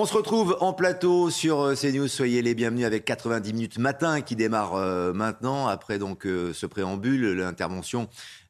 [0.00, 2.08] On se retrouve en plateau sur euh, CNews.
[2.08, 5.66] Soyez les bienvenus avec 90 minutes matin qui démarre euh, maintenant.
[5.66, 8.08] Après donc euh, ce préambule, l'intervention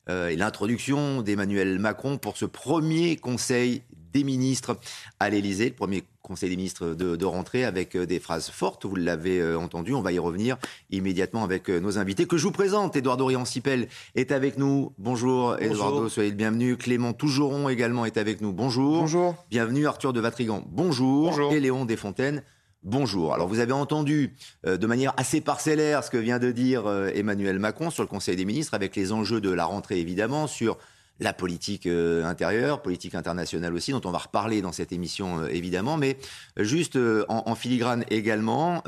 [0.08, 4.78] et l'introduction d'Emmanuel Macron pour ce premier conseil des ministres
[5.18, 8.84] à l'Élysée, le premier Conseil des ministres de, de rentrée avec euh, des phrases fortes,
[8.84, 10.58] vous l'avez euh, entendu, on va y revenir
[10.90, 12.94] immédiatement avec euh, nos invités que je vous présente.
[12.94, 14.92] Eduardo Riancipel est avec nous.
[14.98, 16.76] Bonjour, Eduardo, soyez le bienvenu.
[16.76, 18.52] Clément Tougeron également est avec nous.
[18.52, 19.00] Bonjour.
[19.00, 19.34] Bonjour.
[19.50, 20.62] Bienvenue Arthur de Vatrigan.
[20.68, 21.30] Bonjour.
[21.30, 21.52] Bonjour.
[21.52, 22.44] Et Léon Desfontaines.
[22.84, 23.34] Bonjour.
[23.34, 27.90] Alors vous avez entendu de manière assez parcellaire ce que vient de dire Emmanuel Macron
[27.90, 30.78] sur le Conseil des ministres avec les enjeux de la rentrée évidemment sur
[31.20, 35.48] la politique euh, intérieure, politique internationale aussi, dont on va reparler dans cette émission euh,
[35.48, 36.16] évidemment, mais
[36.56, 38.82] juste euh, en, filigrane également,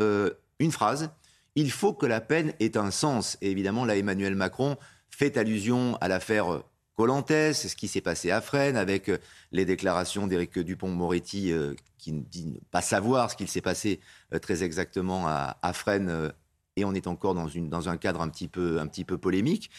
[0.59, 1.11] une phrase,
[1.55, 3.37] il faut que la peine ait un sens.
[3.43, 4.77] Et évidemment, là, Emmanuel Macron
[5.11, 6.63] fait allusion à l'affaire
[6.97, 9.11] Colantes, ce qui s'est passé à Fresnes, avec
[9.51, 11.53] les déclarations d'Éric Dupont-Moretti,
[11.99, 14.01] qui dit pas savoir ce qu'il s'est passé
[14.41, 16.33] très exactement à, Fresnes,
[16.77, 19.71] et on est encore dans, dans un cadre un petit peu, un petit peu polémique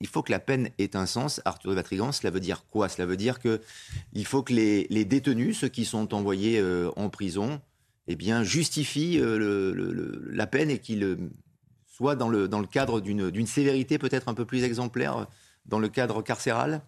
[0.00, 1.40] il faut que la peine ait un sens.
[1.44, 2.88] Arthur de Vatrigan, cela veut dire quoi?
[2.88, 7.60] Cela veut dire qu'il faut que les, détenus, ceux qui sont envoyés euh, en prison,
[8.06, 11.16] eh bien, justifient euh, la peine et qu'ils euh,
[11.86, 15.26] soient dans le cadre d'une sévérité peut-être un peu plus exemplaire
[15.66, 16.82] dans le cadre carcéral?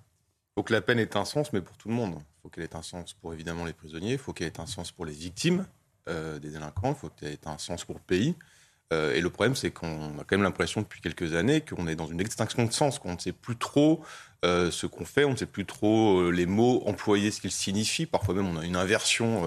[0.52, 2.16] Il faut que la peine ait un sens, mais pour tout le monde.
[2.18, 4.66] Il faut qu'elle ait un sens pour évidemment les prisonniers, il faut qu'elle ait un
[4.66, 5.66] sens pour les victimes
[6.06, 8.36] des délinquants, il faut qu'elle ait un sens pour le pays.
[8.92, 11.97] Euh, et le problème, c'est qu'on a quand même l'impression depuis quelques années qu'on est
[11.97, 14.02] dans une extinction de sens, qu'on ne sait plus trop
[14.44, 17.50] euh, ce qu'on fait, on ne sait plus trop euh, les mots employés, ce qu'ils
[17.50, 18.06] signifient.
[18.06, 19.44] Parfois même, on a une inversion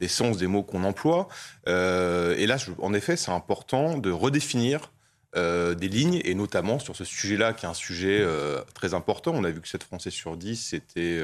[0.00, 1.28] des sens des mots qu'on emploie.
[1.66, 4.92] et là, en effet, c'est important de redéfinir
[5.34, 8.26] des lignes, et notamment sur ce sujet-là, qui est un sujet
[8.74, 9.32] très important.
[9.34, 11.22] On a vu que 7 Français sur 10 étaient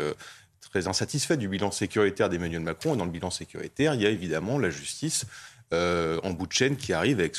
[0.71, 2.94] très insatisfaits du bilan sécuritaire d'Emmanuel Macron.
[2.94, 5.26] Et dans le bilan sécuritaire, il y a évidemment la justice
[5.72, 7.37] euh, en bout de chaîne qui arrive avec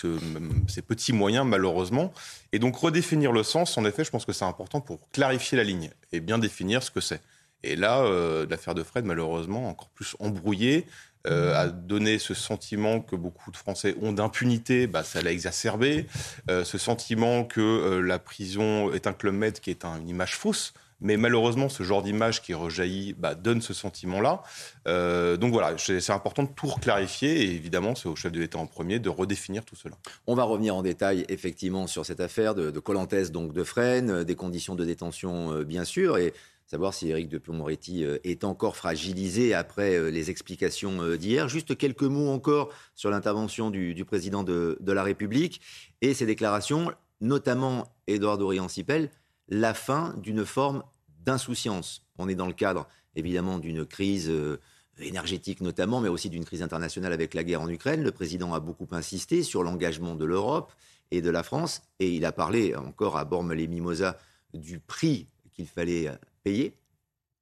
[0.68, 2.14] ces petits moyens, malheureusement.
[2.52, 5.64] Et donc, redéfinir le sens, en effet, je pense que c'est important pour clarifier la
[5.64, 7.22] ligne et bien définir ce que c'est.
[7.64, 10.86] Et là, euh, l'affaire de Fred, malheureusement, encore plus embrouillée,
[11.26, 16.06] euh, a donné ce sentiment que beaucoup de Français ont d'impunité, bah, ça l'a exacerbé.
[16.48, 21.18] ce sentiment que la prison est un club med qui est une image fausse mais
[21.18, 24.42] malheureusement, ce genre d'image qui rejaillit bah, donne ce sentiment-là.
[24.88, 28.58] Euh, donc voilà, c'est important de tout clarifier et évidemment, c'est au chef de l'État
[28.58, 29.96] en premier de redéfinir tout cela.
[30.26, 34.24] On va revenir en détail effectivement sur cette affaire de, de donc de Fresnes, euh,
[34.24, 36.34] des conditions de détention euh, bien sûr, et
[36.66, 41.48] savoir si Éric de moretti est encore fragilisé après les explications d'hier.
[41.48, 45.62] Juste quelques mots encore sur l'intervention du, président de, la République
[46.02, 46.92] et ses déclarations,
[47.22, 49.10] notamment Édouard Dorian-Sipel,
[49.50, 50.84] la fin d'une forme
[51.26, 52.06] d'insouciance.
[52.18, 54.60] On est dans le cadre, évidemment, d'une crise euh,
[55.00, 58.04] énergétique notamment, mais aussi d'une crise internationale avec la guerre en Ukraine.
[58.04, 60.74] Le président a beaucoup insisté sur l'engagement de l'Europe
[61.12, 64.18] et de la France, et il a parlé encore à Bormes-les-Mimosas
[64.54, 66.12] du prix qu'il fallait
[66.44, 66.76] payer,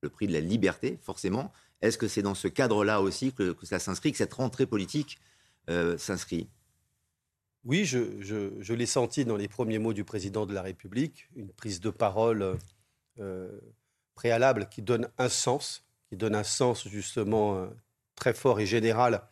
[0.02, 1.52] le prix de la liberté, forcément.
[1.82, 5.20] Est-ce que c'est dans ce cadre-là aussi que, ça s'inscrit, que cette rentrée politique
[5.70, 6.48] euh, s'inscrit?
[7.66, 11.80] Oui, je, l'ai senti dans les premiers mots du président de la République, une prise
[11.80, 12.58] de parole
[13.20, 13.60] euh,
[14.14, 17.68] préalable qui donne un sens, qui donne un sens justement euh,
[18.16, 19.24] très fort et général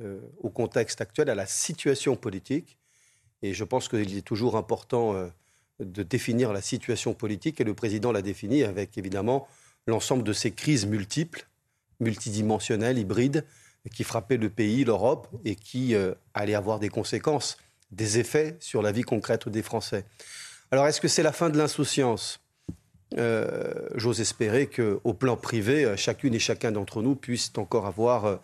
[0.00, 2.78] euh, au contexte actuel, à la situation politique.
[3.42, 5.30] Et je pense qu'il est toujours important
[5.78, 9.46] de définir la situation politique, et le président l'a défini avec évidemment
[9.86, 11.46] l'ensemble de ces crises multiples,
[12.00, 13.44] multidimensionnelles, hybrides,
[13.94, 15.94] qui frappaient le pays, l'Europe, et qui
[16.34, 17.58] allaient avoir des conséquences
[17.90, 20.04] des effets sur la vie concrète des Français.
[20.70, 22.40] Alors, est-ce que c'est la fin de l'insouciance?
[23.16, 28.40] Euh, J'ose espérer qu'au plan privé, euh, chacune et chacun d'entre nous puisse encore avoir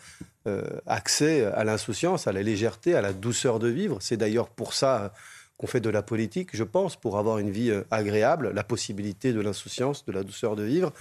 [0.46, 3.98] euh, accès à l'insouciance, à la légèreté, à la douceur de vivre.
[4.00, 5.12] C'est d'ailleurs pour ça
[5.58, 9.40] qu'on fait de la politique, je pense, pour avoir une vie agréable, la possibilité de
[9.40, 10.92] l'insouciance, de la douceur de vivre.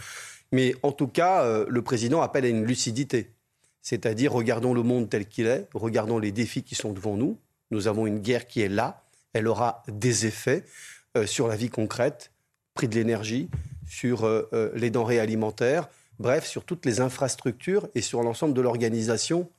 [0.51, 3.31] Mais en tout cas, le président appelle à une lucidité.
[3.81, 7.39] C'est-à-dire, regardons le monde tel qu'il est, regardons les défis qui sont devant nous,
[7.73, 9.03] nous avons une guerre qui est là.
[9.33, 10.63] Elle aura des effets
[11.17, 12.31] euh, sur la vie concrète,
[12.73, 13.49] prix de l'énergie,
[13.87, 15.89] sur euh, euh, les denrées alimentaires,
[16.19, 19.49] bref, sur toutes les infrastructures et sur l'ensemble de l'organisation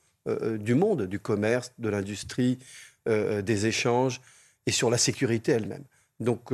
[0.59, 2.57] du monde, du commerce, de l'industrie,
[3.05, 4.21] des échanges
[4.65, 5.83] et sur la sécurité elle-même.
[6.19, 6.51] Donc,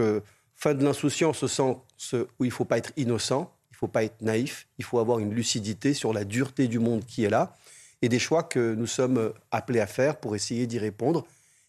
[0.58, 1.78] fin de l'insouciance au sens
[2.12, 5.00] où il ne faut pas être innocent, il ne faut pas être naïf, il faut
[5.00, 7.56] avoir une lucidité sur la dureté du monde qui est là
[8.02, 11.26] et des choix que nous sommes appelés à faire pour essayer d'y répondre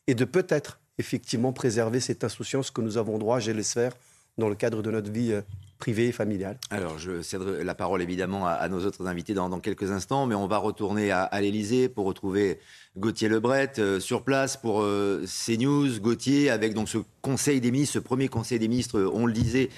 [0.06, 3.93] et de peut-être effectivement préserver cette insouciance que nous avons droit, je l'espère,
[4.38, 5.43] dans le cadre de notre vie euh,
[5.78, 6.58] privée et familiale.
[6.70, 10.46] Alors, je cède la parole évidemment à, nos autres invités dans, quelques instants, mais on
[10.46, 12.60] va retourner à, l'Elysée pour retrouver
[12.96, 16.00] Gauthier Lebret euh, sur place pour euh, CNews.
[16.00, 19.70] Gauthier, avec donc ce Conseil des ministres, ce premier Conseil des ministres, on le disait,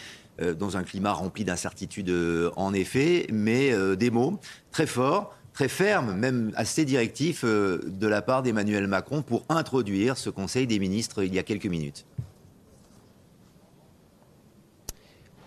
[0.58, 2.12] dans un climat rempli d'incertitudes
[2.56, 4.40] en effet, mais des mots
[4.72, 10.18] très forts très ferme, même assez directif euh, de la part d'Emmanuel Macron pour introduire
[10.18, 12.04] ce Conseil des ministres il y a quelques minutes.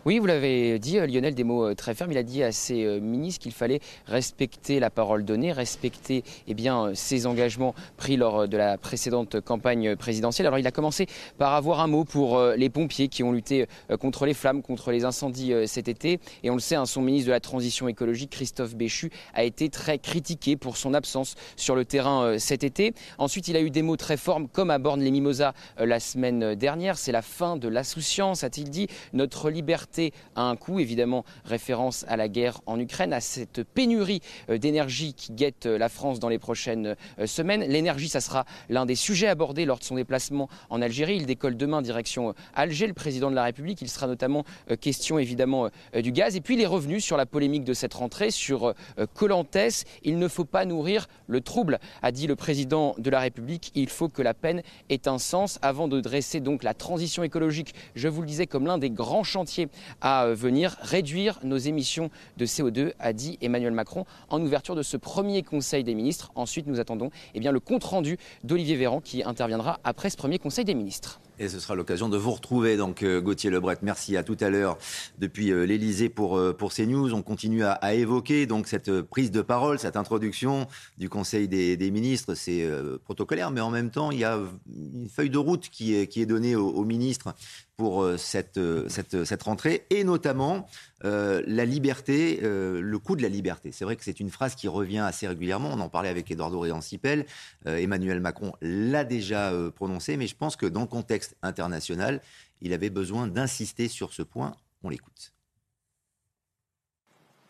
[0.07, 2.13] Oui, vous l'avez dit, euh, Lionel, des mots euh, très fermes.
[2.13, 6.53] Il a dit à ses euh, ministres qu'il fallait respecter la parole donnée, respecter eh
[6.53, 10.47] bien, ses engagements pris lors de la précédente campagne présidentielle.
[10.47, 11.07] Alors il a commencé
[11.37, 13.67] par avoir un mot pour les pompiers qui ont lutté
[13.99, 16.21] contre les flammes, contre les incendies cet été.
[16.43, 19.67] Et on le sait, hein, son ministre de la Transition écologique, Christophe Béchu, a été
[19.67, 22.93] très critiqué pour son absence sur le terrain cet été.
[23.17, 26.97] Ensuite, il a eu des mots très forts, comme à Borne-les-Mimosas la semaine dernière.
[26.97, 28.87] C'est la fin de l'insouciance, a-t-il dit.
[29.11, 29.96] Notre liberté
[30.35, 35.13] à un coût, évidemment référence à la guerre en Ukraine, à cette pénurie euh, d'énergie
[35.13, 37.63] qui guette euh, la France dans les prochaines euh, semaines.
[37.63, 41.17] L'énergie, ça sera l'un des sujets abordés lors de son déplacement en Algérie.
[41.17, 43.81] Il décolle demain direction Alger, le président de la République.
[43.81, 44.43] Il sera notamment
[44.81, 46.35] question évidemment du gaz.
[46.35, 48.73] Et puis les revenus sur la polémique de cette rentrée, sur
[49.13, 49.85] Colantes.
[50.03, 53.71] Il ne faut pas nourrir le trouble, a dit le président de la République.
[53.75, 57.73] Il faut que la peine ait un sens avant de dresser donc la transition écologique,
[57.95, 59.69] je vous le disais, comme l'un des grands chantiers
[60.01, 64.83] à euh, venir réduire nos émissions de CO2, a dit Emmanuel Macron en ouverture de
[64.83, 66.31] ce premier Conseil des ministres.
[66.35, 70.75] Ensuite, nous attendons eh le compte-rendu d'Olivier Véran qui interviendra après ce premier Conseil des
[70.75, 71.19] ministres.
[71.39, 73.77] Et ce sera l'occasion de vous retrouver, donc euh, Gauthier Lebret.
[73.83, 74.77] Merci à tout à l'heure
[75.19, 77.13] depuis euh, l'Elysée pour, pour CNews.
[77.13, 80.67] On continue à, évoquer donc cette prise de parole, cette introduction
[80.97, 82.33] du Conseil des, ministres.
[82.33, 82.67] C'est
[83.05, 84.39] protocolaire, mais en même temps, il y a
[84.75, 87.33] une feuille de route qui est, donnée aux, ministres
[87.77, 90.67] pour euh, cette, euh, cette, cette, rentrée, et notamment
[91.03, 93.71] euh, la liberté, le coût de la liberté.
[93.71, 95.69] C'est vrai que c'est une phrase qui revient assez régulièrement.
[95.73, 97.25] On en parlait avec Eduardo Réancipel.
[97.65, 102.21] Emmanuel Macron l'a déjà prononcé, mais je pense que dans le contexte international,
[102.61, 104.55] il avait besoin d'insister sur ce point.
[104.83, 105.33] On l'écoute.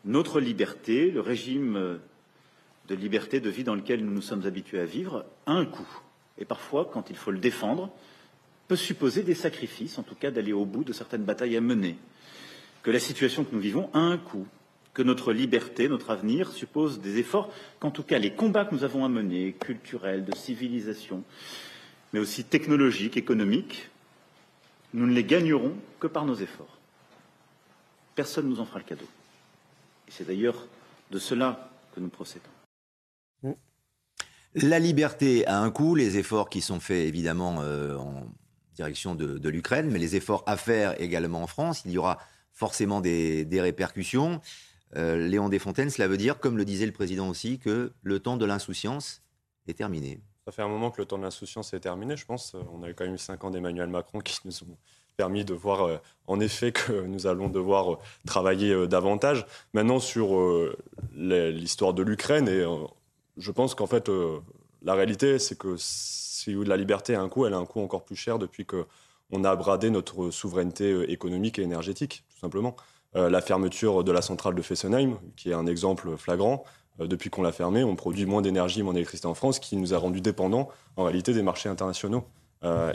[0.06, 2.00] Notre liberté, le régime
[2.88, 5.88] de liberté de vie dans lequel nous nous sommes habitués à vivre, a un coût.
[6.38, 7.92] Et parfois, quand il faut le défendre,
[8.68, 11.98] peut supposer des sacrifices, en tout cas d'aller au bout de certaines batailles à mener,
[12.88, 14.48] que la situation que nous vivons a un coût,
[14.94, 17.52] que notre liberté, notre avenir suppose des efforts,
[17.82, 21.26] qu'en tout cas les combats que nous avons à mener, culturels, de civilisation,
[22.14, 23.90] mais aussi technologiques, économiques,
[24.94, 26.78] nous ne les gagnerons que par nos efforts.
[28.16, 29.08] Personne ne nous en fera le cadeau.
[30.08, 30.66] Et c'est d'ailleurs
[31.12, 32.46] de cela que nous procédons.
[34.54, 38.32] La liberté a un coût, les efforts qui sont faits évidemment euh, en
[38.76, 42.18] direction de, l'Ukraine, mais les efforts à faire également en France, il y aura
[42.58, 44.42] forcément des, répercussions.
[44.96, 48.36] Euh, Léon Desfontaines, cela veut dire, comme le disait le président aussi, que le temps
[48.36, 49.22] de l'insouciance
[49.68, 50.20] est terminé.
[50.46, 52.56] Ça fait un moment que le temps de l'insouciance est terminé, je pense.
[52.74, 54.78] On a quand même eu cinq ans d'Emmanuel Macron qui nous ont
[55.18, 59.46] permis de voir euh, en effet que nous allons devoir euh, travailler davantage.
[59.74, 60.30] Maintenant, sur
[61.14, 62.66] l'histoire de l'Ukraine, et
[63.38, 64.10] je pense qu'en fait,
[64.82, 68.04] la réalité, c'est que si la liberté a un coût, elle a un coût encore
[68.04, 68.66] plus cher depuis
[69.32, 72.76] qu'on a bradé notre souveraineté euh, économique et énergétique, tout simplement.
[73.16, 76.64] Euh, la fermeture de la centrale de Fessenheim, qui est un exemple flagrant,
[77.00, 79.94] euh, depuis qu'on l'a fermée, on produit moins d'énergie, moins d'électricité en France, qui nous
[79.94, 82.24] a rendus dépendants en réalité des marchés internationaux.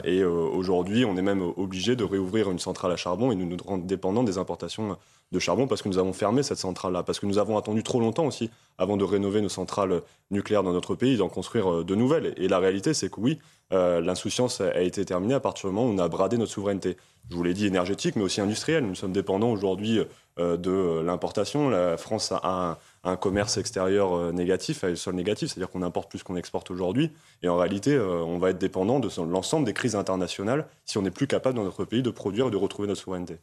[0.03, 3.55] et aujourd'hui, on est même obligé de réouvrir une centrale à charbon et nous nous
[3.65, 4.97] rendre dépendants des importations
[5.31, 8.01] de charbon parce que nous avons fermé cette centrale-là, parce que nous avons attendu trop
[8.01, 12.33] longtemps aussi avant de rénover nos centrales nucléaires dans notre pays, d'en construire de nouvelles.
[12.35, 13.39] Et la réalité, c'est que oui,
[13.73, 16.97] euh, l'insouciance a été terminée à partir du moment où on a bradé notre souveraineté.
[17.29, 18.85] Je vous l'ai dit, énergétique, mais aussi industrielle.
[18.85, 19.99] Nous sommes dépendants aujourd'hui
[20.39, 21.69] euh, de l'importation.
[21.69, 26.35] La France a un, commerce extérieur négatif, un sol négatif, c'est-à-dire qu'on importe plus qu'on
[26.35, 27.11] exporte aujourd'hui.
[27.41, 31.11] Et en réalité, on va être dépendant de l'ensemble des crises internationales si on n'est
[31.11, 33.39] plus capable dans notre pays de produire et de retrouver notre souveraineté.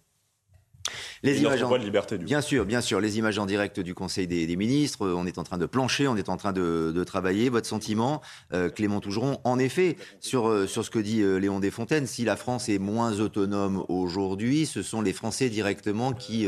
[1.23, 1.71] Les images en...
[1.71, 3.01] de liberté, Bien sûr, bien sûr.
[3.01, 5.09] Les images en direct du Conseil des, ministres.
[5.09, 7.49] On est en train de plancher, on est en train de, travailler.
[7.49, 8.21] Votre sentiment,
[8.53, 12.25] euh, Clément Tougeron, en effet, sur, euh, sur ce que dit euh, Léon Desfontaines, si
[12.25, 16.47] la France est moins autonome aujourd'hui, ce sont les Français directement qui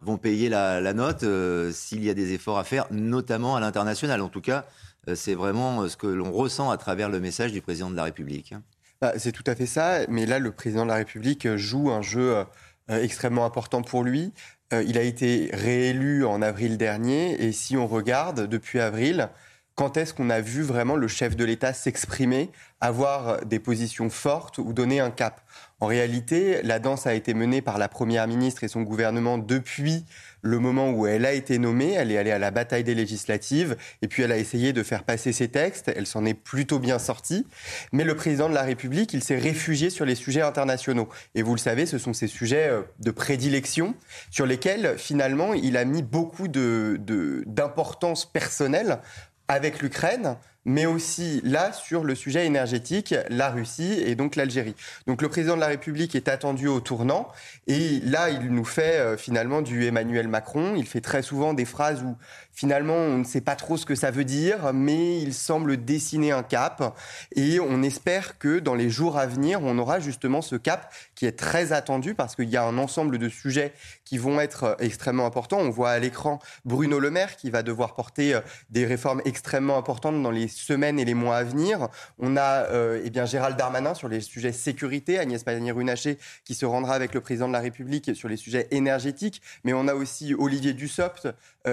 [0.00, 1.24] vont payer la, note
[1.72, 4.20] s'il y a des efforts à faire, notamment à l'international.
[4.20, 4.66] En tout cas,
[5.14, 8.54] c'est vraiment ce que l'on ressent à travers le message du président de la République.
[9.00, 12.02] Bah, c'est tout à fait ça, mais là, le président de la République joue un
[12.02, 12.44] jeu
[12.88, 14.32] extrêmement important pour lui.
[14.72, 19.28] il a été réélu en avril dernier, et si on regarde, depuis avril,
[19.76, 22.50] quand est-ce qu'on a vu vraiment le chef de l'État s'exprimer,
[22.80, 25.42] avoir des positions fortes ou donner un cap?
[25.78, 30.06] En réalité, la danse a été menée par la Première ministre et son gouvernement depuis
[30.40, 31.92] le moment où elle a été nommée.
[31.92, 35.04] Elle est allée à la bataille des législatives et puis elle a essayé de faire
[35.04, 35.92] passer ses textes.
[35.94, 37.46] Elle s'en est plutôt bien sortie.
[37.92, 41.10] Mais le président de la République, il s'est réfugié sur les sujets internationaux.
[41.34, 43.94] Et vous le savez, ce sont ces sujets euh, de prédilection
[44.30, 49.00] sur lesquels finalement il a mis beaucoup d'importance personnelle
[49.48, 50.36] avec l'Ukraine,
[50.66, 54.74] mais aussi là sur le sujet énergétique, la Russie et donc l'Algérie.
[55.06, 57.28] Donc le président de la République est attendu au tournant
[57.68, 60.74] et là il nous fait euh, finalement du Emmanuel Macron.
[60.76, 62.16] Il fait très souvent des phrases où
[62.52, 66.32] finalement on ne sait pas trop ce que ça veut dire, mais il semble dessiner
[66.32, 66.98] un cap
[67.34, 71.26] et on espère que dans les jours à venir on aura justement ce cap qui
[71.26, 73.72] est très attendu parce qu'il y a un ensemble de sujets
[74.04, 75.58] qui vont être euh, extrêmement importants.
[75.58, 79.78] On voit à l'écran Bruno Le Maire qui va devoir porter euh, des réformes extrêmement
[79.78, 81.88] importantes dans les semaines et les mois à venir.
[82.18, 86.66] On a euh, eh bien Gérald Darmanin sur les sujets sécurité, Agnès Pannier-Runacher qui se
[86.66, 90.34] rendra avec le président de la République sur les sujets énergétiques, mais on a aussi
[90.34, 91.28] Olivier Dussopt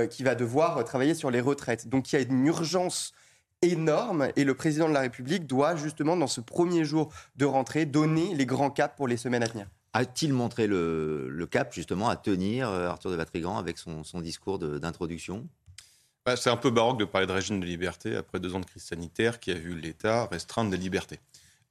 [0.10, 1.88] qui va devoir travailler sur les retraites.
[1.88, 3.14] Donc il y a une urgence
[3.64, 7.86] énorme et le président de la République doit justement dans ce premier jour de rentrée
[7.86, 9.68] donner les grands caps pour les semaines à venir.
[9.94, 15.48] A-t-il montré le, cap justement à tenir, euh, Arthur de Vatrigan, avec son, discours d'introduction?
[16.26, 18.66] Bah, C'est un peu baroque de parler de régime de liberté après deux ans de
[18.66, 21.20] crise sanitaire qui a vu l'État restreindre des libertés.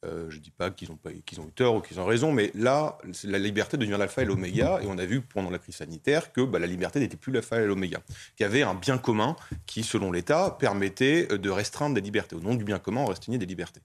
[0.04, 1.10] Euh, je ne dis pas qu'ils ont, ont
[1.46, 4.80] eu tort ou qu'ils ont raison, mais là, la liberté devient l'alpha et l'oméga.
[4.82, 7.60] Et on a vu pendant la crise sanitaire que bah, la liberté n'était plus l'alpha
[7.60, 8.02] et l'oméga.
[8.36, 12.34] Qu'il y avait un bien commun qui, selon l'État, permettait de restreindre des libertés.
[12.34, 13.80] Au nom du bien commun, on restreignait des libertés.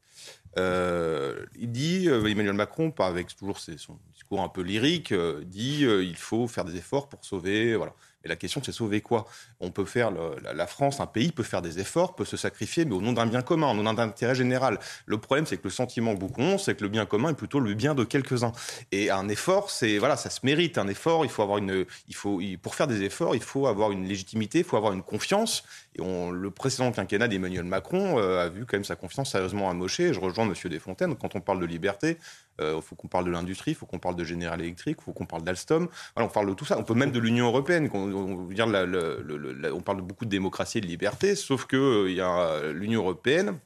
[0.57, 5.13] Euh, il dit, euh, Emmanuel Macron, avec toujours son discours un peu lyrique,
[5.45, 7.75] dit il faut faire des efforts pour sauver.
[7.75, 7.93] Voilà.
[8.27, 9.25] Mais la question, c'est sauver quoi?
[9.59, 12.93] On peut faire, la, France, un pays peut faire des efforts, peut se sacrifier, mais
[12.93, 14.79] au nom d'un bien commun, au nom d'un intérêt général.
[15.05, 17.35] Le problème, c'est que le sentiment que beaucoup ont, c'est que le bien commun est
[17.35, 18.51] plutôt le bien de quelques-uns.
[18.91, 20.77] Et un effort, c'est voilà, ça se mérite.
[20.77, 23.91] Un effort, il faut avoir une, il faut, pour faire des efforts, il faut avoir
[23.91, 25.63] une légitimité, il faut avoir une confiance.
[25.99, 30.13] Le précédent quinquennat d'Emmanuel Macron euh, a vu quand même sa confiance sérieusement amochée.
[30.13, 32.17] Je rejoins Monsieur Desfontaines quand on parle de liberté.
[32.59, 35.03] Il euh, faut qu'on parle de l'industrie, il faut qu'on parle de General Electric, il
[35.03, 35.87] faut qu'on parle d'Alstom.
[36.15, 36.77] On parle de tout ça.
[36.77, 37.89] On peut même de l'Union européenne.
[37.93, 41.77] On, parle beaucoup de démocratie et de liberté, sauf que
[42.07, 43.57] euh, a l'Union européenne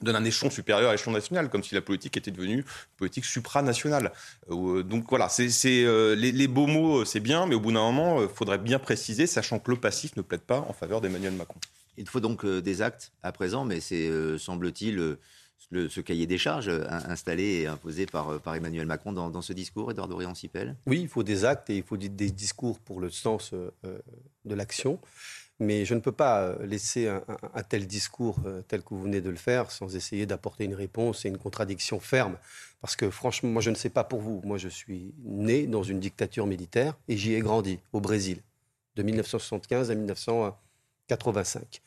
[0.00, 2.64] donne un échelon supérieur à l'échelon national, comme si la politique était devenue
[2.96, 4.12] politique supranationale.
[4.50, 8.22] Euh, donc voilà, c'est, les, les, beaux mots, c'est bien, mais au bout d'un moment,
[8.22, 11.60] il faudrait bien préciser, sachant que le passif ne plaide pas en faveur d'Emmanuel Macron.
[11.96, 15.16] Il faut donc des actes à présent, mais c'est, semble-t-il,
[15.70, 19.52] ce cahier des charges euh, installé et imposé par, euh, par Emmanuel Macron dans, ce
[19.52, 23.10] discours, Edouard Dorian-Sipel Oui, il faut des actes et il faut des discours pour le
[23.10, 23.70] sens euh,
[24.44, 24.98] de l'action.
[25.60, 28.38] Mais je ne peux pas laisser un, tel discours
[28.68, 31.98] tel que vous venez de le faire sans essayer d'apporter une réponse et une contradiction
[31.98, 32.36] ferme.
[32.80, 34.40] Parce que franchement, moi je ne sais pas pour vous.
[34.44, 38.40] Moi je suis né dans une dictature militaire et j'y ai grandi au Brésil
[38.94, 41.82] de 1975 à 1985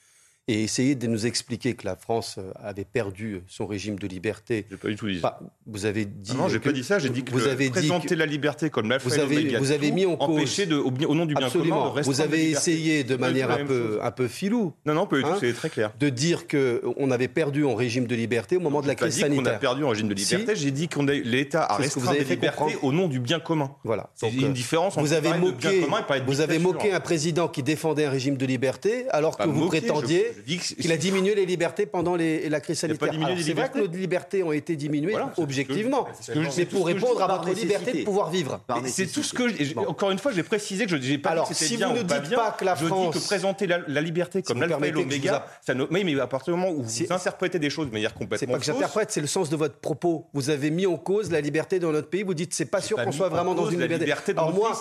[0.52, 4.66] et essayer de nous expliquer que la France euh, avait perdu son régime de liberté.
[4.70, 5.40] J'ai pas du tout dit ça.
[5.66, 6.36] vous avez dit.
[6.36, 7.00] Non, j'ai pas dit ça.
[7.00, 10.06] J'ai dit que vous avez présenter la liberté comme la vous avez, vous avez mis
[10.06, 11.94] en cause de, au, au, nom du bien commun.
[11.96, 14.74] De vous avez essayé de manière un peu, un peu filou.
[14.86, 15.30] Non, non, pas du tout.
[15.30, 15.94] Hein, c'est très clair.
[16.00, 19.20] De dire que on avait perdu en régime de liberté au moment de la crise
[19.20, 19.54] sanitaire.
[19.54, 20.56] On a perdu en régime de liberté.
[20.56, 23.72] J'ai dit qu'on l'État a restreint des libertés au nom du bien commun.
[23.84, 24.10] Voilà.
[24.16, 25.86] C'est une différence entre vous avez moqué,
[26.28, 30.26] Vous avez moqué un président qui défendait un régime de liberté alors que vous prétendiez
[30.42, 33.14] qu'il a dit diminué les libertés pendant la crise sanitaire.
[33.40, 36.08] C'est vrai que nos libertés ont été diminuées, objectivement.
[36.50, 38.60] C'est pour répondre à votre liberté de pouvoir vivre.
[38.86, 39.78] C'est tout ce que.
[39.88, 42.02] Encore une fois, j'ai précisé que je n'ai pas Alors, dit que si vous ne
[42.02, 43.14] dites pas que la France.
[43.14, 45.46] Je dis que présenter la, liberté comme l'alpha et l'oméga,
[45.92, 48.38] oui, mais à partir du moment où vous interprétez des choses de manière complètement.
[48.38, 50.28] C'est pas que j'interprète, c'est le sens de votre propos.
[50.34, 52.24] Vous avez mis en cause la liberté dans notre pays.
[52.24, 54.32] Vous dites c'est pas sûr qu'on soit vraiment dans une liberté.
[54.32, 54.80] Alors moi,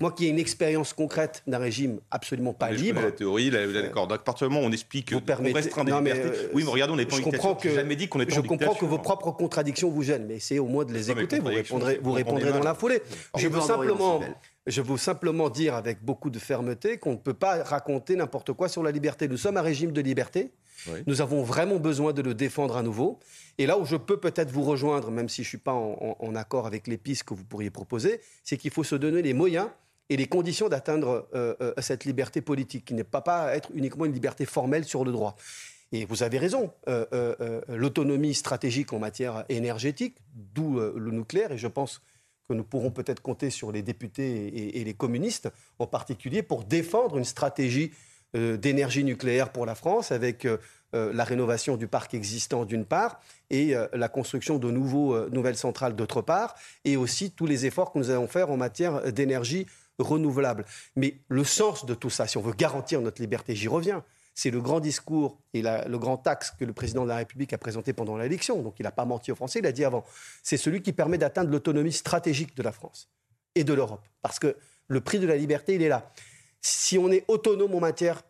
[0.00, 3.00] moi qui ai une expérience concrète d'un régime absolument pas libre.
[3.02, 4.10] La théorie, d'accord.
[4.12, 6.20] À partir du moment où on explique, on restreint des libertés.
[6.24, 8.40] Euh, oui, mais regardez, on n'est pas je comprends que, jamais dit qu'on est Je
[8.40, 11.38] comprends que vos propres contradictions vous gênent, mais essayez au moins de les écouter.
[11.38, 13.02] Vous répondrez, vous répondrez dans la foulée.
[13.36, 14.20] Je veux simplement.
[14.64, 18.68] Je veux simplement dire avec beaucoup de fermeté qu'on ne peut pas raconter n'importe quoi
[18.68, 19.26] sur la liberté.
[19.26, 20.52] Nous sommes un régime de liberté.
[21.06, 23.18] Nous avons vraiment besoin de le défendre à nouveau.
[23.58, 26.16] Et là où je peux peut-être vous rejoindre, même si je ne suis pas en,
[26.18, 29.34] en accord avec les pistes que vous pourriez proposer, c'est qu'il faut se donner les
[29.34, 29.68] moyens
[30.12, 31.28] et les conditions d'atteindre
[31.78, 35.36] cette liberté politique, qui n'est pas, pas être uniquement une liberté formelle sur le droit.
[35.92, 36.70] Et vous avez raison,
[37.68, 42.02] l'autonomie stratégique en matière énergétique, d'où le nucléaire, et je pense
[42.48, 47.18] que nous pourrons peut-être compter sur les députés et, les communistes en particulier pour défendre
[47.18, 47.92] une stratégie
[48.34, 50.56] euh, d'énergie nucléaire pour la France avec euh,
[50.94, 55.94] euh, la rénovation du parc existant d'une part et la construction de nouveaux, nouvelles centrales
[55.94, 56.54] d'autre part
[56.86, 59.66] et aussi tous les efforts que nous allons faire en matière d'énergie
[59.98, 60.64] renouvelable.
[60.96, 64.50] Mais le sens de tout ça, si on veut garantir notre liberté, j'y reviens, c'est
[64.50, 67.92] le grand discours et le grand axe que le président de la République a présenté
[67.92, 68.62] pendant l'élection.
[68.62, 70.04] Donc il n'a pas menti aux Français, il a dit avant.
[70.42, 73.10] C'est celui qui permet d'atteindre l'autonomie stratégique de la France
[73.54, 74.06] et de l'Europe.
[74.22, 74.56] Parce que
[74.88, 76.10] le prix de la liberté, il est là.
[76.62, 78.22] Si on est autonome en matière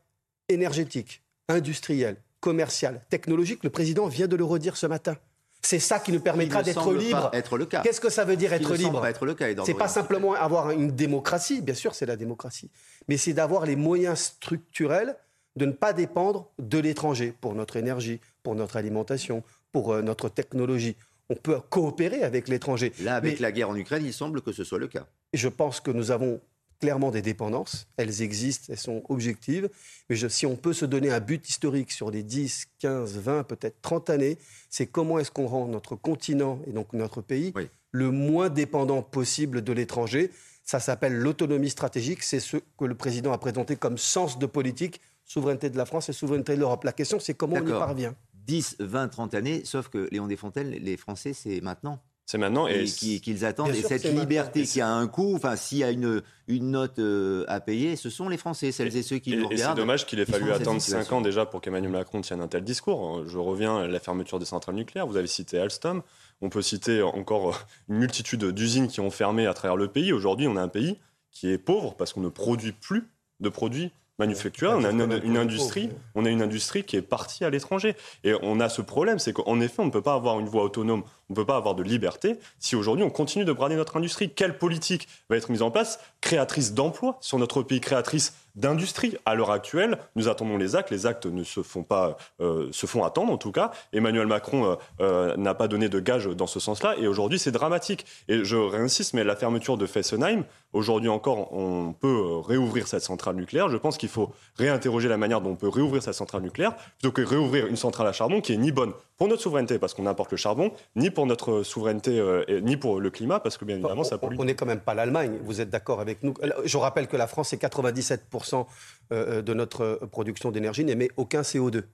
[0.49, 5.17] énergétique, industrielle, commerciale, technologique, le président vient de le redire ce matin.
[5.65, 7.31] C'est ça qui nous permettra d'être libre.
[7.33, 7.83] Être le cas.
[7.83, 9.47] Qu'est-ce que ça veut dire être libre pas être le cas.
[9.65, 12.71] C'est pas simplement avoir une démocratie, bien sûr, c'est la démocratie,
[13.09, 15.17] mais c'est d'avoir les moyens structurels
[15.57, 20.29] de ne pas dépendre de l'étranger pour notre énergie, pour notre alimentation, pour euh, notre
[20.29, 20.97] technologie.
[21.29, 22.93] On peut coopérer avec l'étranger.
[23.01, 25.07] Là, avec la guerre en Ukraine, il semble que ce soit le cas.
[25.33, 26.41] Je pense que nous avons
[26.83, 27.87] clairement des dépendances.
[27.97, 29.71] Elles existent, elles sont objectives.
[30.11, 33.81] Mais si on peut se donner un but historique sur les 10, 15, 20, peut-être
[33.83, 34.37] 30 années,
[34.69, 37.55] c'est comment est-ce qu'on rend notre continent et donc notre pays
[37.93, 40.33] le moins dépendant possible de l'étranger.
[40.65, 42.23] Ça s'appelle l'autonomie stratégique.
[42.25, 46.09] C'est ce que le président a présenté comme sens de politique souveraineté de la France
[46.09, 46.83] et souveraineté de l'Europe.
[46.83, 48.15] La question, c'est comment on y parvient
[48.47, 52.03] 10, 20, 30 années, sauf que Léon Desfontaines, les Français, c'est maintenant.
[52.33, 53.75] C'est maintenant et, qu'ils attendent.
[53.75, 57.45] et cette liberté qui a un coût, enfin, s'il y a une, une note euh,
[57.47, 59.53] à payer, ce sont les Français, celles et ceux qui nous regardent.
[59.53, 62.49] Et c'est dommage qu'il ait fallu attendre 5 ans déjà pour qu'Emmanuel Macron tienne un
[62.49, 63.29] tel discours.
[63.29, 65.07] Je reviens à la fermeture des centrales nucléaires.
[65.07, 66.01] Vous avez cité Alstom.
[66.41, 70.15] On peut citer encore une multitude d'usines qui ont fermé à travers le pays.
[70.15, 70.97] Aujourd'hui, on a un pays
[71.33, 73.11] qui est pauvre parce qu'on ne produit plus
[73.41, 77.51] de produits manufacturière, on a une, industrie, on a une industrie qui est partie à
[77.51, 77.97] l'étranger.
[78.25, 80.63] Et on a ce problème, c'est qu'en effet, on ne peut pas avoir une voie
[80.63, 83.97] autonome, on ne peut pas avoir de liberté si aujourd'hui on continue de brader notre
[83.97, 84.29] industrie.
[84.29, 89.17] Quelle politique va être mise en place créatrice d'emplois sur notre pays, créatrice d'industrie?
[89.25, 90.91] À l'heure actuelle, nous attendons les actes.
[90.91, 93.71] Les actes ne se font pas, euh, se font attendre en tout cas.
[93.95, 96.97] Emmanuel Macron euh, euh, n'a pas donné de gage dans ce sens-là.
[96.99, 98.05] Et aujourd'hui, c'est dramatique.
[98.29, 103.37] Et je réinsiste, mais la fermeture de Fessenheim, aujourd'hui encore, on peut réouvrir cette centrale
[103.37, 103.71] nucléaire.
[103.71, 107.11] Je pense qu'il faut réinterroger la manière dont on peut réouvrir cette centrale nucléaire plutôt
[107.11, 110.07] que réouvrir une centrale à charbon qui est ni bonne pour notre souveraineté parce qu'on
[110.07, 112.23] importe le charbon, ni pour notre souveraineté,
[112.63, 114.37] ni pour le climat parce que bien évidemment ça pollue.
[114.39, 115.39] On n'est quand même pas l'Allemagne.
[115.45, 118.67] Vous êtes d'accord avec nous Je rappelle que la France est 97%
[119.13, 121.85] euh, euh, de notre production d'énergie n'émet aucun CO2.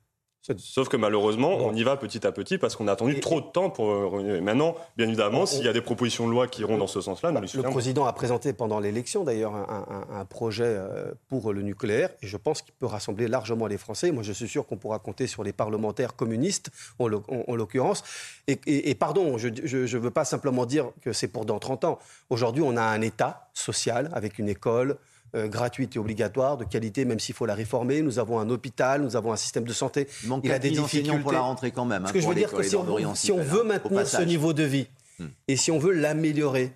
[0.57, 3.46] Sauf que malheureusement, on y va petit à petit parce qu'on a attendu trop de
[3.46, 3.90] temps pour.
[3.90, 7.01] Euh, maintenant, bien évidemment, s'il y a des propositions de loi qui iront dans ce
[7.01, 10.79] sens-là, bah, Le président a présenté pendant l'élection, d'ailleurs, un, projet
[11.29, 14.11] pour le nucléaire, et je pense qu'il peut rassembler largement les Français.
[14.11, 18.03] Moi, je suis sûr qu'on pourra compter sur les parlementaires communistes, en, l'occurrence.
[18.46, 21.98] Et, pardon, je ne veux pas simplement dire que c'est pour dans 30 ans.
[22.31, 24.96] Aujourd'hui, on a un État social avec une école,
[25.35, 28.03] euh, gratuite et obligatoire, de qualité, même s'il faut la réformer.
[28.03, 30.09] Nous avons un hôpital, nous avons un système de santé.
[30.23, 32.05] Il manque il a des difficultés pour la rentrée quand même.
[32.05, 34.88] Ce hein, que je veux dire, que si on, veut maintenir ce niveau de vie
[35.19, 35.27] hmm.
[35.49, 36.73] et si on veut l'améliorer,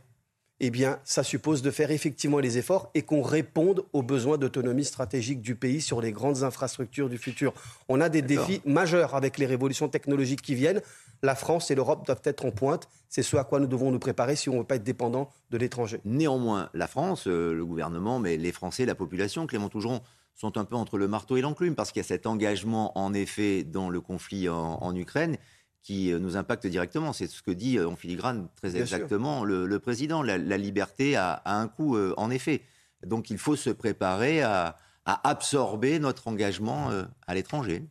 [0.64, 4.85] eh bien, ça suppose de faire effectivement les efforts et qu'on réponde aux besoins d'autonomie
[4.85, 7.53] stratégique du pays sur les grandes infrastructures du futur.
[7.88, 10.81] On a des défis majeurs avec les révolutions technologiques qui viennent
[11.25, 12.88] la France et l'Europe doivent être en pointe.
[13.09, 15.31] C'est ce à quoi nous devons nous préparer si on ne veut pas être dépendant
[15.51, 16.01] de l'étranger.
[16.05, 20.01] Néanmoins, la France, euh, le gouvernement, mais les Français, la population, Clément Tougeron,
[20.35, 23.14] sont un peu entre le marteau et l'enclume parce qu'il y a cet engagement, en
[23.14, 25.37] effet, dans le conflit en, Ukraine
[25.83, 27.12] qui euh, nous impacte directement.
[27.12, 30.23] C'est ce que dit euh, en filigrane très exactement le, président.
[30.23, 32.62] La, liberté a, un coût, en effet.
[33.07, 36.90] Donc il faut se préparer à absorber notre engagement
[37.27, 37.85] à l'étranger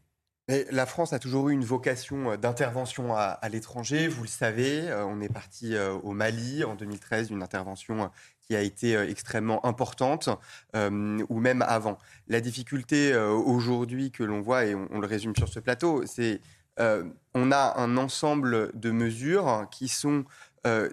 [0.71, 4.07] la France a toujours eu une vocation euh, d'intervention à, l'étranger.
[4.07, 8.09] Vous le savez, euh, on est parti euh, au Mali en 2013, une intervention
[8.41, 10.27] qui a été extrêmement importante,
[10.75, 11.97] ou même avant.
[12.27, 16.41] La difficulté aujourd'hui que l'on voit, et on, le résume sur ce plateau, c'est
[16.77, 20.25] on a un ensemble de mesures qui sont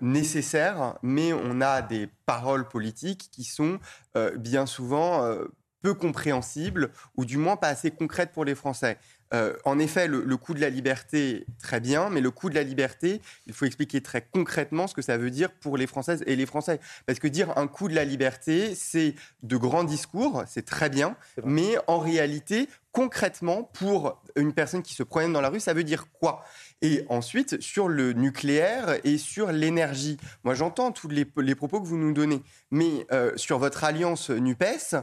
[0.00, 3.78] nécessaires, mais on a des paroles politiques qui sont
[4.36, 5.36] bien souvent
[5.82, 8.98] peu compréhensible ou du moins pas assez concrète pour les Français.
[9.34, 12.62] Euh, en effet, le, coût de la liberté, très bien, mais le coût de la
[12.62, 16.36] liberté, il faut expliquer très concrètement ce que ça veut dire pour les Françaises et
[16.36, 16.80] les Français.
[17.06, 21.16] Parce que dire un coût de la liberté, c'est de grands discours, c'est très bien,
[21.44, 25.84] mais en réalité, concrètement, pour une personne qui se promène dans la rue, ça veut
[25.84, 26.44] dire quoi?
[26.80, 30.16] Et ensuite, sur le nucléaire et sur l'énergie.
[30.44, 34.96] Moi, j'entends tous les, propos que vous nous donnez, mais euh, sur votre alliance NUPES,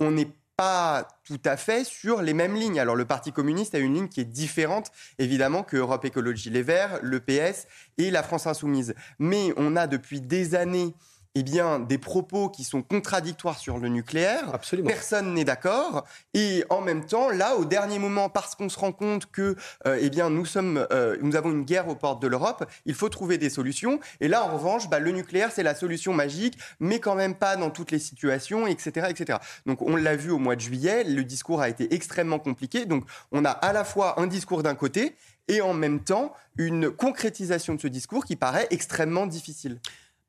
[0.00, 2.80] on n'est pas tout à fait sur les mêmes lignes.
[2.80, 6.62] Alors le Parti communiste a une ligne qui est différente, évidemment, que Europe Écologie Les
[6.62, 7.66] Verts, le PS
[7.98, 8.94] et la France Insoumise.
[9.18, 10.94] Mais on a depuis des années
[11.34, 14.54] eh bien, des propos qui sont contradictoires sur le nucléaire.
[14.54, 14.88] Absolument.
[14.88, 16.04] Personne n'est d'accord.
[16.34, 19.98] Et en même temps, là, au dernier moment, parce qu'on se rend compte que, euh,
[20.00, 23.08] eh bien, nous sommes, euh, nous avons une guerre aux portes de l'Europe, il faut
[23.08, 23.98] trouver des solutions.
[24.20, 27.56] Et là, en revanche, bah, le nucléaire, c'est la solution magique, mais quand même pas
[27.56, 29.38] dans toutes les situations, etc., etc.
[29.64, 32.84] Donc, on l'a vu au mois de juillet, le discours a été extrêmement compliqué.
[32.84, 35.16] Donc, on a à la fois un discours d'un côté
[35.48, 39.80] et en même temps une concrétisation de ce discours qui paraît extrêmement difficile.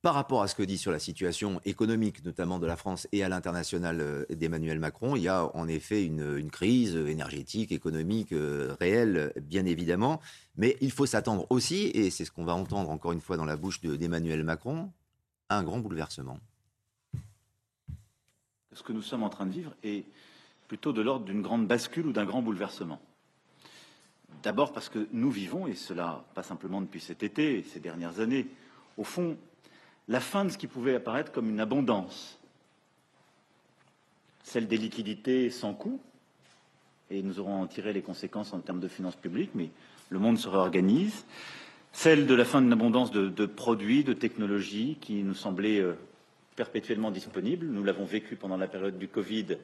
[0.04, 3.24] Par rapport à ce que dit sur la situation économique, notamment de la France et
[3.24, 8.76] à l'international euh, d'Emmanuel Macron, il y a en effet une, crise énergétique, économique euh,
[8.82, 10.20] réelle, bien évidemment.
[10.58, 13.46] Mais il faut s'attendre aussi, et c'est ce qu'on va entendre encore une fois dans
[13.46, 14.92] la bouche d'Emmanuel Macron,
[15.48, 16.38] à un grand bouleversement.
[18.74, 20.04] Ce que nous sommes en train de vivre est
[20.68, 23.00] plutôt de l'ordre d'une grande bascule ou d'un grand bouleversement.
[24.42, 28.48] D'abord parce que nous vivons, et cela pas simplement depuis cet été, ces dernières années,
[28.98, 29.38] au fond,
[30.08, 32.38] la fin de ce qui pouvait apparaître comme une abondance,
[34.44, 36.00] celle des liquidités sans coût,
[37.10, 39.70] et nous aurons en tiré les conséquences en termes de finances publiques, mais
[40.10, 41.26] le monde se réorganise,
[41.92, 45.94] celle de la fin d'une abondance de, produits, de technologies qui nous semblaient euh,
[46.56, 47.68] perpétuellement disponibles.
[47.68, 49.58] Nous l'avons vécu pendant la période du Covid,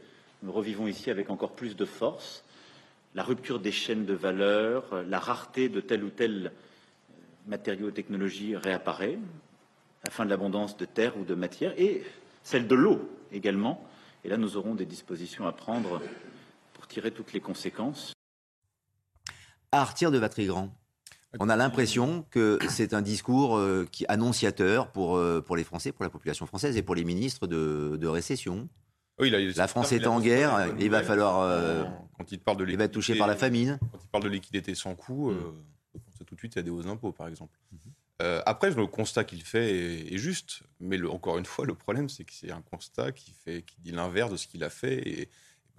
[0.44, 2.46] nous revivons ici avec encore plus de force.
[3.16, 7.92] La rupture des chaînes de valeur, la rareté de tel ou tel euh, matériau ou
[7.92, 9.18] technologie réapparaît
[10.04, 12.04] la fin de l'abondance de terre ou de matière, et
[12.44, 13.84] celle de l'eau également.
[14.24, 16.02] Et là, nous aurons des dispositions à prendre
[16.74, 18.14] pour tirer toutes les conséquences.
[19.72, 20.74] À partir de Vatrigrand,
[21.40, 25.92] on a l'impression que c'est un discours euh, qui annonciateur pour, euh, pour les Français,
[25.92, 28.68] pour la population française et pour les ministres de, récession.
[29.20, 31.42] Oui, la France est en guerre, il va falloir.
[31.42, 31.84] Euh,
[32.18, 33.78] quand il parle de il va être touché par la famine.
[33.92, 36.24] Quand il parle de liquidité sans coût, mm.
[36.26, 37.60] tout de suite à des hausses d'impôts, par exemple.
[37.76, 37.99] Mm-hmm.
[38.22, 42.26] Euh, après, le constat qu'il fait est, juste, mais encore une fois, le problème, c'est
[42.26, 45.08] que c'est un constat qui, fait, qui dit l'inverse de ce qu'il a fait.
[45.08, 45.30] Et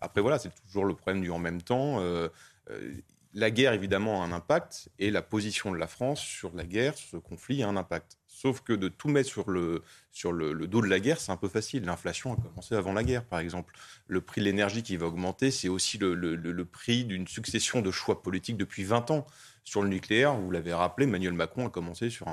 [0.01, 2.01] après, voilà, c'est toujours le problème du en même temps.
[2.01, 2.29] Euh,
[2.71, 2.95] euh,
[3.35, 6.97] la guerre, évidemment, a un impact, et la position de la France sur la guerre,
[6.97, 8.17] sur ce conflit, a un impact.
[8.27, 11.37] Sauf que de tout mettre sur le, sur le, dos de la guerre, c'est un
[11.37, 11.85] peu facile.
[11.85, 13.75] L'inflation a commencé avant la guerre, par exemple.
[14.09, 17.91] Le prix de l'énergie qui va augmenter, c'est aussi le, le prix d'une succession de
[17.91, 19.27] choix politiques depuis 20 ans.
[19.71, 22.27] Sur le nucléaire, vous l'avez rappelé, Emmanuel Macron a commencé sur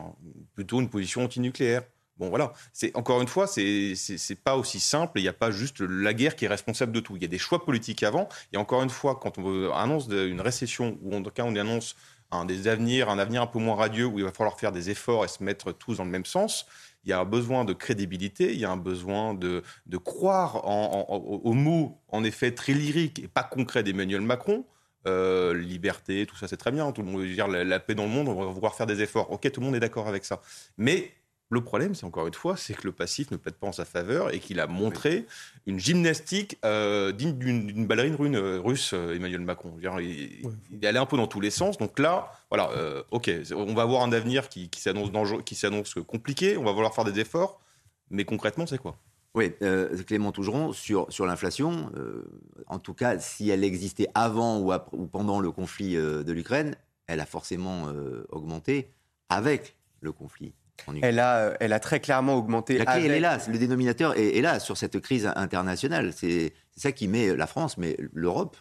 [0.56, 1.84] plutôt une position anti-nucléaire.
[2.18, 2.52] Bon, voilà.
[2.74, 5.20] C'est encore une fois, c'est c'est pas aussi simple.
[5.20, 7.16] Il n'y a pas juste la guerre qui est responsable de tout.
[7.16, 8.28] Il y a des choix politiques avant.
[8.54, 11.96] Et encore une fois, quand on annonce une récession ou en tout cas on annonce
[12.32, 15.24] un des un avenir un peu moins radieux où il va falloir faire des efforts
[15.24, 16.66] et se mettre tous dans le même sens.
[17.04, 20.66] Il y a un besoin de crédibilité, il y a un besoin de, de croire
[20.66, 24.66] aux mots, en effet, très lyriques et pas concrets d'Emmanuel Macron.
[25.08, 26.92] Euh, liberté, tout ça, c'est très bien.
[26.92, 29.02] Tout le monde veut dire la, paix dans le monde, on va vouloir faire des
[29.02, 29.32] efforts.
[29.32, 30.42] Ok, tout le monde est d'accord avec ça.
[30.78, 31.12] Mais
[31.50, 33.86] le problème, c'est encore une fois, c'est que le passif ne plaide pas en sa
[33.86, 35.26] faveur et qu'il a montré
[35.66, 39.74] une gymnastique euh, digne d'une ballerine euh, russe, Emmanuel Macron.
[40.00, 40.42] il,
[40.72, 41.78] il, est allé un peu dans tous les sens.
[41.78, 42.70] Donc là, voilà,
[43.12, 46.58] ok, on va avoir un avenir qui, qui s'annonce compliqué.
[46.58, 47.62] On va vouloir faire des efforts,
[48.10, 48.98] mais concrètement, c'est quoi?
[49.38, 52.24] Oui, euh, Clément Tougeron, sur, sur l'inflation, euh,
[52.66, 56.76] en tout cas, si elle existait avant ou, ou pendant le conflit euh, de l'Ukraine,
[57.06, 57.86] elle a forcément
[58.30, 58.90] augmenté
[59.30, 60.54] avec le conflit.
[60.88, 61.10] En Ukraine.
[61.10, 62.78] Elle a, elle a très clairement augmenté.
[62.78, 63.38] La clé, elle est là.
[63.48, 66.12] Le dénominateur est, est là sur cette crise internationale.
[66.14, 68.58] C'est ça qui met la France, mais l'Europe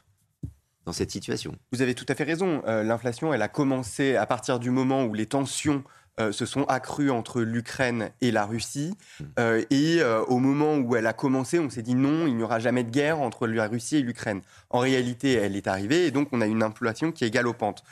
[0.85, 1.57] dans cette situation.
[1.73, 2.63] Vous avez tout à fait raison.
[2.67, 5.83] L'inflation, elle a commencé à partir du moment où les tensions
[6.19, 8.97] euh, se sont accrues entre l'Ukraine et la Russie.
[9.21, 9.25] Hmm.
[9.39, 12.43] Euh, et euh, au moment où elle a commencé, on s'est dit non, il n'y
[12.43, 14.41] aura jamais de guerre entre la Russie et l'Ukraine.
[14.71, 17.85] En réalité, elle est arrivée et donc on a une inflation qui est galopante.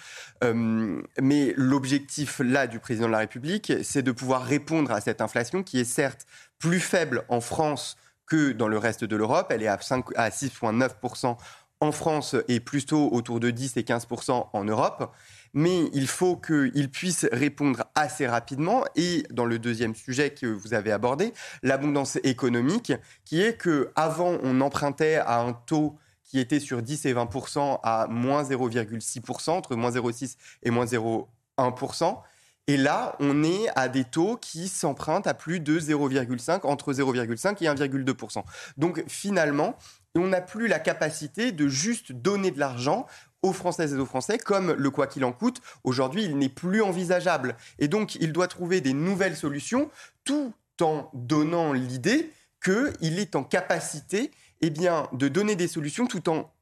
[0.42, 5.62] mais l'objectif là du président de la République, c'est de pouvoir répondre à cette inflation
[5.62, 6.26] qui est certes
[6.58, 9.48] plus faible en France que dans le reste de l'Europe.
[9.50, 9.78] Elle est à,
[10.16, 11.36] à 6,9%
[11.80, 15.12] en France et plutôt autour de 10 et 15% en Europe.
[15.54, 18.84] Mais il faut qu'il puisse répondre assez rapidement.
[18.96, 22.92] Et dans le deuxième sujet que vous avez abordé, l'abondance économique,
[23.24, 27.78] qui est que avant on empruntait à un taux qui était sur 10 et 20%
[27.82, 32.18] à moins 0,6% entre moins 0,6 et moins 0,1%
[32.66, 37.62] et là, on est à des taux qui s'empruntent à plus de 0,5, entre 0,5
[37.62, 38.42] et 1,2%
[38.78, 39.76] Donc finalement,
[40.14, 43.06] on n'a plus la capacité de juste donner de l'argent
[43.44, 46.80] aux Françaises et aux Français, comme le quoi qu'il en coûte, aujourd'hui, il n'est plus
[46.80, 47.56] envisageable.
[47.78, 49.90] Et donc, il doit trouver des nouvelles solutions
[50.24, 52.32] tout en donnant l'idée
[52.64, 54.30] qu'il est en capacité
[54.62, 56.53] eh bien, de donner des solutions tout en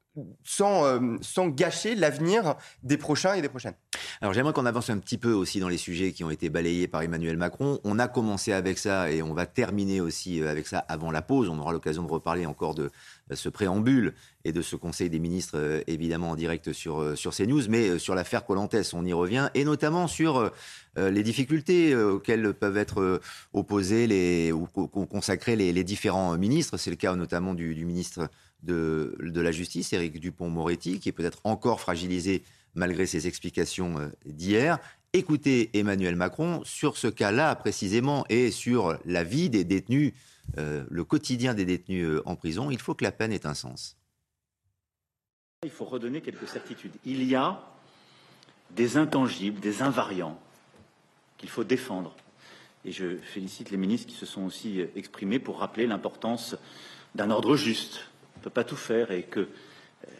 [0.43, 3.73] sans, euh, sans gâcher l'avenir des prochains et des prochaines.
[4.21, 6.87] Alors j'aimerais qu'on avance un petit peu aussi dans les sujets qui ont été balayés
[6.87, 7.79] par Emmanuel Macron.
[7.83, 11.21] On a commencé avec ça et on va terminer aussi euh, avec ça avant la
[11.21, 11.49] pause.
[11.49, 12.91] On aura l'occasion de reparler encore de
[13.31, 14.13] euh, ce préambule
[14.45, 18.45] et de ce Conseil des ministres, évidemment en direct sur, sur CNews, mais sur l'affaire
[18.45, 20.51] Colantes, on y revient, et notamment sur
[20.97, 23.21] les difficultés auxquelles peuvent être
[23.53, 26.75] opposés les, ou consacrés les, différents ministres.
[26.75, 28.29] C'est le cas notamment du ministre
[28.63, 32.43] de, la justice, Éric Dupont-Moretti, qui est peut-être encore fragilisé
[32.75, 34.79] malgré ses explications euh, d'hier.
[35.13, 40.13] Écoutez Emmanuel Macron sur ce cas-là précisément et sur la vie des détenus,
[40.57, 42.71] euh, le quotidien des détenus euh, en prison.
[42.71, 43.95] Il faut que la peine ait un sens.
[45.63, 46.93] Il faut redonner quelques certitudes.
[47.05, 47.61] Il y a
[48.71, 50.39] des intangibles, des invariants
[51.37, 52.15] qu'il faut défendre.
[52.85, 56.57] Et je félicite les ministres qui se sont aussi exprimés pour rappeler l'importance
[57.15, 58.07] d'un ordre juste,
[58.43, 60.11] ne peut pas tout faire et que, euh,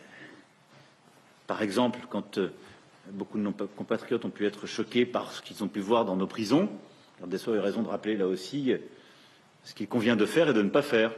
[1.45, 2.53] par exemple, quand euh,
[3.11, 6.15] beaucoup de nos compatriotes ont pu être choqués par ce qu'ils ont pu voir dans
[6.15, 6.69] nos prisons,
[7.27, 8.77] des a eu raison de rappeler là aussi euh,
[9.65, 11.11] ce qu'il convient de faire et de ne pas faire.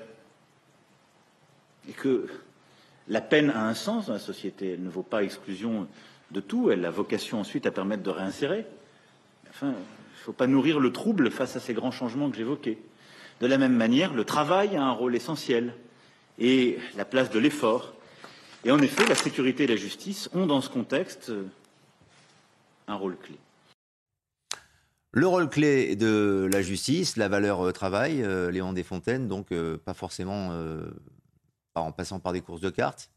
[1.87, 2.27] Et que
[3.07, 5.87] la peine a un sens dans la société, elle ne vaut pas exclusion
[6.31, 8.65] de tout, elle a vocation ensuite à permettre de réinsérer.
[9.49, 12.79] Enfin, il ne faut pas nourrir le trouble face à ces grands changements que j'évoquais.
[13.41, 15.75] De la même manière, le travail a un rôle essentiel
[16.39, 17.93] et la place de l'effort.
[18.63, 21.31] Et en effet, la sécurité et la justice ont dans ce contexte
[22.87, 23.37] un rôle clé.
[25.17, 29.77] Le rôle clé de la justice, la valeur euh, travail, euh, Léon Desfontaines, donc euh,
[29.77, 30.51] pas forcément
[31.73, 33.09] en passant par des courses de cartes,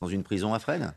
[0.00, 0.92] dans une prison à Fresnes?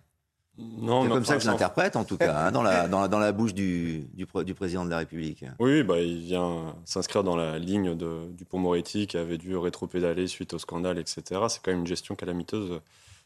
[0.57, 3.31] C'est comme ça que je l'interprète, en tout cas, hein, dans, la, dans, dans, la,
[3.31, 5.45] bouche du, du, du, président de la République.
[5.59, 9.57] Oui, bah, il vient s'inscrire dans la ligne de, du pont Moretti qui avait dû
[9.57, 11.41] rétropédaler suite au scandale, etc.
[11.47, 12.79] C'est quand même une gestion calamiteuse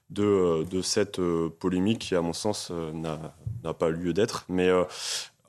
[0.09, 4.45] de, de cette euh, polémique qui, à mon sens, euh, n'a pas lieu d'être.
[4.47, 4.83] Mais euh,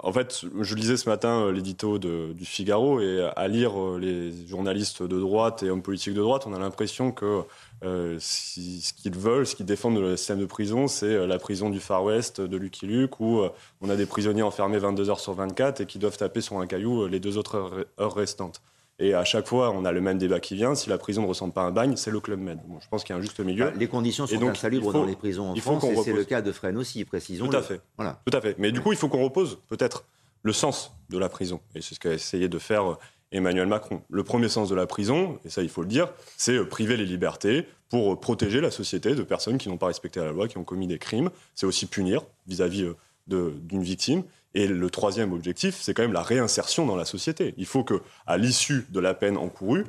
[0.00, 5.18] en fait, je lisais ce matin l'édito du Figaro et à lire les journalistes de
[5.18, 7.42] droite et hommes politiques de droite, on a l'impression que
[7.84, 11.70] euh, ce qu'ils veulent, ce qu'ils défendent le système de prison, c'est euh, la prison
[11.70, 15.20] du Far West de Lucky Luke, où euh, on a des prisonniers enfermés 22 heures
[15.20, 18.60] sur 24 et qui doivent taper sur un caillou les deux autres heures restantes.
[19.00, 20.74] Et à chaque fois, on a le même débat qui vient.
[20.74, 22.58] Si la prison ne ressemble pas à un bagne, c'est le Club Med.
[22.66, 23.66] Bon, je pense qu'il y a un juste milieu.
[23.66, 26.42] Bah, les conditions sont donc, insalubres dans les prisons en France, et c'est le cas
[26.42, 27.46] de Fresnes aussi, précisons.
[27.46, 27.80] Tout à fait.
[27.96, 28.20] Voilà.
[28.28, 28.56] Tout à fait.
[28.58, 30.04] Mais du coup, il faut qu'on repose peut-être
[30.42, 31.60] le sens de la prison.
[31.76, 32.98] Et c'est ce qu'a essayé de faire
[33.32, 34.02] Emmanuel Macron.
[34.10, 36.96] Le premier sens de la prison, et ça il faut le dire, c'est euh, priver
[36.96, 40.48] les libertés pour euh, protéger la société de personnes qui n'ont pas respecté la loi,
[40.48, 41.30] qui ont commis des crimes.
[41.54, 42.84] C'est aussi punir vis-à-vis
[43.32, 44.22] euh, d'une victime.
[44.54, 47.54] Et le troisième objectif, c'est quand même la réinsertion dans la société.
[47.58, 49.84] Il faut que, à l'issue de la peine encourue,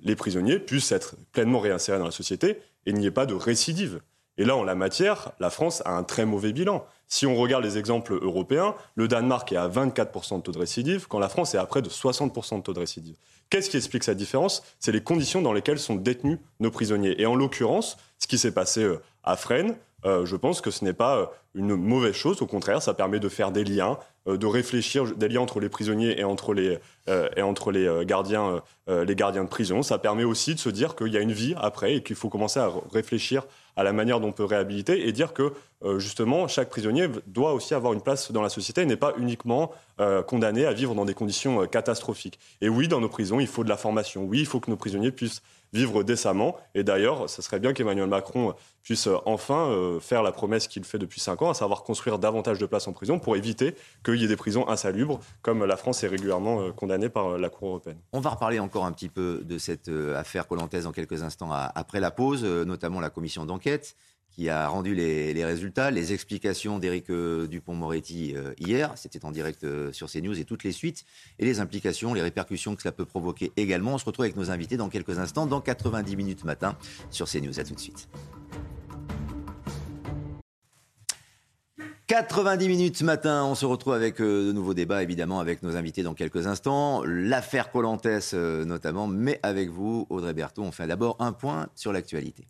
[0.00, 2.52] les prisonniers puissent être pleinement réinsérés dans la société
[2.86, 4.00] et il n'y ait pas de récidive.
[4.38, 6.86] Et là, en la matière, la France a un très mauvais bilan.
[7.08, 11.08] Si on regarde les exemples européens, le Danemark est à 24% de taux de récidive,
[11.08, 13.16] quand la France est à près de 60% de taux de récidive.
[13.50, 14.62] Qu'est-ce qui explique cette différence?
[14.78, 17.20] C'est les conditions dans lesquelles sont détenus nos prisonniers.
[17.20, 19.74] Et en l'occurrence, ce qui s'est passé euh, à Fresnes,
[20.04, 22.40] euh, je pense que ce n'est pas euh, une mauvaise chose.
[22.42, 26.20] Au contraire, ça permet de faire des liens, de réfléchir des liens entre les prisonniers
[26.20, 26.78] et entre les,
[27.36, 29.82] et entre les, gardiens, les gardiens de prison.
[29.82, 32.28] Ça permet aussi de se dire qu'il y a une vie après et qu'il faut
[32.28, 33.44] commencer à réfléchir
[33.78, 35.52] à la manière dont on peut réhabiliter et dire que
[35.84, 39.14] euh, justement chaque prisonnier doit aussi avoir une place dans la société et n'est pas
[39.18, 42.40] uniquement euh, condamné à vivre dans des conditions euh, catastrophiques.
[42.60, 44.24] Et oui, dans nos prisons, il faut de la formation.
[44.24, 46.56] Oui, il faut que nos prisonniers puissent vivre décemment.
[46.74, 51.20] Et d'ailleurs, ce serait bien qu'Emmanuel Macron puisse enfin faire la promesse qu'il fait depuis
[51.20, 54.28] cinq ans, à savoir construire davantage de places en prison pour éviter qu'il y ait
[54.28, 57.98] des prisons insalubres, comme la France est régulièrement condamnée par la Cour européenne.
[58.12, 62.00] On va reparler encore un petit peu de cette affaire collantaise en quelques instants après
[62.00, 63.94] la pause, notamment la commission d'enquête
[64.38, 69.64] qui a rendu les, résultats, les explications d'Éric euh, Dupont-Moretti euh, hier, c'était en direct
[69.64, 71.04] euh, sur CNews et toutes les suites,
[71.40, 73.94] et les implications, les répercussions que cela peut provoquer également.
[73.94, 76.76] On se retrouve avec nos invités dans quelques instants, dans 90 minutes matin
[77.10, 77.58] sur CNews.
[77.58, 78.08] À tout de suite.
[82.06, 86.14] 90 minutes matin, on se retrouve avec de nouveaux débats, évidemment, avec nos invités dans
[86.14, 87.02] quelques instants.
[87.04, 92.46] L'affaire Colantes notamment, mais avec vous, Audrey Berthaud, on fait d'abord un point sur l'actualité.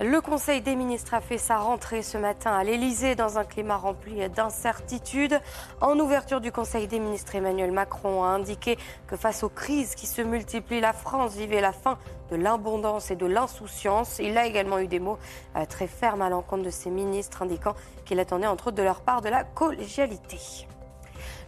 [0.00, 3.76] Le Conseil des ministres a fait sa rentrée ce matin à l'Elysée dans un climat
[3.76, 5.40] rempli d'incertitudes.
[5.80, 10.06] En ouverture du Conseil des ministres, Emmanuel Macron a indiqué que face aux crises qui
[10.06, 11.98] se multiplient, la France vivait la fin
[12.30, 14.20] de l'abondance et de l'insouciance.
[14.20, 15.18] Il a également eu des mots
[15.56, 19.00] euh, très fermes à l'encontre de ses ministres, indiquant qu'il attendait entre autres de leur
[19.00, 20.67] part de la collégialité.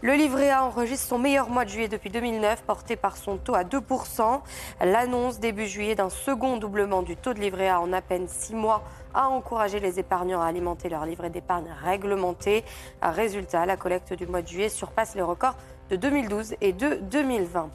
[0.03, 3.55] Le livret A enregistre son meilleur mois de juillet depuis 2009, porté par son taux
[3.55, 4.41] à 2%.
[4.81, 8.55] L'annonce début juillet d'un second doublement du taux de livret A en à peine 6
[8.55, 8.83] mois
[9.13, 12.65] a encouragé les épargnants à alimenter leur livret d'épargne réglementé.
[13.03, 15.57] Résultat, la collecte du mois de juillet surpasse les records
[15.91, 17.69] de 2012 et de 2020.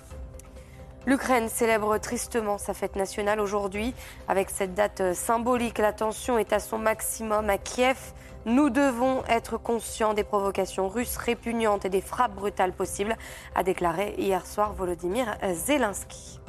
[1.05, 3.93] L'Ukraine célèbre tristement sa fête nationale aujourd'hui.
[4.27, 8.13] Avec cette date symbolique, la tension est à son maximum à Kiev.
[8.45, 13.17] Nous devons être conscients des provocations russes répugnantes et des frappes brutales possibles,
[13.55, 16.39] a déclaré hier soir Volodymyr Zelensky.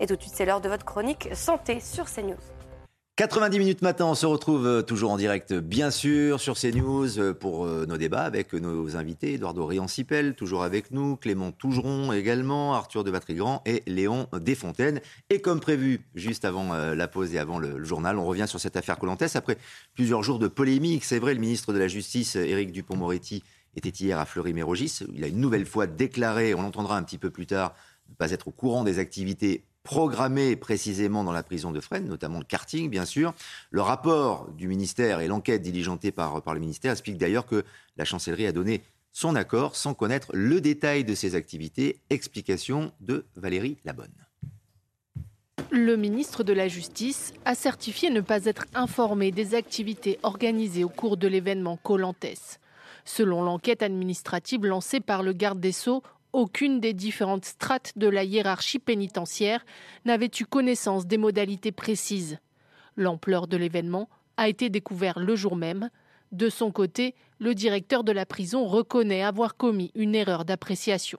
[0.00, 2.59] Et tout de suite, c'est l'heure de votre chronique Santé sur CNews.
[3.20, 7.34] 90 minutes matin, on se retrouve euh, toujours en direct, bien sûr, sur CNews euh,
[7.34, 9.34] pour euh, nos débats avec nos invités.
[9.34, 15.02] Eduardo Riancipel, toujours avec nous, Clément Tougeron également, Arthur de Vatrigrand et Léon Desfontaines.
[15.28, 18.78] Et comme prévu, juste avant la pause et avant le journal, on revient sur cette
[18.78, 19.36] affaire Colantès.
[19.36, 19.58] Après
[19.92, 23.42] plusieurs jours de polémique, c'est vrai, le ministre de la Justice, Éric Dupont-Moretti,
[23.76, 25.00] était hier à Fleury-Mérogis.
[25.14, 27.74] Il a une nouvelle fois déclaré, on l'entendra un petit peu plus tard,
[28.08, 32.38] ne pas être au courant des activités programmé précisément dans la prison de Fresnes, notamment
[32.38, 33.34] le karting, bien sûr.
[33.70, 37.64] Le rapport du ministère et l'enquête diligentée par, le ministère expliquent d'ailleurs que
[37.96, 42.00] la chancellerie a donné son accord sans connaître le détail de ses activités.
[42.10, 44.08] Explication de Valérie Labonne.
[45.72, 50.88] Le ministre de la Justice a certifié ne pas être informé des activités organisées au
[50.88, 52.58] cours de l'événement Colantes.
[53.04, 58.24] Selon l'enquête administrative lancée par le garde des Sceaux, aucune des différentes strates de la
[58.24, 59.64] hiérarchie pénitentiaire
[60.04, 62.38] n'avait eu connaissance des modalités précises.
[62.96, 65.90] L'ampleur de l'événement a été découverte le jour même.
[66.32, 71.18] De son côté, le directeur de la prison reconnaît avoir commis une erreur d'appréciation.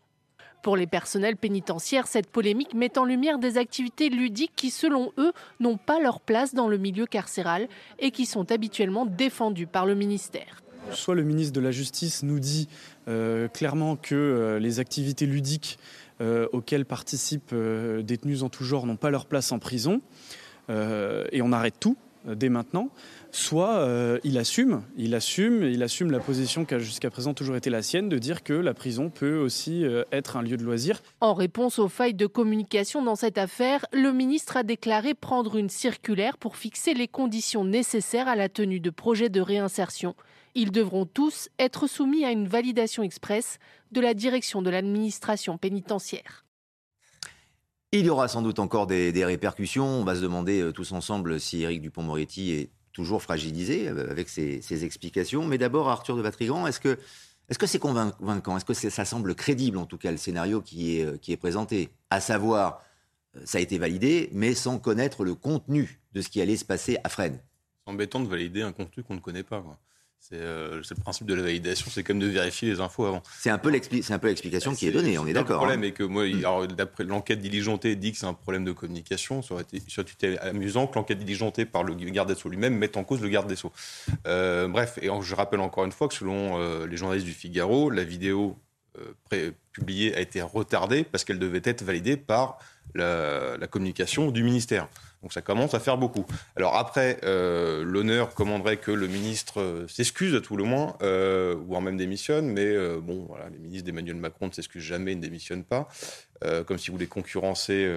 [0.62, 5.34] Pour les personnels pénitentiaires, cette polémique met en lumière des activités ludiques qui, selon eux,
[5.60, 9.96] n'ont pas leur place dans le milieu carcéral et qui sont habituellement défendues par le
[9.96, 10.62] ministère.
[10.90, 12.68] Soit le ministre de la Justice nous dit
[13.08, 15.78] euh, clairement que euh, les activités ludiques
[16.20, 17.56] euh, auxquelles participent
[18.04, 20.02] détenus en tout genre n'ont pas leur place en prison,
[20.70, 22.92] et on arrête tout dès maintenant,
[23.32, 23.86] soit
[24.24, 27.82] il assume, il assume, il assume la position qui a jusqu'à présent toujours été la
[27.82, 31.02] sienne de dire que la prison peut aussi être un lieu de loisir.
[31.20, 35.70] En réponse aux failles de communication dans cette affaire, le ministre a déclaré prendre une
[35.70, 40.16] circulaire pour fixer les conditions nécessaires à la tenue de projets de réinsertion.
[40.56, 43.60] Ils devront tous être soumis à une validation express
[43.92, 46.46] de la direction de l'administration pénitentiaire.
[47.94, 49.86] Il y aura sans doute encore des, répercussions.
[49.86, 54.30] On va se demander euh, tous ensemble si Éric Dupont-Moretti est toujours fragilisé euh, avec
[54.30, 55.46] ses, explications.
[55.46, 56.98] Mais d'abord, Arthur de Vatrigan, est-ce que
[57.50, 58.56] est-ce que c'est convaincant?
[58.56, 61.38] Est-ce que ça semble crédible, en tout cas, le scénario qui est, euh, qui est
[61.38, 61.90] présenté?
[62.10, 62.82] À savoir,
[63.44, 66.98] ça a été validé, mais sans connaître le contenu de ce qui allait se passer
[67.04, 67.42] à Fresnes.
[67.86, 69.62] C'est embêtant de valider un contenu qu'on ne connaît pas.
[69.62, 69.78] Quoi.
[70.34, 73.22] Euh, c'est le principe de la validation, c'est quand même de vérifier les infos avant.
[73.38, 75.56] C'est un peu l'explication qui est donnée, on est d'accord.
[75.56, 75.88] Le problème hein.
[75.88, 76.26] est que moi,
[76.68, 79.42] d'après l'enquête diligentée dit que c'est un problème de communication.
[79.42, 83.04] Ça aurait été, amusant que l'enquête diligentée par le garde des Sceaux lui-même mette en
[83.04, 83.74] cause le garde des Sceaux.
[84.28, 87.90] Euh, bref, et je rappelle encore une fois que selon euh, les journalistes du Figaro,
[87.90, 88.58] la vidéo
[89.72, 92.60] publiée a été retardée parce qu'elle devait être validée par
[92.94, 94.90] la, la communication du ministère.
[95.22, 96.26] Donc ça commence à faire beaucoup.
[96.56, 101.56] Alors après, euh, l'honneur commanderait que le ministre euh, s'excuse à tout le moins, euh,
[101.70, 105.64] en même démissionne, mais bon, voilà, les ministres d'Emmanuel Macron ne s'excusent jamais, ne démissionnent
[105.64, 105.88] pas,
[106.66, 107.90] comme si vous voulez concurrencer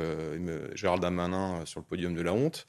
[0.74, 2.66] Gérald Darmanin sur le podium de la honte.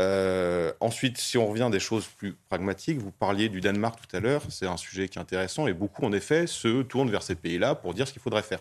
[0.00, 4.16] Euh, ensuite, si on revient à des choses plus pragmatiques, vous parliez du Danemark tout
[4.16, 7.22] à l'heure, c'est un sujet qui est intéressant et beaucoup, en effet, se tournent vers
[7.22, 8.58] ces pays-là pour dire ce qu'il faudrait faire.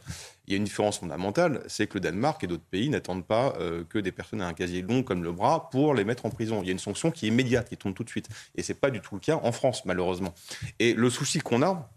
[0.47, 3.53] Il y a une différence fondamentale, c'est que le Danemark et d'autres pays n'attendent pas
[3.59, 6.29] euh, que des personnes aient un casier long comme le bras pour les mettre en
[6.29, 6.61] prison.
[6.61, 8.29] Il y a une sanction qui est immédiate, qui tombe tout de suite.
[8.55, 10.33] Et ce n'est pas du tout le cas en France, malheureusement.
[10.79, 11.89] Et le souci qu'on a,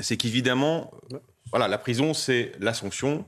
[0.00, 0.90] c'est qu'évidemment,
[1.50, 3.24] voilà, la prison, c'est la sanction,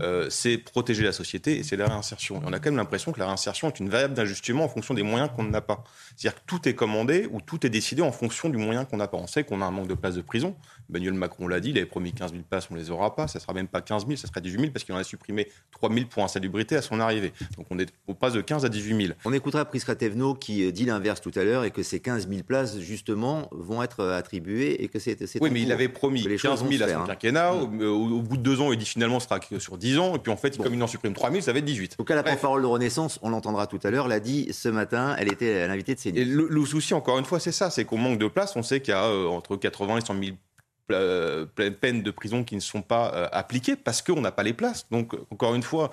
[0.00, 2.36] euh, c'est protéger la société et c'est la réinsertion.
[2.36, 4.94] Et on a quand même l'impression que la réinsertion est une variable d'ajustement en fonction
[4.94, 5.84] des moyens qu'on n'a pas.
[6.16, 9.08] C'est-à-dire que tout est commandé ou tout est décidé en fonction du moyen qu'on n'a
[9.08, 9.18] pas.
[9.18, 10.56] On sait qu'on a un manque de places de prison.
[10.90, 13.28] Emmanuel Macron l'a dit, il avait promis 15 000 places, on ne les aura pas.
[13.28, 15.04] Ça ne sera même pas 15 000, ça sera 18 000 parce qu'il en a
[15.04, 17.32] supprimé 3 000 pour insalubrité à son arrivée.
[17.56, 19.18] Donc on est au passe de 15 à 18 000.
[19.24, 22.42] On écoutera Prisca Tevno qui dit l'inverse tout à l'heure et que ces 15 000
[22.42, 25.14] places, justement, vont être attribuées et que c'est.
[25.40, 27.04] Oui, mais il avait promis 15 000 à son hein.
[27.06, 27.54] quinquennat.
[27.54, 30.16] Au, au, bout de deux ans, il dit finalement ce sera sur 10 ans.
[30.16, 31.98] Et puis en fait, comme il en supprime 3 000, ça va être 18.
[31.98, 35.16] Donc à la porte-parole de Renaissance, on l'entendra tout à l'heure, l'a dit ce matin,
[35.18, 36.18] elle était l'invitée de CNews.
[36.18, 38.56] Et le, le, souci, encore une fois, c'est ça c'est qu'on manque de place.
[38.56, 40.36] On sait qu'il y a euh, entre 80 et 100 000
[40.92, 41.46] euh,
[41.80, 44.86] peines de prison qui ne sont pas euh, appliquées parce qu'on n'a pas les places.
[44.90, 45.90] Donc, encore une fois,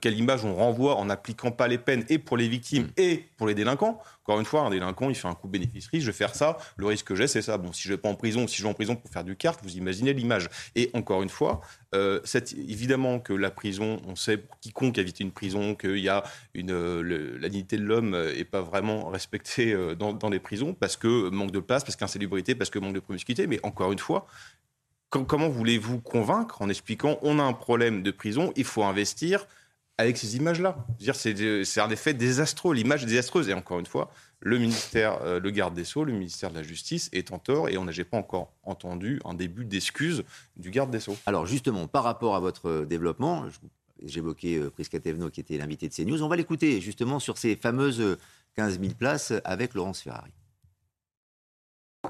[0.00, 3.46] quelle image on renvoie en n'appliquant pas les peines et pour les victimes et pour
[3.46, 6.34] les délinquants encore une fois, un délinquant, il fait un coup bénéfice-risque, je vais faire
[6.34, 7.58] ça, le risque que j'ai, c'est ça.
[7.58, 9.36] Bon, si je vais pas en prison, si je vais en prison pour faire du
[9.36, 10.48] kart, vous imaginez l'image.
[10.74, 11.60] Et encore une fois,
[11.94, 12.20] euh,
[12.56, 16.70] évidemment que la prison, on sait, quiconque a visité une prison, qu'il y a une,
[16.70, 21.28] euh, la dignité de l'homme n'est pas vraiment respectée euh, dans, les prisons, parce que
[21.28, 23.46] manque de place, parce qu'insalubrité, parce que manque de promiscuité.
[23.46, 24.26] Mais encore une fois,
[25.10, 29.46] comment voulez-vous convaincre en expliquant on a un problème de prison, il faut investir
[29.98, 30.76] avec ces images-là.
[31.14, 33.48] C'est un effet désastreux, l'image désastreuse.
[33.48, 36.62] Et encore une fois, le ministère, euh, le garde des Sceaux, le ministère de la
[36.62, 40.24] Justice est en tort et on n'a pas encore entendu un début d'excuse
[40.56, 41.16] du garde des Sceaux.
[41.26, 43.46] Alors justement, par rapport à votre développement,
[44.02, 47.56] j'évoquais euh, Prisca Tevno qui était l'invité de CNews, on va l'écouter justement sur ces
[47.56, 48.18] fameuses
[48.56, 50.32] 15 000 places avec Laurence Ferrari.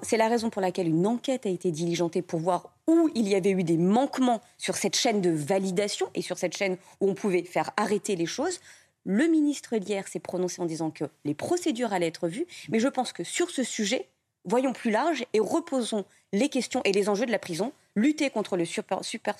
[0.03, 3.35] C'est la raison pour laquelle une enquête a été diligentée pour voir où il y
[3.35, 7.15] avait eu des manquements sur cette chaîne de validation et sur cette chaîne où on
[7.15, 8.61] pouvait faire arrêter les choses.
[9.05, 12.89] Le ministre hier s'est prononcé en disant que les procédures allaient être vues, mais je
[12.89, 14.09] pense que sur ce sujet,
[14.45, 17.73] voyons plus large et reposons les questions et les enjeux de la prison.
[17.97, 19.37] Lutter contre le super, super,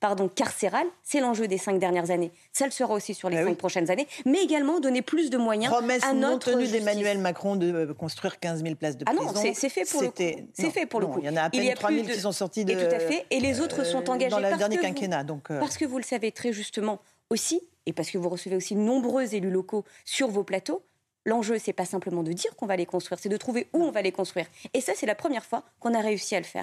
[0.00, 2.30] pardon, carcéral, c'est l'enjeu des cinq dernières années.
[2.52, 5.38] Ça le sera aussi sur les bah cinq prochaines années, mais également donner plus de
[5.38, 9.04] moyens Promesse à notre non tenue d'Emmanuel Macron de euh, construire 15 000 places de
[9.04, 9.22] prison.
[9.26, 10.48] Ah non, c'est fait pour le coup.
[10.52, 11.20] C'est fait pour le coup.
[11.20, 12.72] Il y en a à peine 3 000 qui sont sortis de.
[12.72, 13.24] Et tout à fait.
[13.30, 15.24] Et les autres sont euh, engagés dans le dernier quinquennat.
[15.24, 15.58] donc euh.
[15.58, 19.34] Parce que vous le savez très justement aussi, et parce que vous recevez aussi nombreux
[19.34, 20.82] élus locaux sur vos plateaux,
[21.24, 23.90] L'enjeu, c'est pas simplement de dire qu'on va les construire, c'est de trouver où on
[23.90, 24.46] va les construire.
[24.72, 26.62] Et ça, c'est la première fois qu'on a réussi à le faire.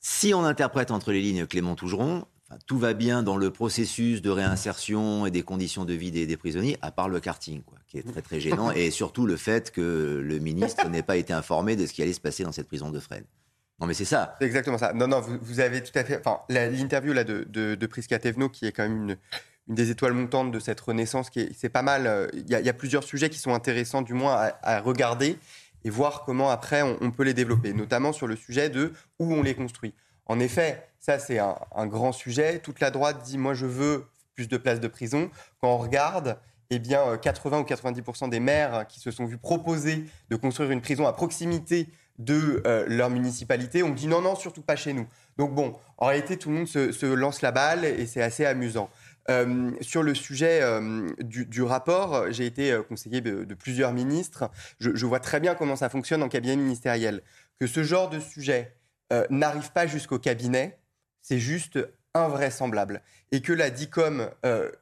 [0.00, 2.24] Si on interprète entre les lignes Clément Tougeron,
[2.66, 6.78] tout va bien dans le processus de réinsertion et des conditions de vie des, prisonniers,
[6.82, 10.20] à part le karting, quoi, qui est très très gênant, et surtout le fait que
[10.24, 12.90] le ministre n'ait pas été informé de ce qui allait se passer dans cette prison
[12.90, 13.26] de Fresnes.
[13.78, 14.34] Non, mais c'est ça.
[14.40, 14.92] C'est exactement ça.
[14.92, 16.18] Non, non, vous, avez tout à fait.
[16.18, 19.16] Enfin, l'interview là de, de, de Prisca Tevno, qui est quand même une,
[19.70, 21.30] une des étoiles montantes de cette renaissance.
[21.30, 22.06] qui C'est pas mal.
[22.06, 25.38] Euh, il y, a plusieurs sujets qui sont intéressants, du moins, à, regarder
[25.84, 29.42] et voir comment après on, peut les développer, notamment sur le sujet de où on
[29.42, 29.94] les construit.
[30.26, 32.60] En effet, ça c'est un, grand sujet.
[32.60, 35.30] Toute la droite dit moi je veux plus de places de prison.
[35.60, 36.38] Quand on regarde,
[36.70, 40.70] eh bien 80 euh, ou 90% des maires qui se sont vus proposer de construire
[40.70, 44.92] une prison à proximité de euh, leur municipalité ont dit non non surtout pas chez
[44.92, 45.06] nous.
[45.38, 48.90] Donc bon, en réalité tout le monde se lance la balle et c'est assez amusant.
[49.28, 54.50] Euh, sur le sujet euh, du, rapport, j'ai été euh, conseiller de, plusieurs ministres.
[54.78, 57.22] Je, vois très bien comment ça fonctionne en cabinet ministériel.
[57.58, 58.74] Que ce genre de sujet
[59.28, 60.78] n'arrive pas jusqu'au cabinet,
[61.20, 61.78] c'est juste
[62.14, 63.02] invraisemblable.
[63.32, 64.30] Et que la DICOM,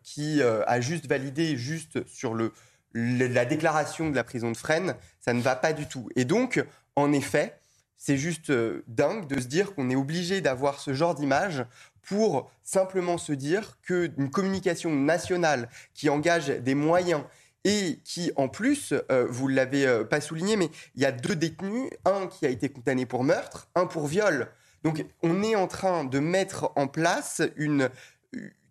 [0.03, 2.53] qui a juste validé juste sur le,
[2.93, 6.09] la déclaration de la prison de Fresnes, ça ne va pas du tout.
[6.14, 6.62] Et donc,
[6.95, 7.59] en effet,
[7.97, 8.53] c'est juste
[8.86, 11.64] dingue de se dire qu'on est obligé d'avoir ce genre d'image
[12.09, 17.22] pour simplement se dire qu'une communication nationale qui engage des moyens
[17.64, 21.12] et qui, en plus, euh, vous ne l'avez euh, pas souligné, mais il y a
[21.12, 24.48] deux détenus, un qui a été condamné pour meurtre, un pour viol.
[24.84, 27.90] Donc on est en train de mettre en place une,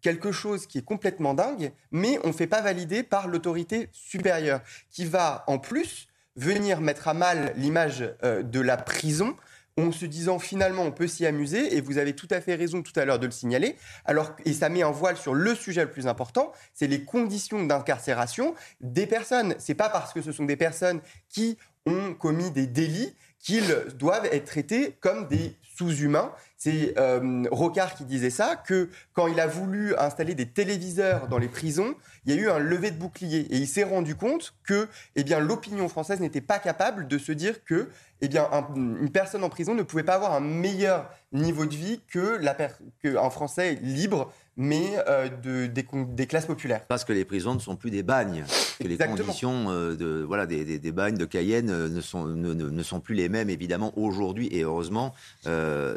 [0.01, 4.61] quelque chose qui est complètement dingue, mais on ne fait pas valider par l'autorité supérieure,
[4.89, 9.35] qui va en plus venir mettre à mal l'image euh, de la prison
[9.77, 12.81] en se disant finalement on peut s'y amuser, et vous avez tout à fait raison
[12.81, 13.75] tout à l'heure de le signaler,
[14.05, 17.63] alors, et ça met un voile sur le sujet le plus important, c'est les conditions
[17.63, 19.55] d'incarcération des personnes.
[19.59, 24.25] C'est pas parce que ce sont des personnes qui ont commis des délits qu'ils doivent
[24.31, 26.31] être traités comme des sous-humains.
[26.57, 31.37] C'est euh, Rocard qui disait ça, que quand il a voulu installer des téléviseurs dans
[31.37, 31.93] les prisons,
[32.25, 33.41] il y a eu un lever de bouclier.
[33.51, 37.31] Et il s'est rendu compte que eh bien, l'opinion française n'était pas capable de se
[37.31, 37.89] dire que
[38.21, 42.01] eh bien, une personne en prison ne pouvait pas avoir un meilleur niveau de vie
[42.07, 42.57] que, la
[43.03, 46.81] un Français libre, mais euh, de, des, classes populaires.
[46.87, 48.43] Parce que les prisons ne sont plus des bagnes,
[48.79, 52.83] que les conditions euh, de, voilà, des, des, bagnes de Cayenne ne sont, ne, ne
[52.83, 55.13] sont plus les mêmes, évidemment, aujourd'hui, et heureusement,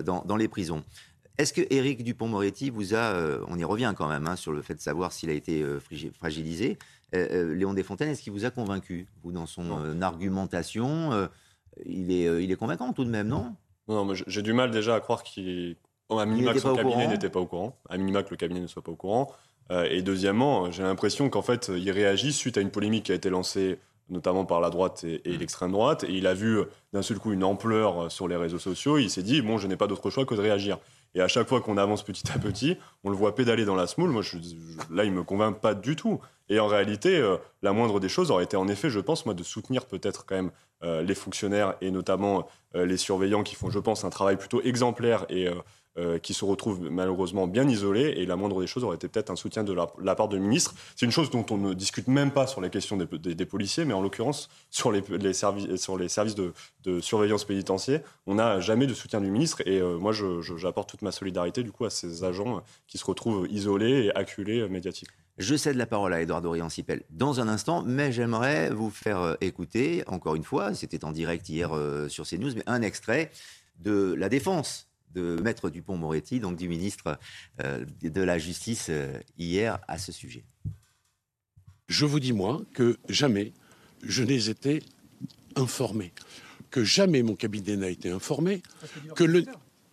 [0.05, 0.85] dans, dans, les prisons.
[1.41, 4.61] Est-ce que Éric Dupont-Moretti vous a, euh, on y revient quand même, hein, sur le
[4.61, 5.81] fait de savoir s'il a été euh,
[6.13, 6.79] fragilisé,
[7.15, 11.29] euh, Léon Desfontaines, est-ce qu'il vous a convaincu, vous, dans son argumentation
[11.87, 13.55] il, est, il est convaincant tout de même, non?
[13.89, 15.77] Non, mais j'ai du mal déjà à croire qu'il...
[16.11, 18.67] À minima que son cabinet n'était pas au courant, à minima que le cabinet ne
[18.67, 19.33] soit pas au courant.
[19.71, 23.31] et deuxièmement, j'ai l'impression qu'en fait, il réagit suite à une polémique qui a été
[23.31, 23.79] lancée
[24.11, 25.39] notamment par la droite et, mmh.
[25.39, 26.61] l'extrême droite, et il a vu
[26.93, 29.77] d'un seul coup une ampleur sur les réseaux sociaux, il s'est dit, bon, je n'ai
[29.77, 30.79] pas d'autre choix que de réagir.
[31.15, 33.87] Et à chaque fois qu'on avance petit à petit, on le voit pédaler dans la
[33.87, 34.11] smoule.
[34.11, 34.39] Moi, je,
[34.91, 36.21] là, il me convainc pas du tout.
[36.49, 39.35] Et en réalité, euh, la moindre des choses aurait été en effet, je pense, moi,
[39.35, 40.51] de soutenir peut-être quand même
[40.83, 44.63] euh, les fonctionnaires et notamment euh, les surveillants qui font, je pense, un travail plutôt
[44.63, 45.49] exemplaire et
[45.99, 48.15] euh, qui se retrouvent malheureusement bien isolés.
[48.17, 50.73] Et la moindre des choses aurait été peut-être un soutien de la, part de ministre.
[50.95, 53.93] C'est une chose dont on ne discute même pas sur la question des, policiers, mais
[53.93, 58.95] en l'occurrence sur les, services, sur les services de, surveillance pénitentiaire, on n'a jamais de
[58.95, 59.63] soutien du ministre.
[59.67, 60.13] Et euh, moi,
[60.57, 64.61] j'apporte toute ma solidarité du coup à ces agents qui se retrouvent isolés et acculés
[64.61, 65.17] euh, médiatiquement.
[65.39, 70.05] Je cède la parole à Edouard Dorian-Sipel dans un instant, mais j'aimerais vous faire écouter,
[70.07, 71.71] encore une fois, c'était en direct hier
[72.09, 73.33] sur CNews, mais un extrait
[73.81, 77.19] de la défense de Maître Dupont-Moretti, donc du ministre
[77.63, 80.45] euh, de la Justice euh, hier à ce sujet.
[81.89, 83.53] Je vous dis, moi, que jamais
[84.03, 84.83] je n'ai été
[85.57, 86.13] informé,
[86.71, 88.63] que jamais mon cabinet n'a été informé,
[89.17, 89.45] que le...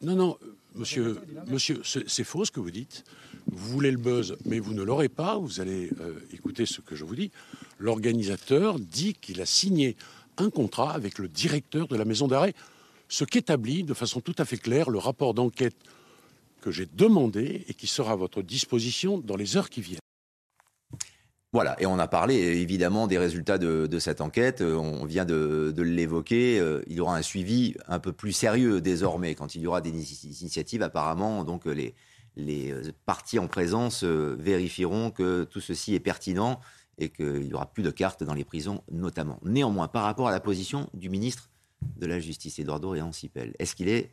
[0.02, 0.38] Non, non,
[0.76, 3.04] monsieur, monsieur c'est faux ce que vous dites.
[3.48, 5.38] Vous voulez le buzz, mais vous ne l'aurez pas.
[5.38, 7.32] Vous allez euh, écouter ce que je vous dis.
[7.80, 9.96] L'organisateur dit qu'il a signé
[10.38, 12.54] un contrat avec le directeur de la maison d'arrêt
[13.10, 15.76] ce qu'établit de façon tout à fait claire le rapport d'enquête
[16.62, 20.00] que j'ai demandé et qui sera à votre disposition dans les heures qui viennent.
[21.54, 25.74] Voilà, et on a parlé évidemment des résultats de, cette enquête, euh, on vient de,
[25.78, 29.68] l'évoquer, euh, il y aura un suivi un peu plus sérieux désormais quand il y
[29.68, 31.96] aura des initiatives apparemment, donc euh, les,
[32.36, 32.74] les
[33.06, 36.60] partis en présence vérifieront que tout ceci est pertinent
[36.98, 39.40] et qu'il n'y aura plus de cartes dans les prisons notamment.
[39.44, 41.50] Néanmoins, par rapport à la position du ministre
[41.98, 44.12] de la justice, Eduardo Réancipel Est-ce qu'il est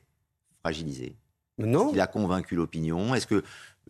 [0.61, 1.17] fragilisé?
[1.59, 1.91] Non.
[1.93, 3.15] Il a convaincu l'opinion?
[3.15, 3.43] Est-ce que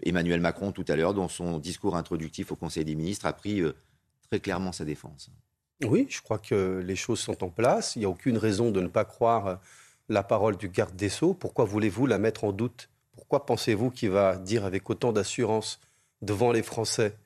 [0.02, 3.60] Emmanuel Macron, tout à l'heure, dans son discours introductif au Conseil des ministres, a pris
[3.60, 3.74] euh,
[4.28, 5.30] très clairement sa défense?
[5.82, 7.96] Oui, je crois que les choses sont en place.
[7.96, 9.54] Il n'y a aucune raison de ne pas croire euh,
[10.08, 11.34] la parole du garde des Sceaux.
[11.34, 12.88] Pourquoi voulez-vous la mettre en doute?
[13.12, 15.80] Pourquoi pensez-vous qu'il va dire avec autant d'assurance
[16.22, 17.16] devant les Français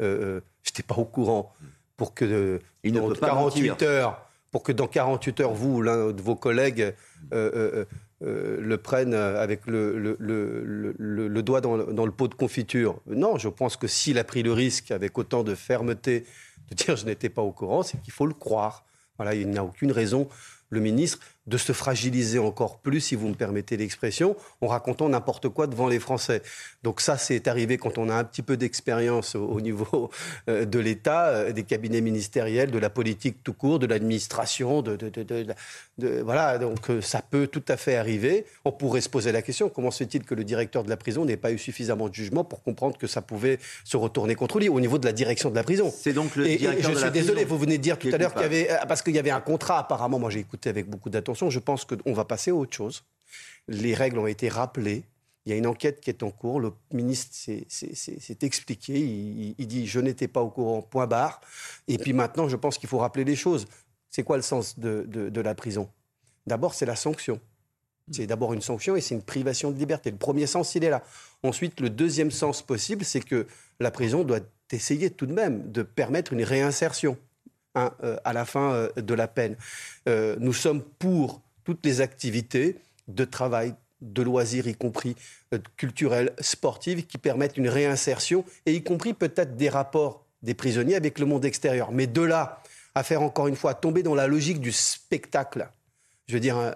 [0.00, 1.54] euh, Je n'étais pas au courant
[1.96, 5.82] pour que il ne peut pas 48 heures pour que dans 48 heures, vous ou
[5.82, 6.94] l'un de vos collègues
[7.32, 7.84] euh, euh,
[8.22, 13.00] euh, le prenne avec le, le, doigt dans, le pot de confiture.
[13.06, 16.26] Non, je pense que s'il a pris le risque avec autant de fermeté
[16.70, 18.84] de dire je n'étais pas au courant, c'est qu'il faut le croire.
[19.16, 20.28] Voilà, il n'y a aucune raison,
[20.70, 25.48] le ministre, de se fragiliser encore plus, si vous me permettez l'expression, en racontant n'importe
[25.48, 26.42] quoi devant les Français.
[26.82, 30.10] Donc ça, c'est arrivé quand on a un petit peu d'expérience au, niveau
[30.48, 34.96] euh, de l'État, euh, des cabinets ministériels, de la politique tout court, de l'administration, de,
[34.96, 36.58] de, voilà.
[36.58, 38.44] Donc euh, ça peut tout à fait arriver.
[38.64, 41.24] On pourrait se poser la question comment se fait-il que le directeur de la prison
[41.24, 44.68] n'ait pas eu suffisamment de jugement pour comprendre que ça pouvait se retourner contre lui
[44.68, 45.92] au niveau de la direction de la prison?
[45.96, 48.42] C'est donc le directeur je suis désolé, vous venez de dire tout à l'heure qu'il
[48.42, 49.78] y avait parce qu'il y avait un contrat.
[49.80, 53.04] Apparemment, moi j'ai écouté avec beaucoup d'attention je pense qu'on va passer à autre chose.
[53.68, 55.04] Les règles ont été rappelées.
[55.46, 56.60] Il y a une enquête qui est en cours.
[56.60, 58.98] Le ministre s'est expliqué.
[59.58, 61.40] Il, dit Je n'étais pas au courant, point barre.
[61.88, 63.66] Et puis maintenant, je pense qu'il faut rappeler les choses.
[64.10, 65.88] C'est quoi le sens de, la prison?
[66.46, 67.40] D'abord, c'est la sanction.
[68.10, 70.10] C'est d'abord une sanction et c'est une privation de liberté.
[70.10, 71.02] Le premier sens, il est là.
[71.44, 73.46] Ensuite, le deuxième sens possible, c'est que
[73.78, 74.40] la prison doit
[74.72, 77.16] essayer tout de même de permettre une réinsertion.
[77.76, 79.54] Hein, euh, à la fin euh, de la peine.
[80.08, 85.14] Euh, nous sommes pour toutes les activités de travail, de loisirs, y compris
[85.76, 91.20] culturelles, sportives, qui permettent une réinsertion, et y compris peut-être des rapports des prisonniers avec
[91.20, 91.92] le monde extérieur.
[91.92, 92.60] Mais de là
[92.96, 95.68] à faire encore une fois tomber dans la logique du spectacle,
[96.26, 96.74] je veux dire,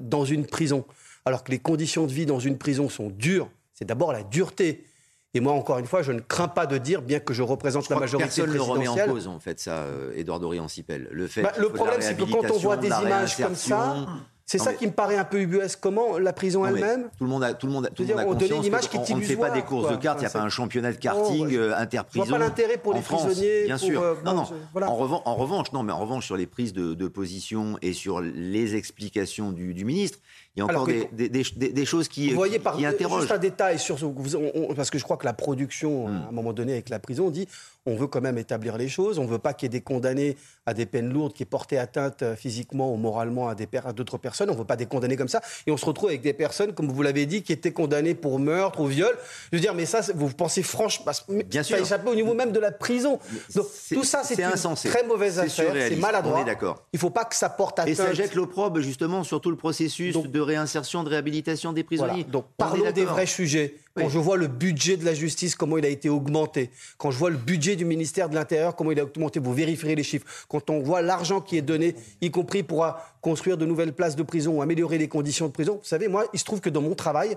[0.00, 0.84] dans une prison,
[1.24, 4.84] alors que les conditions de vie dans une prison sont dures, c'est d'abord la dureté
[5.34, 7.88] et moi, encore une fois, je ne crains pas de dire, bien que je représente
[7.88, 8.76] la majorité personne présidentielle...
[8.76, 11.08] Personne ne remet en cause, en fait, ça, Edouard euh, Dorian-Sipel.
[11.10, 14.06] Le, fait bah, le problème, c'est que quand on voit des images comme ça...
[14.44, 15.78] C'est ça qui me paraît un peu ubuesque.
[15.80, 18.24] Comment la prison elle-même Tout le monde a, tout le monde, tout le monde a
[18.24, 20.18] conscience image qui on, ne fait pas des courses de cartes.
[20.18, 22.26] Il n'y a pas un championnat de karting euh, interprison.
[22.26, 23.64] Pas l'intérêt pour les prisonniers.
[23.64, 24.02] Bien sûr.
[24.02, 24.44] Euh, non, non.
[24.82, 27.94] En, revanche, en, revanche, non, mais en revanche, sur les prises de, de position et
[27.94, 30.18] sur les explications du, du ministre,
[30.54, 33.78] il y a encore des, des, des, choses qui, vous voyez, par, Juste un détail
[33.78, 33.96] sur
[34.76, 36.34] parce que je crois que la production, à un hmm.
[36.34, 37.48] moment donné, avec la prison, on dit
[37.84, 39.18] on veut quand même établir les choses.
[39.18, 40.36] On ne veut pas qu'il y ait des condamnés
[40.66, 43.54] à des peines lourdes qui aient porté atteinte euh, physiquement ou moralement à,
[43.92, 44.50] d'autres personnes.
[44.50, 45.40] On ne veut pas des condamnés comme ça.
[45.66, 48.38] Et on se retrouve avec des personnes, comme vous l'avez dit, qui étaient condamnées pour
[48.38, 49.12] meurtre ou viol.
[49.50, 51.12] Je veux dire, mais ça, vous pensez franchement.
[51.46, 51.84] Bien sûr.
[51.84, 53.18] Ça au niveau même de la prison.
[53.54, 54.88] Donc, tout ça, c'est, une insensé.
[54.88, 55.72] très mauvaise affaire.
[55.74, 56.38] C'est maladroit.
[56.38, 56.86] On est d'accord.
[56.92, 57.90] Il ne faut pas que ça porte atteinte.
[57.90, 62.24] Et ça jette l'opprobre, justement, sur tout le processus de réinsertion, de réhabilitation des prisonniers.
[62.24, 63.76] Donc, parlons des vrais sujets.
[63.94, 67.18] Quand je vois le budget de la justice, comment il a été augmenté, quand je
[67.18, 70.26] vois le budget du ministère de l'Intérieur, comment il a augmenté, vous vérifierez les chiffres.
[70.48, 72.86] Quand on voit l'argent qui est donné, y compris pour
[73.20, 76.24] construire de nouvelles places de prison ou améliorer les conditions de prison, vous savez, moi,
[76.32, 77.36] il se trouve que dans mon travail,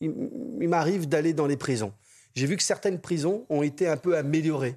[0.00, 1.92] il, m'arrive d'aller dans les prisons.
[2.34, 4.76] J'ai vu que certaines prisons ont été un peu améliorées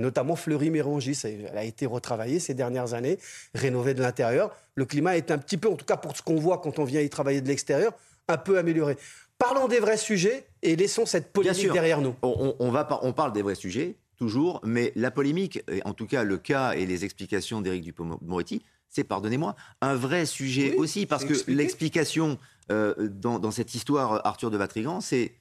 [0.00, 1.18] notamment Fleury-Mérangis.
[1.24, 3.18] Elle a été retravaillée ces dernières années,
[3.54, 4.54] rénovée de l'intérieur.
[4.74, 6.84] Le climat est un petit peu, en tout cas pour ce qu'on voit quand on
[6.84, 7.92] vient y travailler de l'extérieur,
[8.28, 8.96] un peu amélioré.
[9.38, 12.14] Parlons des vrais sujets et laissons cette polémique derrière nous.
[12.22, 16.38] On, va, on parle des vrais sujets, toujours, mais la polémique, en tout cas le
[16.38, 22.38] cas et les explications d'Éric Dupond-Moretti, c'est, pardonnez-moi, un vrai sujet aussi, parce que l'explication
[22.72, 25.34] euh, dans, cette histoire Arthur de Vatrigan, c'est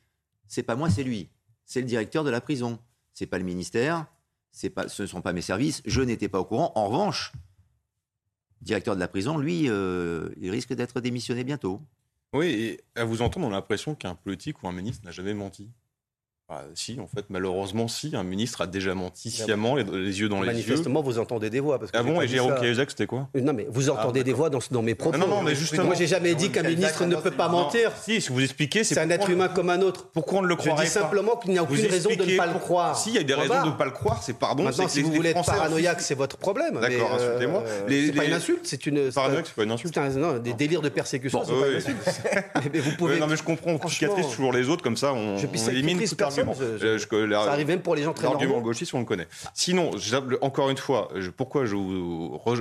[0.48, 1.30] c'est pas moi, c'est lui.
[1.66, 2.78] C'est le directeur de la prison.
[3.14, 4.06] C'est pas le ministère,
[4.56, 6.72] ce ne sont pas mes services, je n'étais pas au courant.
[6.76, 7.34] En revanche,
[8.62, 11.82] directeur de la prison, lui, euh, il risque d'être démissionné bientôt.
[12.34, 15.34] Oui, et à vous entendre, on a l'impression qu'un politique ou un ministre n'a jamais
[15.34, 15.70] menti.
[16.48, 18.16] Ah, si, en fait, malheureusement, si.
[18.16, 20.54] Un ministre a déjà menti sciemment, les, yeux dans les yeux.
[20.54, 21.80] Manifestement, vous entendez des voix.
[21.80, 24.34] Parce que ah bon, et Jérôme Cahuzac, c'était quoi Non, mais vous entendez ah, des
[24.34, 25.18] voix dans, dans, mes propos.
[25.18, 25.86] Non, non, mais justement.
[25.86, 27.92] Moi, j'ai jamais dit qu'un ministre ne peut pas mentir.
[28.00, 29.00] Si, si vous expliquez, c'est.
[29.00, 30.08] un être humain comme un autre.
[30.14, 32.24] Pourquoi on ne le croirait pas Je dis simplement qu'il n'y a aucune raison de
[32.24, 32.96] ne pas le croire.
[32.96, 34.64] Si, il y a des raisons de ne pas le croire, c'est pardon.
[34.64, 36.80] Maintenant, si vous voulez être paranoïaque, c'est votre problème.
[36.80, 37.64] D'accord, euh, insultez-moi.
[37.88, 39.12] C'est pas une insulte, c'est une.
[39.12, 39.98] Paranoïaque, c'est pas une insulte.
[39.98, 42.76] Non, des délires de persécution, c'est pas une insulte.
[42.86, 43.20] Vous pouvez.
[43.20, 43.80] Non, mais je comprends.
[43.88, 45.38] Cicatrise toujours les autres, comme ça, on
[45.70, 49.28] élimine tout argument arrive même pour les gens très L'argument gauchiste, on le connaît.
[49.54, 49.92] Sinon,
[50.42, 51.76] encore une fois, pourquoi je,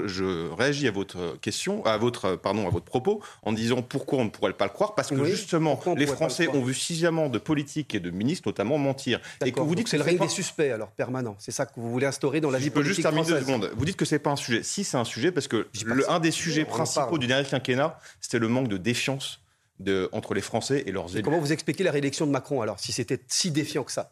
[0.06, 4.24] je, réagis à votre question, à votre, pardon, à votre propos, en disant pourquoi on
[4.24, 4.94] ne pourrait pas le croire?
[4.94, 9.20] Parce que justement, les Français ont vu suffisamment de politiques et de ministres, notamment, mentir.
[9.44, 11.36] Et que vous dites que c'est le règne des suspects, alors permanent.
[11.38, 13.40] C'est ça que vous voulez instaurer dans la vie politique Je peux juste terminer deux
[13.40, 13.70] secondes.
[13.76, 14.62] Vous dites que c'est pas un sujet.
[14.62, 18.38] Si c'est un sujet, parce que le, un des sujets principaux du dernier quinquennat, c'était
[18.38, 19.40] le manque de défiance
[19.80, 21.22] de, entre les Français et leurs élus.
[21.22, 24.10] Comment vous expliquez la réélection de Macron alors, si c'était si défiant que ça?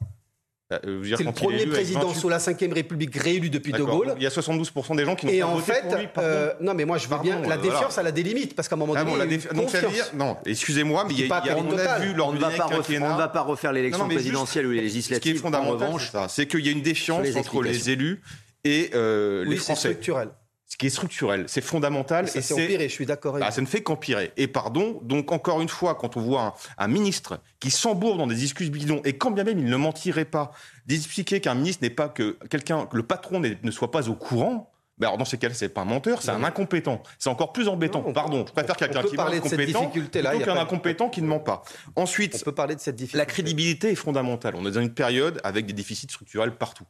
[0.87, 4.15] Euh, c'est le premier président sous la Ve République réélu depuis De Gaulle.
[4.17, 6.09] Il y a 72% des gens qui n'ont pas en voté fait, pour lui.
[6.19, 7.41] Euh, non, mais moi je veux bien.
[7.43, 9.39] La défiance, elle a des limites parce qu'à un moment donné.
[9.41, 12.15] Ah bon, donc ça veut dire, non, excusez-moi, mais il y a, on a vu
[12.15, 15.17] lors on du On ne va pas refaire l'élection présidentielle ou les législatives.
[15.17, 18.23] Ce qui est fondamental, c'est qu'il y a une défiance entre les élus
[18.65, 19.89] et euh, les Français.
[19.89, 20.29] C'est structurel
[20.73, 22.31] ce qui est structurel, c'est fondamental.
[22.35, 24.33] Et ça empiré, je suis d'accord bah, Ça ne fait qu'empirer.
[24.39, 28.43] Et pardon, donc encore une fois, quand on voit un, ministre qui s'embourbe dans des
[28.43, 30.51] excuses bidons, et quand bien même il ne mentirait pas,
[30.87, 34.73] d'expliquer qu'un ministre n'est pas que quelqu'un, que le patron ne soit pas au courant,
[34.97, 37.03] ben alors dans ces cas-là, c'est pas un menteur, c'est un incompétent.
[37.19, 38.01] C'est encore plus embêtant.
[38.15, 41.65] Pardon, je préfère quelqu'un qui ment incompétent plutôt qu'un incompétent qui ne ment pas.
[41.97, 43.19] Ensuite, on peut parler de cette difficulté.
[43.19, 44.55] La crédibilité est fondamentale.
[44.57, 46.87] On est dans une période avec des déficits structurels partout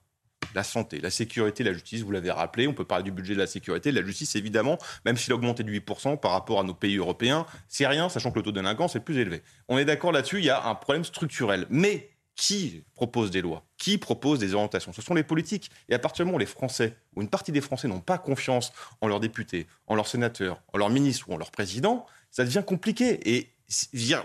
[0.55, 3.39] la santé, la sécurité, la justice, vous l'avez rappelé, on peut parler du budget de
[3.39, 6.65] la sécurité, de la justice évidemment, même s'il a augmenté de 8% par rapport à
[6.65, 9.43] nos pays européens, c'est rien, sachant que le taux de délinquance est plus élevé.
[9.69, 11.67] On est d'accord là-dessus, il y a un problème structurel.
[11.71, 13.65] Mais qui propose des lois?
[13.77, 14.93] Qui propose des orientations?
[14.93, 15.71] Ce sont les politiques.
[15.89, 18.19] Et à partir du moment où les Français, ou une partie des Français n'ont pas
[18.19, 22.45] confiance en leurs députés, en leurs sénateurs, en leurs ministres ou en leurs présidents, ça
[22.45, 23.21] devient compliqué.
[23.31, 23.51] Et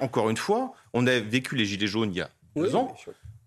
[0.01, 2.95] encore une fois, on a vécu les Gilets jaunes il y a deux ans.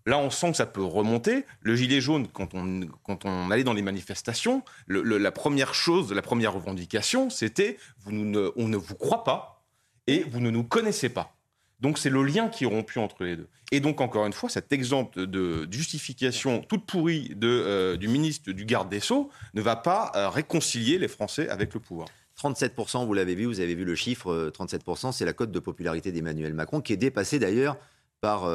[0.05, 1.45] Là, on sent que ça peut remonter.
[1.61, 7.29] Le gilet jaune, quand on, allait dans les manifestations, la première chose, la première revendication,
[7.29, 9.63] c'était on ne vous croit pas
[10.07, 11.35] et vous ne nous connaissez pas.
[11.79, 13.47] Donc c'est le lien qui est rompu entre les deux.
[13.71, 18.65] Et donc encore une fois, cet exemple de justification toute pourrie euh, du ministre du
[18.65, 22.07] garde des Sceaux ne va pas euh, réconcilier les Français avec le pouvoir.
[22.37, 25.59] 37%, vous l'avez vu, vous avez vu le chiffre, 37%, euh, c'est la cote de
[25.59, 27.77] popularité d'Emmanuel Macron, qui est dépassée d'ailleurs
[28.19, 28.47] par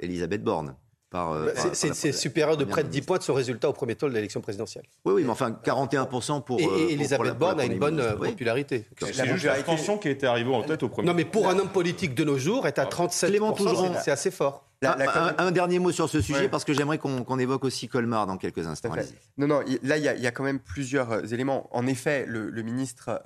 [0.00, 0.74] Elisabeth Borne.
[1.14, 4.08] Euh, bah, c'est supérieur de près de 10 points de ce résultat au premier tour
[4.08, 4.84] de l'élection présidentielle.
[5.04, 6.60] Oui, oui, mais enfin 41% pour.
[6.60, 8.86] Et, euh, Elisabeth Borne a une bonne euh, popularité.
[9.00, 11.68] C'est juste l'abstention qui était arrivée en tête au premier Non, mais pour un homme
[11.68, 14.66] politique de nos jours, est à 37%, c'est assez fort.
[14.82, 18.66] un, dernier mot sur ce sujet, parce que j'aimerais qu'on évoque aussi Colmar dans quelques
[18.66, 18.90] instants.
[19.38, 21.68] Non, non, là, il y, a quand même plusieurs éléments.
[21.72, 23.22] En effet, le, ministre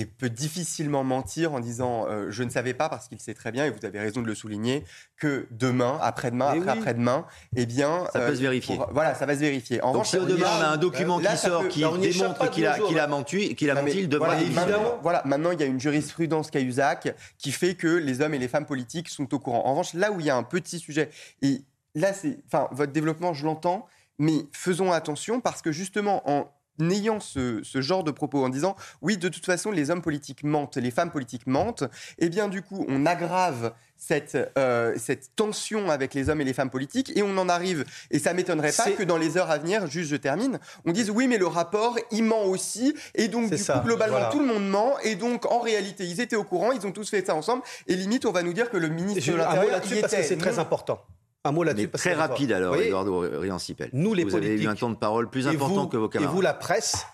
[0.00, 3.52] et peut difficilement mentir en disant euh, je ne savais pas parce qu'il sait très
[3.52, 4.82] bien et vous avez raison de le souligner
[5.18, 8.78] que demain, après-demain, après après-demain, eh bien ça peut se vérifier.
[8.92, 9.82] voilà, ça va se vérifier.
[9.82, 12.98] En Donc si demain on a un document qui sort qui démontre qu'il a, qu'il
[12.98, 14.98] a menti, qu'il a menti, il devrait voilà, évidemment.
[15.02, 18.48] Voilà, maintenant il y a une jurisprudence Cahuzac qui fait que les hommes et les
[18.48, 19.66] femmes politiques sont au courant.
[19.66, 21.10] En revanche, là où il y a un petit sujet
[21.42, 21.60] et
[21.94, 23.86] là c'est, enfin votre développement, je l'entends
[24.18, 26.48] Mais faisons attention parce que justement, en
[26.80, 30.76] n'ayant ce, genre de propos en disant oui, de toute façon, les hommes politiques mentent,
[30.76, 31.84] les femmes politiques mentent,
[32.18, 36.54] eh bien, du coup, on aggrave cette, euh, cette tension avec les hommes et les
[36.54, 39.58] femmes politiques et on en arrive, et ça m'étonnerait pas que dans les heures à
[39.58, 43.50] venir, juste je termine, on dise oui, mais le rapport, il ment aussi, et donc,
[43.50, 46.72] du coup, globalement, tout le monde ment, et donc, en réalité, ils étaient au courant,
[46.72, 49.30] ils ont tous fait ça ensemble, et limite, on va nous dire que le ministre
[49.30, 50.22] de l'Intérieur était.
[50.22, 51.04] C'est très important.
[51.44, 51.88] Un mot là-dessus.
[51.88, 53.88] Très rapide alors, Eduardo Riancipel.
[53.92, 56.32] Nous, les vous avez eu un temps de parole plus important que vos camarades.
[56.32, 57.06] Et vous, la presse,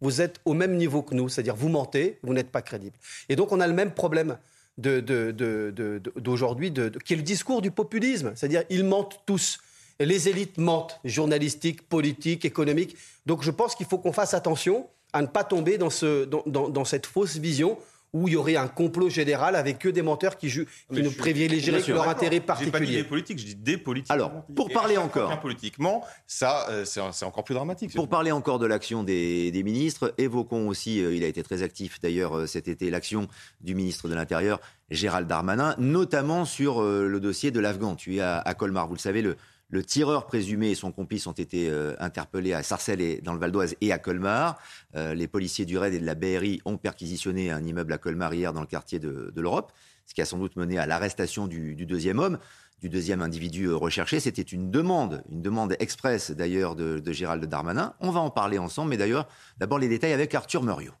[0.00, 2.96] vous êtes au même niveau que nous, c'est-à-dire vous mentez, vous n'êtes pas crédible.
[3.28, 4.36] Et donc on a le même problème
[4.76, 9.58] d'aujourd'hui, de, de, qui est le discours du populisme, c'est-à-dire ils mentent tous.
[9.98, 12.96] Les élites mentent, journalistiques, politiques, économiques.
[13.26, 16.68] Donc je pense qu'il faut qu'on fasse attention à ne pas tomber dans, ce, dans,
[16.68, 17.78] dans cette fausse vision
[18.12, 21.82] où il y aurait un complot général avec que des menteurs qui, qui nous privilégieraient
[21.88, 22.78] leur intérêt particulier.
[22.78, 24.10] Je dis pas des politiques, je dis des politiques.
[24.10, 25.40] Alors, pour parler encore.
[25.40, 27.94] Politiquement, ça, euh, c'est encore plus dramatique.
[27.94, 32.00] Pour parler encore de l'action des, ministres, évoquons aussi, euh, il a été très actif
[32.00, 33.28] d'ailleurs euh, cet été, l'action
[33.60, 38.54] du ministre de l'Intérieur, Gérald Darmanin, notamment sur le dossier de l'Afghan tué à, à
[38.54, 38.88] Colmar.
[38.88, 39.36] Vous le savez, le,
[39.70, 43.38] le tireur présumé et son complice ont été euh, interpellés à Sarcelles et dans le
[43.38, 44.58] Val d'Oise et à Colmar.
[44.96, 48.34] Euh, les policiers du RAID et de la BRI ont perquisitionné un immeuble à Colmar
[48.34, 49.72] hier dans le quartier de, l'Europe,
[50.06, 52.38] ce qui a sans doute mené à l'arrestation du, deuxième homme,
[52.80, 54.18] du deuxième individu euh, recherché.
[54.18, 57.94] C'était une demande, une demande express d'ailleurs de, Gérald Darmanin.
[58.00, 60.94] On va en parler ensemble, mais d'ailleurs, d'abord les détails avec Arthur Muriot.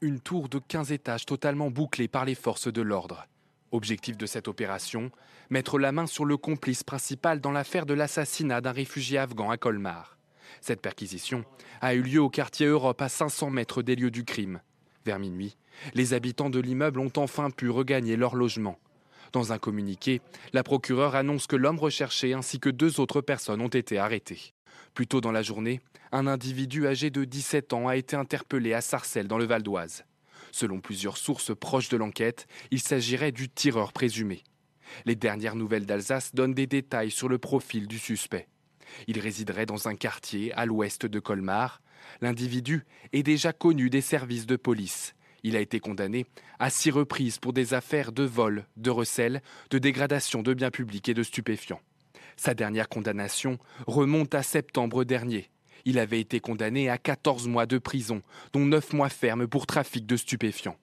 [0.00, 3.28] Une tour de 15 étages totalement bouclée par les forces de l'ordre.
[3.72, 5.10] Objectif de cette opération,
[5.48, 9.56] mettre la main sur le complice principal dans l'affaire de l'assassinat d'un réfugié afghan à
[9.56, 10.18] Colmar.
[10.60, 11.44] Cette perquisition
[11.80, 14.60] a eu lieu au quartier Europe à 500 mètres des lieux du crime.
[15.06, 15.56] Vers minuit,
[15.94, 18.78] les habitants de l'immeuble ont enfin pu regagner leur logement.
[19.32, 20.20] Dans un communiqué,
[20.52, 24.52] la procureure annonce que l'homme recherché ainsi que deux autres personnes ont été arrêtés.
[24.92, 25.80] Plus tôt dans la journée,
[26.12, 30.04] un individu âgé de 17 ans a été interpellé à Sarcelles dans le Val d'Oise.
[30.52, 34.44] Selon plusieurs sources proches de l'enquête, il s'agirait du tireur présumé.
[35.06, 38.46] Les dernières nouvelles d'Alsace donnent des détails sur le profil du suspect.
[39.06, 41.80] Il résiderait dans un quartier à l'ouest de Colmar.
[42.20, 45.14] L'individu est déjà connu des services de police.
[45.42, 46.26] Il a été condamné
[46.58, 51.08] à six reprises pour des affaires de vol, de recel, de dégradation de biens publics
[51.08, 51.80] et de stupéfiants.
[52.36, 55.50] Sa dernière condamnation remonte à septembre dernier.
[55.84, 58.22] Il avait été condamné à 14 mois de prison,
[58.52, 60.76] dont 9 mois fermes pour trafic de stupéfiants.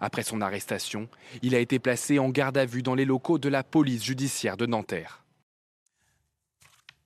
[0.00, 1.08] Après son arrestation,
[1.42, 4.56] il a été placé en garde à vue dans les locaux de la police judiciaire
[4.56, 5.24] de Nanterre.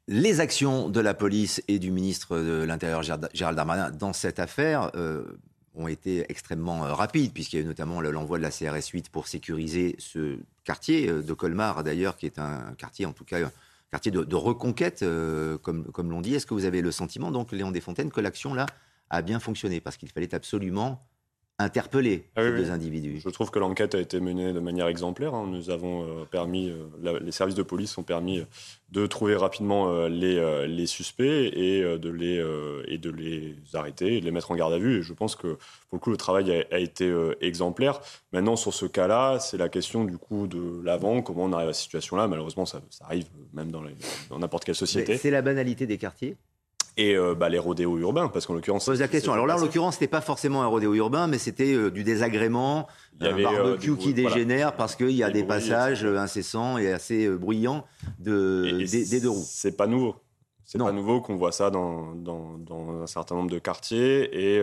[0.09, 4.91] Les actions de la police et du ministre de l'Intérieur Gérald Darmanin dans cette affaire
[4.97, 5.25] euh,
[5.77, 9.09] ont été extrêmement euh, rapides, puisqu'il y a eu notamment l'envoi de la CRS 8
[9.11, 13.39] pour sécuriser ce quartier euh, de Colmar, d'ailleurs, qui est un quartier, en tout cas,
[13.91, 16.35] quartier de, reconquête, euh, comme, l'on dit.
[16.35, 18.67] Est-ce que vous avez le sentiment, donc, Léon Desfontaines, que l'action, là,
[19.11, 19.81] a bien fonctionné?
[19.81, 21.07] Parce qu'il fallait absolument
[21.63, 23.21] interpeller ah ces deux individus.
[23.25, 25.35] Je trouve que l'enquête a été menée de manière exemplaire.
[25.35, 25.47] Hein.
[25.49, 28.43] Nous avons euh, permis, euh, les services de police ont permis
[28.91, 32.45] de trouver rapidement les, les, suspects et de les,
[32.89, 34.99] et de les arrêter et de les mettre en garde à vue.
[34.99, 35.47] Et je pense que
[35.89, 37.09] pour le coup, le travail a, été
[37.41, 38.01] exemplaire.
[38.33, 41.73] Maintenant, sur ce cas-là, c'est la question du coup de l'avant, comment on arrive à
[41.73, 42.27] cette situation-là.
[42.27, 45.17] Malheureusement, ça, arrive même dans n'importe quelle société.
[45.19, 46.37] C'est la banalité des quartiers
[47.01, 48.85] et euh, bah, les rodéos urbains, parce qu'en l'occurrence.
[48.85, 49.33] Pose la question.
[49.33, 52.89] Alors là, en l'occurrence, c'était pas forcément un rodéo urbain, mais c'était euh, du désagrément,
[53.21, 56.93] il y avait, euh, barbecue qui dégénère parce qu'il y a des, passages incessants et
[56.93, 57.87] assez bruyants
[58.19, 59.45] de, des, deux roues.
[59.47, 60.17] C'est pas nouveau.
[60.65, 64.57] C'est pas nouveau qu'on voit ça dans, dans, dans, un certain nombre de quartiers.
[64.57, 64.63] Et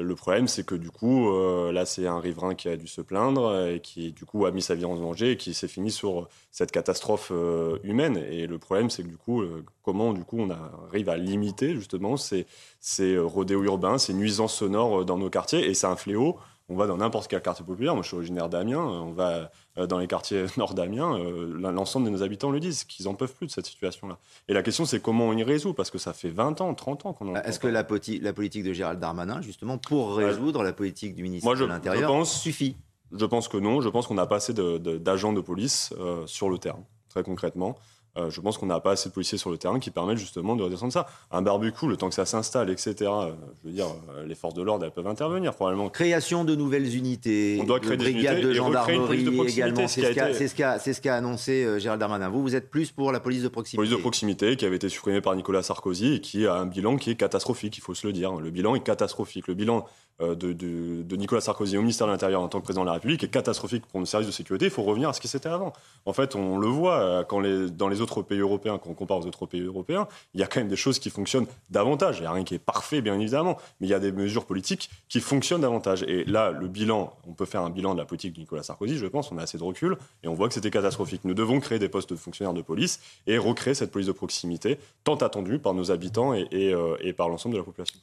[0.00, 3.00] le problème, c'est que du coup, euh, là, c'est un riverain qui a dû se
[3.00, 5.90] plaindre et qui, du coup, a mis sa vie en danger et qui s'est fini
[5.90, 8.16] sur cette catastrophe euh, humaine.
[8.30, 11.74] Et le problème, c'est que du coup, euh, comment, du coup, on arrive à limiter
[11.74, 12.46] justement ces,
[12.80, 15.68] ces rodéos urbains, ces nuisances sonores dans nos quartiers.
[15.68, 16.38] Et c'est un fléau
[16.68, 17.94] on va dans n'importe quel quartier populaire.
[17.94, 18.80] Moi, je suis originaire d'Amiens.
[18.80, 21.18] On va euh, dans les quartiers nord d'Amiens.
[21.18, 24.18] Euh, l'ensemble de nos habitants le disent, qu'ils en peuvent plus de cette situation-là.
[24.48, 27.06] Et la question, c'est comment on y résout Parce que ça fait 20 ans, 30
[27.06, 31.14] ans qu'on en Est-ce que la, politique de Gérald Darmanin, justement, pour résoudre la politique
[31.14, 32.76] du ministre de l'Intérieur, suffit?
[33.12, 33.80] Je pense que non.
[33.80, 37.78] Je pense qu'on n'a pas assez d'agents de, police euh, sur le terrain, très concrètement.
[38.18, 40.56] Euh, je pense qu'on n'a pas assez de policiers sur le terrain qui permettent justement
[40.56, 41.06] de redescendre ça.
[41.30, 44.54] Un barbecue, le temps que ça s'installe, etc., euh, je veux dire, euh, les forces
[44.54, 45.88] de l'ordre, elles peuvent intervenir probablement.
[45.88, 49.86] Création de nouvelles unités, On doit créer de des brigades de gendarmerie de également.
[49.86, 52.28] C'est ce qu'a annoncé Gérald Darmanin.
[52.28, 53.76] Vous, vous êtes plus pour la police de proximité.
[53.76, 56.96] Police de proximité qui avait été supprimée par Nicolas Sarkozy et qui a un bilan
[56.96, 58.34] qui est catastrophique, il faut se le dire.
[58.34, 59.48] Le bilan est catastrophique.
[59.48, 59.84] Le bilan
[60.20, 63.22] de, de, Nicolas Sarkozy au ministère de l'Intérieur en tant que président de la République
[63.24, 64.66] est catastrophique pour nos services de sécurité.
[64.66, 65.72] Il faut revenir à ce qui c'était avant.
[66.06, 69.18] En fait, on le voit quand les, dans les autres pays européens, quand on compare
[69.18, 72.18] aux autres pays européens, il y a quand même des choses qui fonctionnent davantage.
[72.18, 74.44] Il n'y a rien qui est parfait, bien évidemment, mais il y a des mesures
[74.44, 76.02] politiques qui fonctionnent davantage.
[76.04, 78.98] Et là, le bilan, on peut faire un bilan de la politique de Nicolas Sarkozy,
[78.98, 81.22] je pense, on a assez de recul, et on voit que c'était catastrophique.
[81.24, 84.78] Nous devons créer des postes de fonctionnaires de police et recréer cette police de proximité,
[85.04, 87.98] tant attendue par nos habitants et, euh, et par l'ensemble de la population.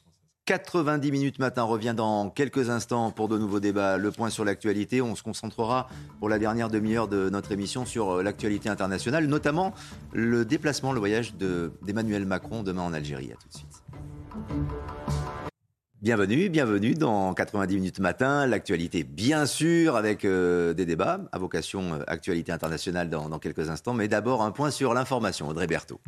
[0.46, 3.96] 90 minutes matin revient dans quelques instants pour de nouveaux débats.
[3.96, 5.02] Le point sur l'actualité.
[5.02, 5.88] On se concentrera
[6.20, 9.74] pour la dernière demi-heure de notre émission sur euh, l'actualité internationale, notamment
[10.12, 13.32] le déplacement, le voyage d'Emmanuel Macron demain en Algérie.
[13.32, 13.82] À tout de suite.
[16.00, 18.46] Bienvenue, bienvenue dans 90 minutes matin.
[18.46, 23.68] L'actualité, bien sûr, avec euh, des débats à vocation euh, actualité internationale dans, dans quelques
[23.68, 23.94] instants.
[23.94, 25.48] Mais d'abord, un point sur l'information.
[25.48, 26.00] Audrey Berthaud.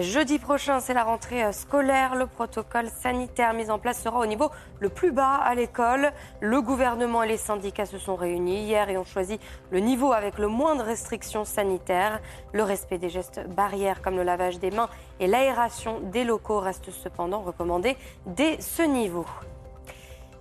[0.00, 2.16] Jeudi prochain, c'est la rentrée euh, scolaire.
[2.16, 6.12] Le protocole sanitaire mis en place sera au niveau le plus bas à l'école.
[6.40, 9.38] Le gouvernement et les syndicats se sont réunis hier et ont choisi
[9.70, 12.20] le niveau avec le moins de restrictions sanitaires.
[12.52, 14.88] Le respect des gestes barrières comme le lavage des mains
[15.20, 19.24] et l'aération des locaux reste cependant recommandé dès ce niveau.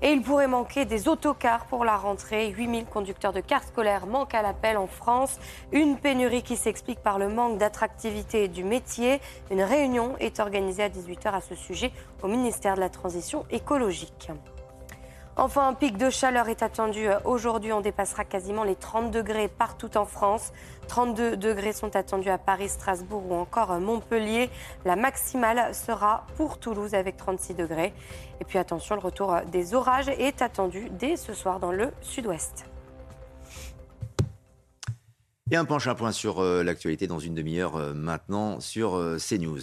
[0.01, 2.49] Et il pourrait manquer des autocars pour la rentrée.
[2.49, 5.39] 8000 conducteurs de cars scolaires manquent à l'appel en France.
[5.71, 9.21] Une pénurie qui s'explique par le manque d'attractivité du métier.
[9.51, 11.91] Une réunion est organisée à 18h à ce sujet
[12.21, 14.31] au ministère de la Transition écologique.
[15.37, 17.73] Enfin, un pic de chaleur est attendu euh, aujourd'hui.
[17.73, 20.53] On dépassera quasiment les 30 degrés partout en France.
[20.87, 24.49] 32 degrés sont attendus à Paris, Strasbourg ou encore Montpellier.
[24.85, 27.93] La maximale sera pour Toulouse avec 36 degrés.
[28.39, 32.65] Et puis attention, le retour des orages est attendu dès ce soir dans le sud-ouest.
[35.51, 39.17] Et un penche un point sur euh, l'actualité dans une demi-heure euh, maintenant sur euh,
[39.19, 39.59] CNews.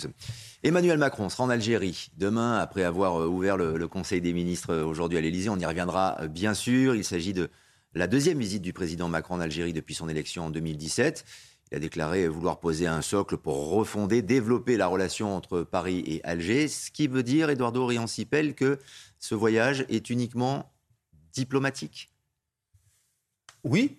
[0.65, 5.21] Emmanuel Macron sera en Algérie demain après avoir ouvert le, Conseil des ministres aujourd'hui à
[5.21, 5.49] l'Élysée.
[5.49, 6.95] On y reviendra bien sûr.
[6.95, 7.51] Il s'agit de
[7.95, 11.25] la deuxième visite du président Macron en Algérie depuis son élection en 2017.
[11.73, 16.23] Il a déclaré vouloir poser un socle pour refonder, développer la relation entre Paris et
[16.23, 18.79] Alger, ce qui veut dire, Eduardo Riancipel, que
[19.19, 20.73] ce voyage est uniquement
[21.33, 22.13] diplomatique?
[23.65, 23.99] Oui,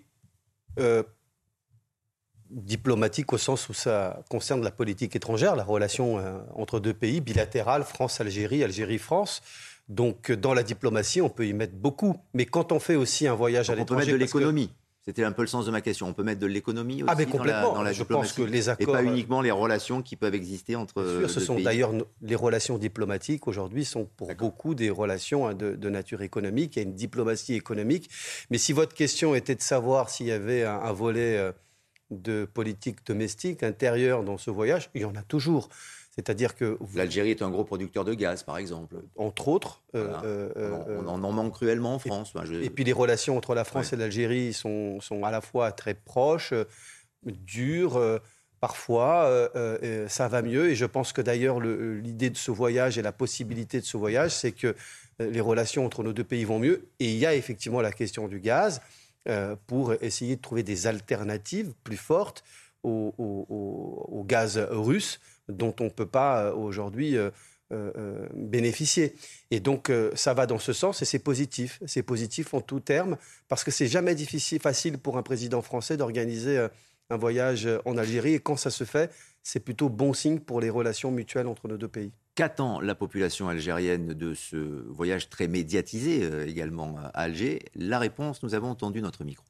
[2.54, 7.22] diplomatique au sens où ça concerne la politique étrangère, la relation euh, entre deux pays,
[7.22, 9.41] bilatérale, France-Algérie, Algérie-France.
[9.89, 12.16] Donc dans la diplomatie, on peut y mettre beaucoup.
[12.34, 13.93] Mais quand on fait aussi un voyage à l'étranger...
[13.93, 14.72] On peut mettre de l'économie.
[15.06, 16.08] C'était un peu le sens de ma question.
[16.08, 17.74] On peut mettre de l'économie aussi ah, mais complètement.
[17.74, 18.95] Dans, la, Je pense que les accords...
[18.95, 21.91] Et pas uniquement les relations qui peuvent exister entre sûr, ce sont d'ailleurs
[22.22, 26.78] les relations diplomatiques aujourd'hui sont pour beaucoup des relations hein, de, nature économique.
[26.78, 28.10] Il y a une diplomatie économique.
[28.49, 31.38] Mais si votre question était de savoir s'il y avait un, volet...
[31.38, 31.51] Euh,
[32.22, 35.70] de politique domestique intérieure dans ce voyage, il y en a toujours.
[36.16, 38.97] C'est-à-dire que l'Algérie est un gros producteur de gaz, par exemple.
[39.16, 42.34] Entre autres, euh, euh, on, en manque cruellement en France.
[42.61, 45.95] Et, puis les relations entre la France et l'Algérie sont, sont, à la fois très
[45.95, 46.53] proches,
[47.26, 47.99] dures.
[48.59, 49.49] parfois,
[50.07, 50.70] ça va mieux.
[50.70, 54.36] Et je pense que d'ailleurs, l'idée de ce voyage et la possibilité de ce voyage,
[54.36, 54.76] c'est que
[55.20, 56.89] les relations entre nos deux pays vont mieux.
[56.99, 58.82] Et il y a effectivement la question du gaz.
[59.30, 62.43] Euh, pour essayer de trouver des alternatives plus fortes
[62.84, 69.15] au, gaz russe dont on ne peut pas euh, aujourd'hui euh, bénéficier.
[69.49, 71.80] Et donc ça va dans ce sens et c'est positif.
[71.86, 73.15] C'est positif en tout terme
[73.47, 76.67] parce que c'est jamais difficile, facile pour un président français d'organiser
[77.09, 79.09] un voyage en Algérie et quand ça se fait,
[79.41, 82.11] c'est plutôt bon signe pour les relations mutuelles entre nos deux pays.
[82.36, 84.58] Qu'attend la population algérienne de ce
[84.90, 87.60] voyage très médiatisé euh, également à Alger?
[87.76, 89.46] La réponse, nous avons entendu notre micro.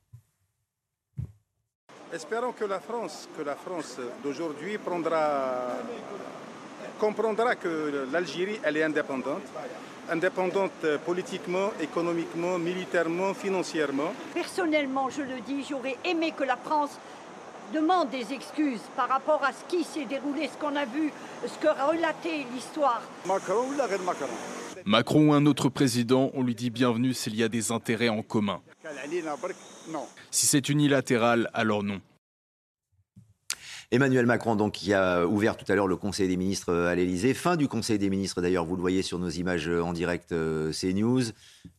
[2.12, 5.78] Espérons que la France, que la France d'aujourd'hui prendra,
[7.00, 9.44] comprendra que l'Algérie, elle est indépendante,
[10.10, 14.14] indépendante politiquement, économiquement, militairement, financièrement.
[14.34, 17.00] Personnellement, je le dis, j'aurais aimé que la France
[17.74, 21.11] demande des excuses par rapport à ce qui s'est déroulé, ce qu'on a vu,
[21.43, 23.01] ce que relatait l'histoire.
[23.26, 24.28] Macron ou Macron
[24.86, 28.21] Macron ou un autre président, on lui dit bienvenue s'il y a des intérêts en
[28.21, 28.61] commun.
[30.30, 31.99] Si c'est unilatéral, alors non.
[33.91, 37.34] Emmanuel Macron, donc, qui a ouvert tout à l'heure le Conseil des ministres à l'Elysée.
[37.34, 40.71] Fin du Conseil des ministres, d'ailleurs, vous le voyez sur nos images en direct euh,
[40.71, 41.21] CNews.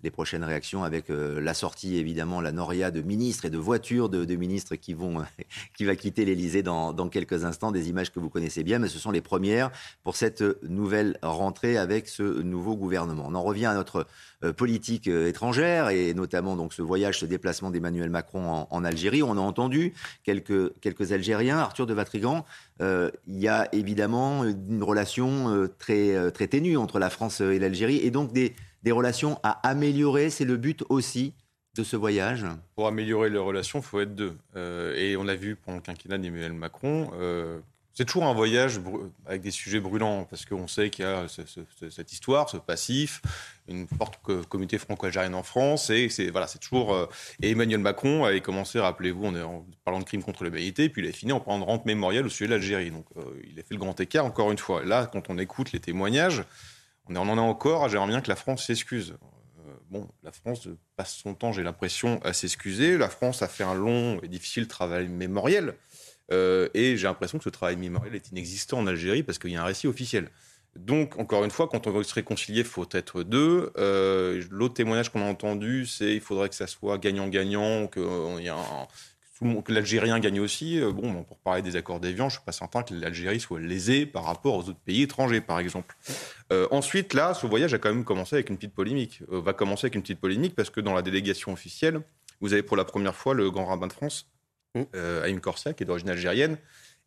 [0.03, 4.09] Les prochaines réactions avec euh, la sortie, évidemment, la noria de ministres et de voitures
[4.09, 5.23] de, ministres qui, vont,
[5.77, 7.71] qui va quitter l'Elysée dans, dans, quelques instants.
[7.71, 9.71] Des images que vous connaissez bien, mais ce sont les premières
[10.03, 13.25] pour cette nouvelle rentrée avec ce nouveau gouvernement.
[13.29, 14.07] On en revient à notre
[14.43, 19.23] euh, politique euh, étrangère et notamment donc ce voyage, ce déplacement d'Emmanuel Macron en, Algérie.
[19.23, 22.45] On a entendu quelques, quelques Algériens, Arthur de Vatrigan.
[22.81, 28.11] Il y a évidemment une relation très, très ténue entre la France et l'Algérie et
[28.11, 28.55] donc des,
[28.85, 30.31] des relations à améliorer.
[30.31, 31.33] C'est le but aussi
[31.75, 34.37] de ce voyage Pour améliorer les relations, il faut être deux.
[34.55, 37.11] Euh, et on l'a vu pendant le quinquennat d'Emmanuel Macron.
[37.15, 37.59] Euh,
[37.95, 38.81] c'est toujours un voyage
[39.25, 43.23] avec des sujets brûlants, parce qu'on sait qu'il y a cette histoire, ce passif,
[43.69, 44.19] une forte
[44.49, 46.93] communauté franco-algérienne en France, et voilà, c'est toujours.
[46.93, 47.07] Euh,
[47.41, 51.09] et Emmanuel Macron avait commencé, rappelez-vous, en, en, parlant de crimes contre l'humanité, puis il
[51.09, 52.91] a fini en parlant de rente mémorielle au sujet de l'Algérie.
[52.91, 53.07] Donc
[53.45, 54.85] il a fait le grand écart, encore une fois.
[54.85, 56.43] là, quand on écoute les témoignages,
[57.09, 57.89] on en a encore.
[57.89, 59.15] J'aimerais bien que la France s'excuse
[59.91, 62.99] bon, la France passe son temps, j'ai l'impression, à s'excuser.
[62.99, 65.75] La France a fait un long et difficile travail mémoriel.
[66.33, 69.57] Euh, et j'ai l'impression que ce travail mémoriel est inexistant en Algérie parce qu'il y
[69.57, 70.31] a un récit officiel.
[70.77, 73.71] Donc, encore une fois, quand on veut se réconcilier, il faut être deux.
[73.77, 78.03] Euh, l'autre témoignage qu'on a entendu, c'est qu'il faudrait que ça soit gagnant-gagnant, qu'il
[78.43, 78.89] y a un,
[79.65, 80.81] que l'Algérien gagne aussi.
[80.81, 83.61] Euh, bon, pour parler des accords d'Évian, je ne suis pas certain que l'Algérie soit
[83.61, 85.97] lésée par rapport aux autres pays étrangers, par exemple.
[86.53, 89.21] Euh, ensuite, là, ce voyage a quand même commencé avec une petite polémique.
[89.33, 92.01] Euh, va commencer avec une petite polémique parce que dans la délégation officielle,
[92.41, 94.31] vous avez pour la première fois le grand rabbin de France,
[94.75, 94.83] mmh.
[95.23, 96.59] Haïm Corsia, qui est d'origine algérienne.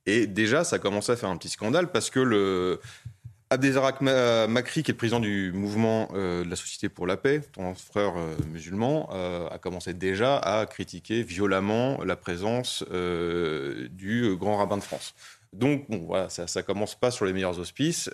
[0.05, 2.79] Et déjà, ça a commencé à faire un petit scandale parce que le,
[3.49, 7.41] Abdelzarak Makri, qui est le président du mouvement euh, de la Société pour la paix,
[7.53, 14.57] ton frère euh, musulman, euh, a commencé déjà à critiquer violemment la présence du grand
[14.57, 15.15] rabbin de France.
[15.53, 18.09] Donc, bon, voilà, ça, ça commence pas sur les meilleurs auspices.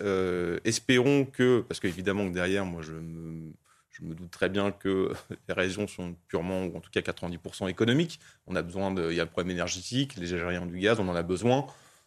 [0.64, 5.12] espérons que, parce qu'évidemment que derrière, moi, je me, doute très bien que
[5.48, 8.20] les raisons sont purement, ou en tout cas 90% économiques.
[8.46, 11.08] On a besoin de, il y a le problème énergétique, les Algériens du gaz, on
[11.08, 11.66] en a besoin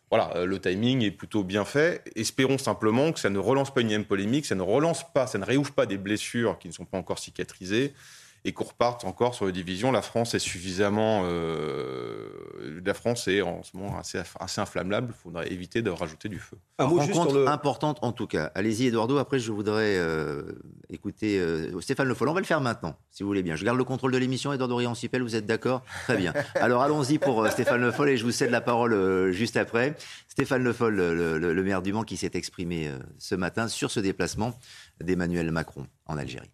[0.10, 2.04] voilà, euh, le timing est plutôt bien fait.
[2.16, 5.38] Espérons simplement que ça ne relance pas une même polémique, ça ne relance pas, ça
[5.38, 7.94] ne réouvre pas des blessures qui ne sont pas encore cicatrisées
[8.46, 9.92] et qu'on reparte encore sur les divisions.
[9.92, 11.24] La France est suffisamment.
[11.26, 12.30] Euh,
[12.86, 15.14] la France est en ce moment assez, assez inflammable.
[15.16, 16.58] Il faudrait éviter de rajouter du feu.
[16.78, 18.52] Un mot rencontre importante en tout cas.
[18.56, 19.18] Allez-y, Eduardo.
[19.18, 20.44] Après, je voudrais euh,
[20.90, 22.30] écouter euh, Stéphane Le Foll.
[22.30, 23.56] On va le faire maintenant, si vous voulez bien.
[23.56, 24.54] Je garde le contrôle de l'émission.
[24.54, 25.84] Eduardo Riancipel, vous êtes d'accord?
[26.04, 26.34] Très bien.
[26.56, 29.96] Alors allons-y pour Stéphane Le Foll et je vous cède la parole juste après.
[30.28, 34.00] Stéphane Le Foll, le, le maire du Mans, qui s'est exprimé ce matin sur ce
[34.00, 34.58] déplacement
[35.02, 36.52] d'Emmanuel Macron en Algérie.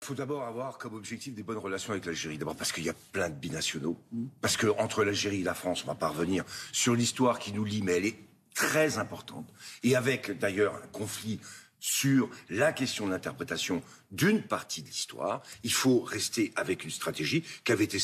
[0.00, 2.38] Il faut d'abord avoir comme objectif des bonnes relations avec l'Algérie.
[2.38, 3.98] D'abord parce qu'il y a plein de binationaux.
[4.40, 7.82] Parce qu'entre l'Algérie et la France, on va pas revenir sur l'histoire qui nous lie,
[7.82, 8.18] mais elle est
[8.54, 9.52] très importante.
[9.82, 11.40] Et avec d'ailleurs un conflit
[11.80, 17.44] sur la question de l'interprétation d'une partie de l'histoire, il faut rester avec une stratégie
[17.64, 17.98] qui avait été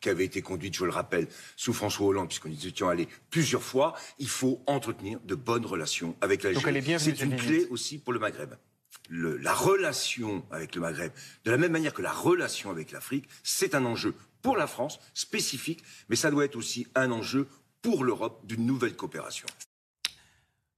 [0.00, 3.62] qui avait été conduite, je le rappelle, sous François Hollande, puisqu'on y était allé plusieurs
[3.62, 3.94] fois.
[4.18, 6.98] Il faut entretenir de bonnes relations avec l'Algérie.
[6.98, 8.54] C'est une clé aussi pour le Maghreb
[9.10, 11.12] la relation avec le Maghreb,
[11.44, 14.98] de la même manière que la relation avec l'Afrique, c'est un enjeu pour la France
[15.14, 17.48] spécifique, mais ça doit être aussi un enjeu
[17.82, 19.46] pour l'Europe d'une nouvelle coopération.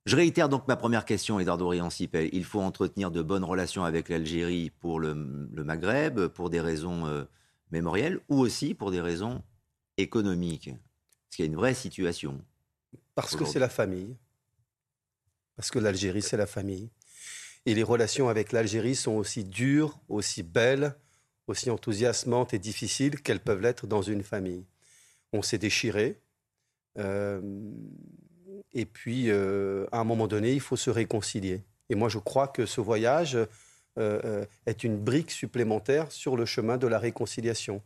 [0.06, 2.30] Je réitère donc ma première question, Eduardo Riancipel.
[2.32, 7.24] Il faut entretenir de bonnes relations avec l'Algérie pour le, Maghreb, pour des raisons euh,
[7.72, 9.42] mémorielles ou aussi pour des raisons
[9.96, 10.70] économiques?
[10.70, 12.40] Parce qu'il y a une vraie situation.
[13.16, 14.16] Parce que c'est la famille.
[15.56, 16.90] Parce que l'Algérie, c'est la famille.
[17.66, 20.94] Et les relations avec l'Algérie sont aussi dures, aussi belles,
[21.48, 24.64] aussi enthousiasmantes et difficiles qu'elles peuvent l'être dans une famille.
[25.32, 26.20] On s'est déchiré.
[26.98, 27.40] Euh,
[28.72, 31.64] et puis, euh, à un moment donné, il faut se réconcilier.
[31.90, 33.36] Et moi, je crois que ce voyage
[33.98, 37.82] euh, est une brique supplémentaire sur le chemin de la réconciliation.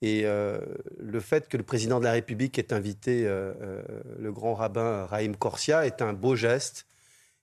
[0.00, 5.34] Et le fait que le président de la République ait invité le grand rabbin Raïm
[5.34, 6.87] Korsia est un beau geste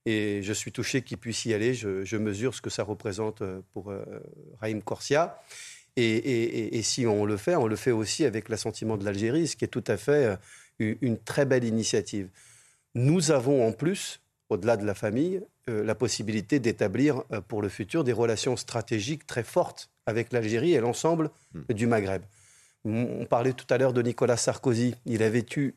[0.06, 1.74] et je suis touché qu'il puisse y aller.
[1.74, 4.04] Je, mesure ce que ça représente euh, pour euh,
[4.60, 5.40] Raïm Corsia.
[5.98, 9.64] Et, si on le fait, on le fait aussi avec l'assentiment de l'Algérie, ce qui
[9.64, 10.38] est tout à fait
[10.82, 12.28] euh, une très belle initiative.
[12.96, 18.14] Nous avons en plus, au-delà de la famille, la possibilité d'établir pour le futur des
[18.14, 21.74] relations stratégiques très fortes avec l'Algérie et l'ensemble hmm.
[21.74, 22.22] du Maghreb.
[22.88, 24.94] On parlait tout à l'heure de Nicolas Sarkozy.
[25.08, 25.74] Il avait, eu,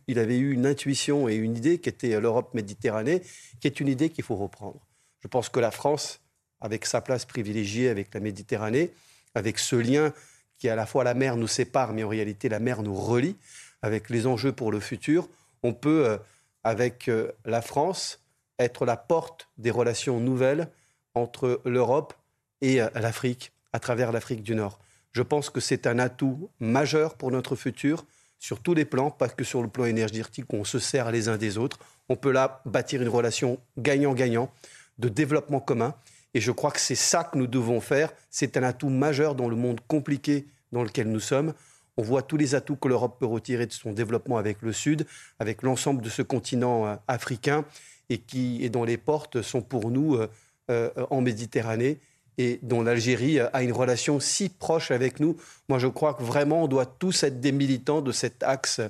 [0.52, 3.22] une intuition et une idée qui était l'Europe Méditerranée,
[3.60, 4.78] qui est une idée qu'il faut reprendre.
[5.20, 6.20] Je pense que la France,
[6.60, 8.92] avec sa place privilégiée avec la Méditerranée,
[9.34, 10.12] avec ce lien
[10.58, 13.36] qui à la fois la mer nous sépare, mais en réalité la mer nous relie,
[13.80, 15.28] avec les enjeux pour le futur,
[15.62, 16.18] on peut, euh,
[16.62, 18.20] avec euh, la France,
[18.58, 20.68] être la porte des relations nouvelles
[21.14, 22.12] entre l'Europe
[22.60, 24.78] et euh, l'Afrique, à travers l'Afrique du Nord.
[25.12, 28.04] Je pense que c'est un atout majeur pour notre futur
[28.38, 31.36] sur tous les plans, pas que sur le plan énergétique on se sert les uns
[31.36, 31.78] des autres.
[32.08, 34.50] On peut là bâtir une relation gagnant-gagnant
[34.98, 35.94] de développement commun.
[36.34, 38.12] Et je crois que c'est ça que nous devons faire.
[38.30, 41.54] C'est un atout majeur dans le monde compliqué dans lequel nous sommes.
[41.96, 45.04] On voit tous les atouts que l'Europe peut retirer de son développement avec le Sud,
[45.40, 47.64] avec l'ensemble de ce continent euh, africain,
[48.08, 50.28] et, qui, et dont les portes sont pour nous euh,
[50.70, 51.98] euh, en Méditerranée
[52.38, 55.36] et dont l'Algérie a une relation si proche avec nous.
[55.68, 58.80] Moi, je crois que vraiment, on doit tous être des militants de cet axe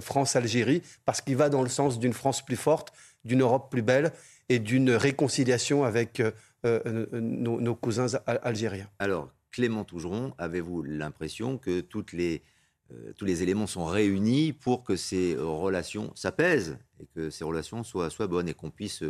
[0.00, 2.92] France-Algérie, parce qu'il va dans le sens d'une France plus forte,
[3.24, 4.12] d'une Europe plus belle
[4.48, 6.22] et d'une réconciliation avec
[6.62, 8.88] nos, nos, cousins algériens.
[8.98, 12.42] Alors, Clément Tougeron, avez-vous l'impression que toutes les
[12.90, 17.82] euh, tous les éléments sont réunis pour que ces relations s'apaisent et que ces relations
[17.84, 19.02] soient, soient bonnes et qu'on puisse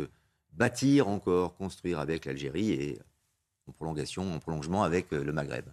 [0.53, 2.99] bâtir encore, construire avec l'Algérie et
[3.69, 5.65] en prolongation, en prolongement avec euh, le Maghreb.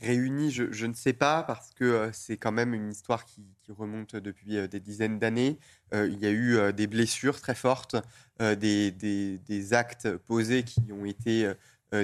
[0.00, 4.14] Réunis, je, ne sais pas, parce que euh, c'est quand même une histoire qui, remonte
[4.14, 5.58] depuis des dizaines d'années.
[5.92, 7.96] il y a eu des blessures très fortes,
[8.38, 11.54] des, des, actes posés qui ont été euh,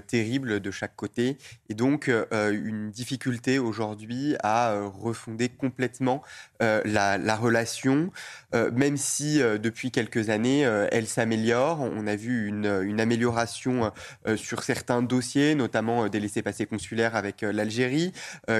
[0.00, 1.38] terrible de chaque côté
[1.68, 6.22] et donc euh, une difficulté aujourd'hui à euh, refonder complètement
[6.60, 8.12] la, relation,
[8.52, 11.80] même si depuis quelques années elle s'améliore.
[11.80, 13.90] On a vu une, amélioration
[14.36, 18.12] sur certains dossiers, notamment des laissés-passer consulaires avec l'Algérie,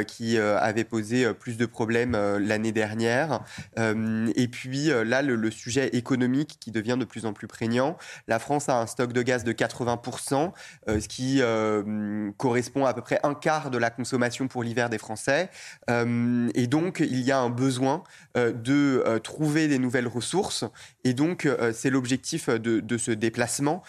[0.08, 3.44] qui avait posé plus de problèmes l'année dernière.
[3.76, 7.96] et puis là, le, le, sujet économique qui devient de plus en plus prégnant.
[8.26, 10.52] La France a un stock de gaz de 80%,
[10.88, 14.90] ce qui euh, correspond à, à peu près un quart de la consommation pour l'hiver
[14.90, 15.50] des Français.
[15.90, 18.04] Euh, et donc, il y a un besoin
[18.36, 20.64] euh, de trouver des nouvelles ressources.
[21.04, 23.82] Et donc, c'est l'objectif de, de, ce déplacement,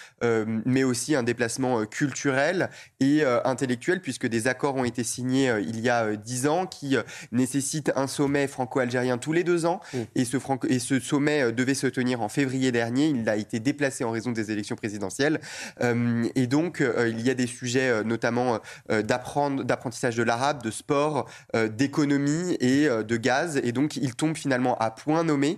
[0.65, 2.69] mais aussi un déplacement culturel
[2.99, 6.97] et intellectuel, puisque des accords ont été signés il y a dix ans qui
[7.31, 9.79] nécessitent un sommet franco-algérien tous les deux ans.
[9.93, 9.97] Mmh.
[10.15, 10.37] Et, ce
[10.69, 13.07] et ce sommet devait se tenir en février dernier.
[13.07, 15.39] Il a été déplacé en raison des élections présidentielles.
[15.81, 18.59] et donc, il y a des sujets euh, notamment
[18.91, 23.59] euh, d'apprentissage de l'arabe, de sport, euh, d'économie et de gaz.
[23.63, 25.57] Et donc, il tombe finalement à point nommé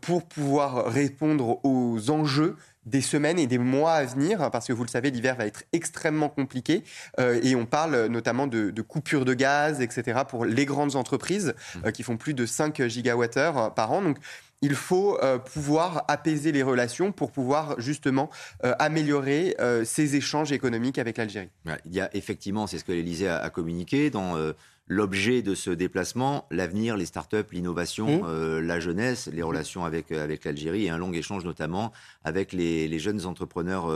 [0.00, 4.82] pour pouvoir répondre aux enjeux des semaines et des mois à venir, parce que vous
[4.82, 6.82] le savez, l'hiver va être extrêmement compliqué,
[7.18, 11.92] et on parle notamment de, de, coupures de gaz, etc., pour les grandes entreprises mmh.
[11.92, 14.02] qui font plus de 5 gigawattheures par an.
[14.02, 14.18] Donc,
[14.62, 18.30] il faut euh, pouvoir apaiser les relations pour pouvoir justement
[18.64, 21.50] euh, améliorer euh, ces échanges économiques avec l'Algérie.
[21.84, 24.36] Il y a effectivement, c'est ce que l'Élysée a, communiqué dans
[24.86, 28.58] l'objet de ce déplacement, l'avenir, les startups, l'innovation, mmh.
[28.60, 31.92] la jeunesse, les relations avec, avec l'Algérie et un long échange notamment
[32.24, 33.88] avec les, jeunes entrepreneurs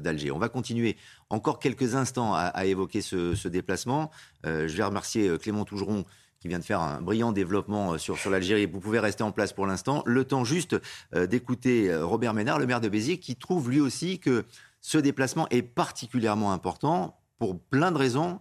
[0.00, 0.30] d'Alger.
[0.30, 0.96] On va continuer
[1.30, 4.10] encore quelques instants à, évoquer ce, ce déplacement.
[4.44, 6.04] je vais remercier Clément Tougeron
[6.46, 8.66] qui vient de faire un brillant développement euh, sur, sur l'Algérie.
[8.66, 10.02] Vous pouvez rester en place pour l'instant.
[10.06, 10.76] Le temps juste
[11.14, 14.44] euh, d'écouter euh, Robert Ménard, le maire de Béziers, qui trouve lui aussi que
[14.80, 18.38] ce déplacement est particulièrement important pour plein de raisons,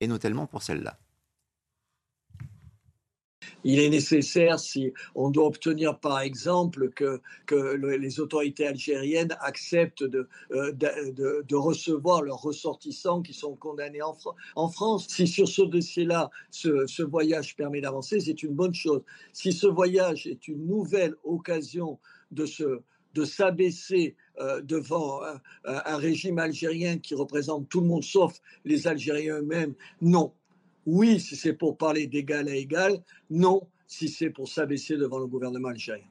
[0.00, 0.98] et notamment pour celle-là
[3.64, 7.20] il est nécessaire, si on doit obtenir par exemple que,
[7.98, 14.68] les autorités algériennes acceptent de, euh, de, de, recevoir leurs ressortissants qui sont condamnés en,
[14.68, 15.06] France.
[15.08, 19.02] Si sur ce dossier-là, ce, voyage permet d'avancer, c'est une bonne chose.
[19.32, 21.98] Si ce voyage est une nouvelle occasion
[22.30, 22.80] de se
[23.14, 25.22] de s'abaisser euh, devant
[25.64, 30.34] un, régime algérien qui représente tout le monde sauf les Algériens eux-mêmes, non.
[30.86, 33.02] Oui, si c'est pour parler d'égal à égal.
[33.28, 36.06] Non, si c'est pour s'abaisser devant le gouvernement algérien.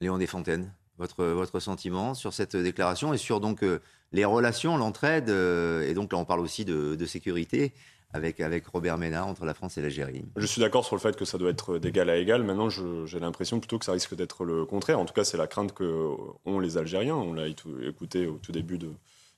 [0.00, 3.80] Léon Desfontaines, votre, votre sentiment sur cette déclaration et sur donc euh,
[4.12, 7.72] les relations, l'entraide, euh, et donc là on parle aussi de, sécurité
[8.12, 10.24] avec, avec Robert Ménard entre la France et l'Algérie.
[10.36, 12.44] Je suis d'accord sur le fait que ça doit être d'égal à égal.
[12.44, 14.98] Maintenant, j'ai l'impression plutôt que ça risque d'être le contraire.
[14.98, 16.08] En tout cas, c'est la crainte que
[16.46, 17.16] ont les Algériens.
[17.16, 18.90] On l'a écouté au tout début de,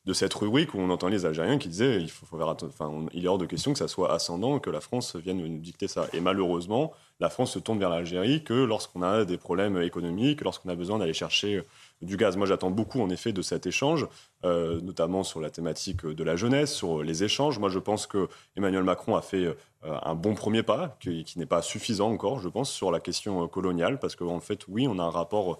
[0.06, 3.28] de cette rubrique où on entend les Algériens qui disaient il, faut, enfin, il est
[3.28, 6.06] hors de question que ça soit ascendant, que la France vienne nous dicter ça.
[6.12, 10.70] Et malheureusement, la France se tourne vers l'Algérie que lorsqu'on a des problèmes économiques, lorsqu'on
[10.70, 11.62] a besoin d'aller chercher
[12.02, 12.36] du gaz.
[12.36, 14.06] Moi, j'attends beaucoup, en effet, de cet échange,
[14.44, 17.58] euh, notamment sur la thématique de la jeunesse, sur les échanges.
[17.58, 21.46] Moi, je pense que Emmanuel Macron a fait euh, un bon premier pas, qui, n'est
[21.46, 25.02] pas suffisant encore, je pense, sur la question coloniale, parce qu'en fait, oui, on a
[25.02, 25.58] un rapport euh,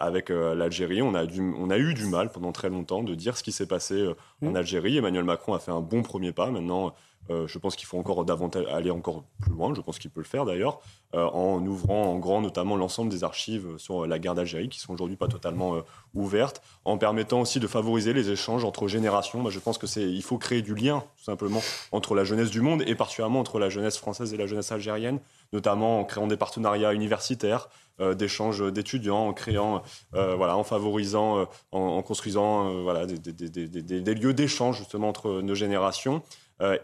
[0.00, 1.02] avec euh, l'Algérie.
[1.02, 1.24] On, a
[1.58, 4.14] on a eu du mal pendant très longtemps de dire ce qui s'est passé euh,
[4.42, 4.56] en mmh.
[4.56, 4.96] Algérie.
[4.96, 6.50] Emmanuel Macron a fait un bon premier pas.
[6.50, 6.94] Maintenant,
[7.30, 9.72] je pense qu'il faut encore davantage aller encore plus loin.
[9.74, 10.80] Je pense qu'il peut le faire d'ailleurs,
[11.14, 15.16] en ouvrant en grand notamment l'ensemble des archives sur la guerre d'Algérie qui sont aujourd'hui
[15.16, 15.78] pas totalement
[16.12, 19.38] ouvertes, en permettant aussi de favoriser les échanges entre générations.
[19.38, 21.62] Moi, je pense que c'est il faut créer du lien tout simplement
[21.92, 25.18] entre la jeunesse du monde et particulièrement entre la jeunesse française et la jeunesse algérienne,
[25.54, 27.68] notamment en créant des partenariats universitaires,
[28.00, 29.82] euh, d'échanges d'étudiants, en créant,
[30.14, 36.22] euh, voilà, en favorisant, euh, en, construisant voilà, des, lieux d'échange justement entre nos générations.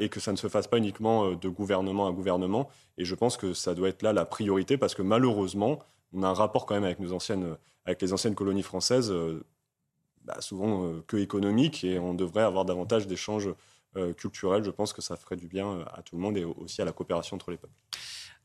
[0.01, 2.69] et que ça ne se fasse pas uniquement de gouvernement à gouvernement.
[2.99, 5.79] Et je pense que ça doit être là la priorité parce que malheureusement,
[6.13, 9.15] on a un rapport quand même avec, nos anciennes, avec les anciennes colonies françaises,
[10.25, 13.49] bah, souvent que économique, et on devrait avoir davantage d'échanges
[14.17, 16.85] culturelle, je pense que ça ferait du bien à tout le monde et aussi à
[16.85, 17.79] la coopération entre les peuples.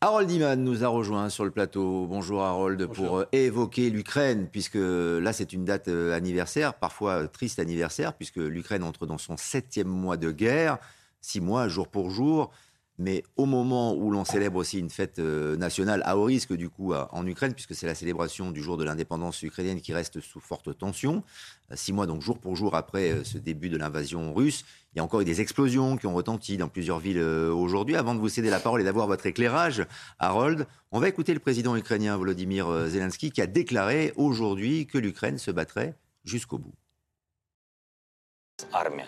[0.06, 2.06] Harold Iman nous a rejoint sur le plateau.
[2.06, 8.36] Bonjour Harold, pour évoquer l'Ukraine, puisque là c'est une date anniversaire, parfois triste anniversaire, puisque
[8.36, 10.78] l'Ukraine entre dans son septième mois de guerre,
[11.22, 12.52] six mois jour pour jour.
[12.98, 16.70] Mais au moment où l'on célèbre aussi une fête euh, nationale à haut risque, du
[16.70, 20.40] coup, en Ukraine, puisque c'est la célébration du jour de l'indépendance ukrainienne qui reste sous
[20.40, 21.24] forte tension,
[21.72, 24.64] euh, six mois, donc jour pour jour après euh, ce début de l'invasion russe,
[24.94, 27.98] il y a encore eu des explosions qui ont retenti dans plusieurs villes aujourd'hui.
[27.98, 29.86] Avant de vous céder la parole et d'avoir votre éclairage,
[30.20, 35.38] Harold, on va écouter le président ukrainien Volodymyr Zelensky qui a déclaré aujourd'hui que l'Ukraine
[35.38, 36.74] se battrait jusqu'au bout.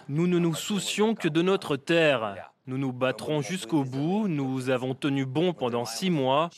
[0.10, 2.52] Nous ne nous soucions que de notre terre.
[2.68, 4.28] Nous nous battrons jusqu'au bout.
[4.28, 6.50] Nous avons tenu bon pendant six mois.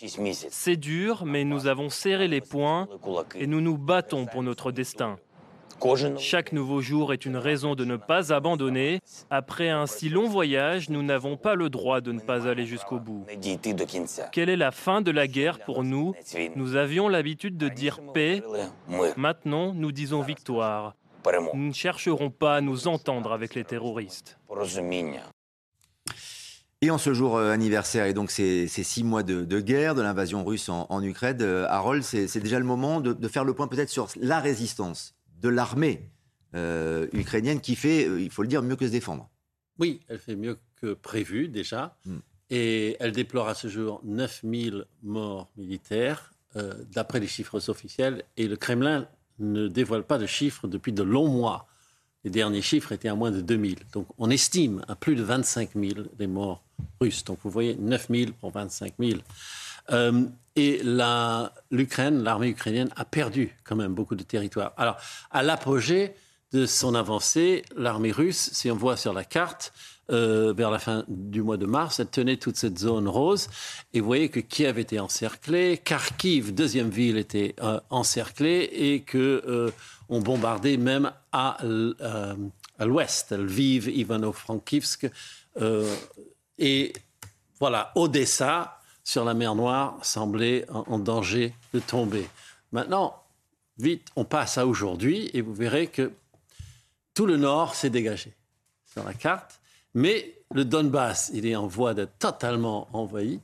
[0.50, 2.88] C'est dur, mais nous avons serré les poings
[3.36, 5.18] et nous nous battons pour notre destin.
[6.18, 9.00] Chaque nouveau jour est une raison de ne pas abandonner.
[9.30, 13.00] Après un si long voyage, nous n'avons pas le droit de ne pas aller jusqu'au
[13.00, 13.26] bout.
[14.32, 16.14] Quelle est la fin de la guerre pour nous?
[16.56, 18.42] Nous avions l'habitude de dire paix.
[19.16, 20.96] Maintenant, nous disons victoire.
[21.54, 24.38] Nous ne chercherons pas à nous entendre avec les terroristes.
[26.82, 30.46] Et en ce jour euh, anniversaire, et donc ces, six mois de, guerre, de l'invasion
[30.46, 34.08] russe en, Ukraine, euh, Harold, c'est déjà le moment de, faire le point peut-être sur
[34.16, 36.10] la résistance de l'armée
[36.56, 39.30] euh, ukrainienne qui fait, il faut le dire, mieux que se défendre.
[39.78, 41.98] Oui, elle fait mieux que prévu déjà.
[42.06, 42.20] Hmm.
[42.50, 46.34] Et elle déplore à ce jour 9000 morts militaires,
[46.92, 48.24] d'après les chiffres officiels.
[48.38, 49.08] Et le Kremlin
[49.38, 51.68] ne dévoile pas de chiffres depuis de longs mois.
[52.24, 53.78] Les derniers chiffres étaient à moins de 2000.
[53.94, 56.64] Donc on estime à plus de 25 000 les morts
[57.00, 57.24] russes.
[57.24, 59.20] Donc vous voyez, 9 000 pour 25 000.
[59.92, 60.26] Euh,
[60.56, 60.82] et
[61.72, 64.74] l'Ukraine, l'armée ukrainienne a perdu quand même beaucoup de territoire.
[64.78, 64.98] Alors,
[65.32, 66.14] à l'apogée
[66.52, 69.72] de son avancée, l'armée russe, si on voit sur la carte,
[70.12, 73.48] euh, vers la fin du mois de mars, elle tenait toute cette zone rose.
[73.94, 79.44] Et vous voyez que Kiev était encerclé, Kharkiv, deuxième ville, était euh, encerclée et que
[79.48, 79.72] euh,
[80.10, 81.58] on bombardait même à,
[82.80, 85.10] à l'ouest, Lviv, Ivano-Frankivsk.
[86.58, 86.94] et
[87.60, 92.28] voilà, Odessa, sur la mer Noire, semblait en danger de tomber.
[92.72, 93.22] Maintenant,
[93.78, 96.12] vite, on passe à aujourd'hui et vous verrez que
[97.14, 98.34] tout le nord s'est dégagé
[98.92, 99.59] sur la carte.
[99.94, 103.40] Mais le Donbass, il est en voie d'être totalement envahi.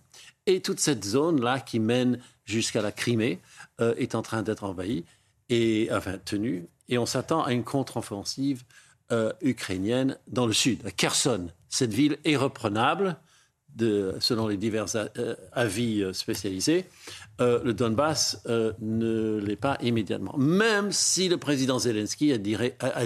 [0.46, 3.40] Et toute cette zone-là qui mène jusqu'à la Crimée
[3.82, 5.06] euh, est en train d'être envahie,
[5.50, 6.68] et, enfin tenue.
[6.88, 8.64] Et on s'attend à une contre-offensive
[9.12, 11.48] euh, ukrainienne dans le sud, à Kherson.
[11.70, 13.18] Cette ville est reprenable
[13.78, 16.86] selon les divers euh, avis euh, spécialisés,
[17.42, 20.36] euh, le Donbass ne l'est pas immédiatement.
[20.38, 22.38] Même si le président Zelensky a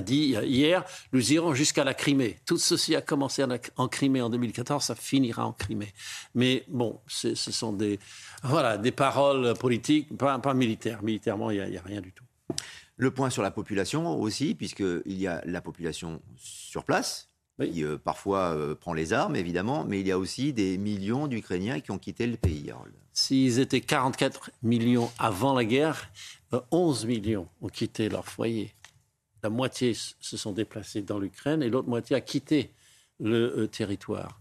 [0.01, 0.83] dit, hier,
[1.13, 2.37] nous irons jusqu'à la Crimée.
[2.45, 3.43] Tout ceci a commencé
[3.77, 5.93] en Crimée en 2014, ça finira en Crimée.
[6.35, 7.99] Mais bon, ce sont des,
[8.43, 11.01] voilà, des paroles politiques, pas, pas militaires.
[11.01, 12.23] Militairement, il n'y a, a rien du tout.
[12.97, 17.28] Le point sur la population aussi, puisqu'il y a la population sur place,
[17.67, 21.27] qui euh, parfois euh, prend les armes, évidemment, mais il y a aussi des millions
[21.27, 22.71] d'Ukrainiens qui ont quitté le pays.
[23.13, 26.09] S'ils étaient 44 millions avant la guerre,
[26.71, 28.73] 11 euh, millions ont quitté leur foyer.
[29.43, 32.71] La moitié se sont déplacés dans l'Ukraine et l'autre moitié a quitté
[33.21, 34.39] le territoire,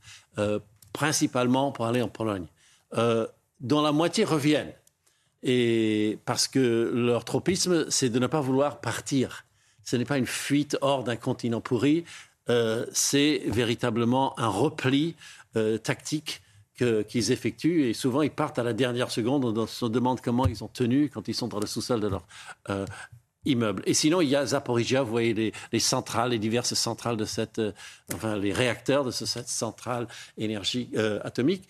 [0.92, 2.46] principalement pour aller en Pologne,
[3.60, 4.72] dont la moitié reviennent.
[5.44, 9.44] Et parce que leur tropisme, c'est de ne pas vouloir partir.
[9.84, 12.04] Ce n'est pas une fuite hors d'un continent pourri,
[12.50, 15.14] euh, c'est véritablement un repli
[15.56, 16.42] euh, tactique
[17.08, 19.44] qu'ils effectuent et souvent ils partent à la dernière seconde.
[19.44, 22.24] On se demande comment ils ont tenu quand ils sont dans le sous-sol de leur
[22.70, 22.86] euh,
[23.44, 23.82] immeuble.
[23.84, 27.60] Et sinon, il y a Zaporizhia, vous voyez les, centrales, les diverses centrales de cette,
[28.14, 30.06] enfin les réacteurs de cette centrale
[30.36, 30.88] énergie
[31.24, 31.68] atomique,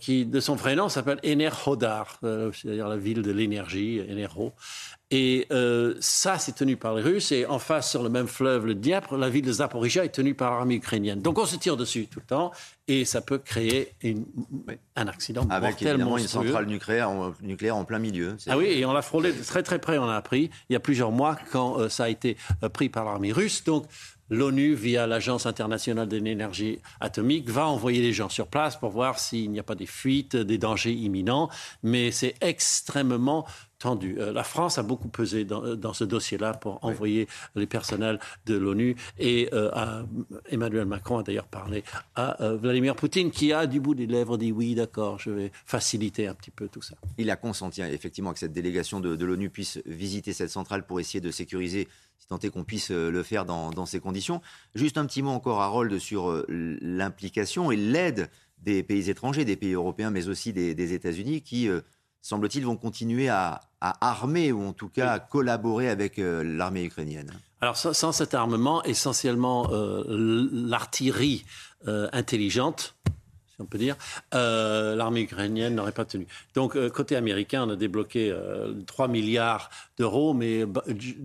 [0.00, 4.54] qui de son vrai nom s'appelle Enerhodar, c'est-à-dire la ville de l'énergie, Enerho.
[5.12, 7.30] Et euh, ça, c'est tenu par les Russes.
[7.30, 10.34] Et en face, sur le même fleuve, le Dniepr, la ville de Zaporizhia est tenue
[10.34, 11.20] par l'armée ukrainienne.
[11.20, 12.50] Donc on se tire dessus tout le temps.
[12.88, 13.94] Et ça peut créer
[14.96, 18.36] un accident Avec évidemment une centrale nucléaire en, nucléaire en plein milieu.
[18.48, 20.76] Ah oui, et on l'a frôlé de très très près, on a appris, il y
[20.76, 23.64] a plusieurs mois, quand euh, ça a été euh, pris par l'armée russe.
[23.64, 23.86] Donc
[24.30, 29.18] l'ONU, via l'Agence internationale de l'énergie atomique, va envoyer les gens sur place pour voir
[29.18, 31.48] s'il n'y a pas des fuites, des dangers imminents.
[31.82, 33.46] Mais c'est extrêmement
[33.78, 34.16] tendu.
[34.18, 38.56] Euh, la France a beaucoup pesé dans, euh, ce dossier-là pour envoyer les personnels de
[38.56, 38.96] l'ONU.
[39.18, 40.02] Et euh,
[40.48, 41.84] Emmanuel Macron a d'ailleurs parlé
[42.14, 46.26] à Vladimir Poutine, qui a du bout des lèvres dit oui, d'accord, je vais faciliter
[46.26, 46.94] un petit peu tout ça.
[47.18, 51.00] Il a consenti effectivement que cette délégation de, de l'ONU puisse visiter cette centrale pour
[51.00, 51.88] essayer de sécuriser
[52.18, 54.40] si tant est qu'on puisse le faire dans, ces conditions.
[54.74, 58.30] Juste un petit mot encore, Harold, sur l'implication et l'aide
[58.62, 61.68] des pays étrangers, des pays européens, mais aussi des, États-Unis, qui,
[62.26, 67.30] semble-t-il, vont continuer à, armer ou en tout cas à collaborer avec l'armée ukrainienne.
[67.60, 69.68] Alors sans, cet armement, essentiellement
[70.08, 71.44] l'artillerie
[71.86, 72.96] intelligente,
[73.58, 73.96] on peut dire,
[74.34, 76.26] euh, l'armée ukrainienne n'aurait pas tenu.
[76.54, 78.34] Donc, euh, côté américain, on a débloqué
[78.86, 80.64] 3 euh, milliards d'euros, mais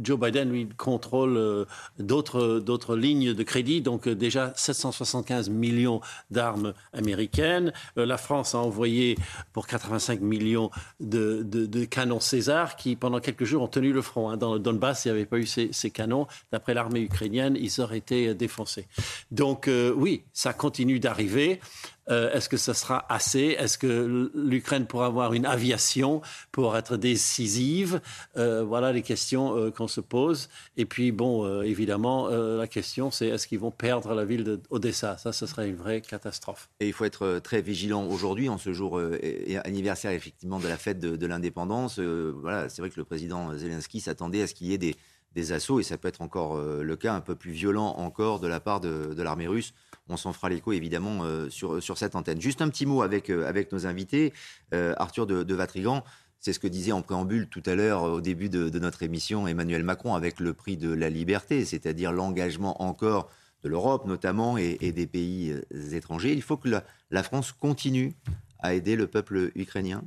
[0.01, 1.65] Joe Biden, lui, contrôle
[1.99, 3.81] d'autres lignes de crédit.
[3.81, 5.99] Donc, déjà 775 millions
[6.29, 7.73] d'armes américaines.
[7.97, 9.17] la France a envoyé
[9.51, 10.71] pour 85 millions
[11.01, 14.29] de, canons César qui, pendant quelques jours, ont tenu le front.
[14.29, 14.37] Hein.
[14.37, 16.27] Dans le Donbass, il n'y avait pas eu ces canons.
[16.53, 18.87] D'après l'armée ukrainienne, ils auraient été défoncés.
[19.31, 21.59] Donc, oui, ça continue d'arriver.
[22.11, 23.55] Euh, est-ce que ce sera assez?
[23.57, 26.21] Est-ce que l'Ukraine pourra avoir une aviation
[26.51, 28.01] pour être décisive?
[28.37, 30.49] Euh, Voilà les questions euh, qu'on se pose.
[30.77, 35.31] Et puis, bon, évidemment, la question, c'est est-ce qu'ils vont perdre la ville d'Odessa Ça,
[35.31, 36.69] ce serait une vraie catastrophe.
[36.79, 38.99] Et il faut être très vigilant aujourd'hui, en ce jour
[39.63, 41.99] anniversaire, effectivement, de la fête de, l'indépendance.
[41.99, 44.95] voilà, c'est vrai que le président Zelensky s'attendait à ce qu'il y ait des,
[45.33, 48.47] des assauts, et ça peut être encore le cas, un peu plus violent encore de
[48.47, 49.73] la part de l'armée russe
[50.11, 52.41] on s'en fera l'écho évidemment euh, sur, sur cette antenne.
[52.41, 54.33] Juste un petit mot avec, euh, avec nos invités.
[54.73, 56.03] Euh, Arthur de, Vatrigan,
[56.39, 59.83] c'est ce que disait en préambule tout à l'heure au début de, notre émission Emmanuel
[59.83, 63.29] Macron avec le prix de la liberté, c'est-à-dire l'engagement encore
[63.63, 65.55] de l'Europe notamment et, des pays
[65.91, 66.33] étrangers.
[66.33, 66.69] Il faut que
[67.11, 68.13] la, France continue
[68.59, 70.03] à aider le peuple ukrainien.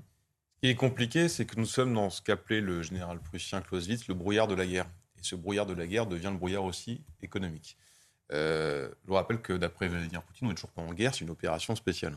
[0.56, 4.08] Ce qui est compliqué, c'est que nous sommes dans ce qu'appelait le général prussien Clausewitz
[4.08, 4.86] le brouillard de la guerre.
[5.24, 7.78] Ce brouillard de la guerre devient le brouillard aussi économique.
[8.32, 11.22] Euh, je vous rappelle que d'après Vladimir Poutine, on n'est toujours pas en guerre, c'est
[11.22, 12.16] une opération spéciale.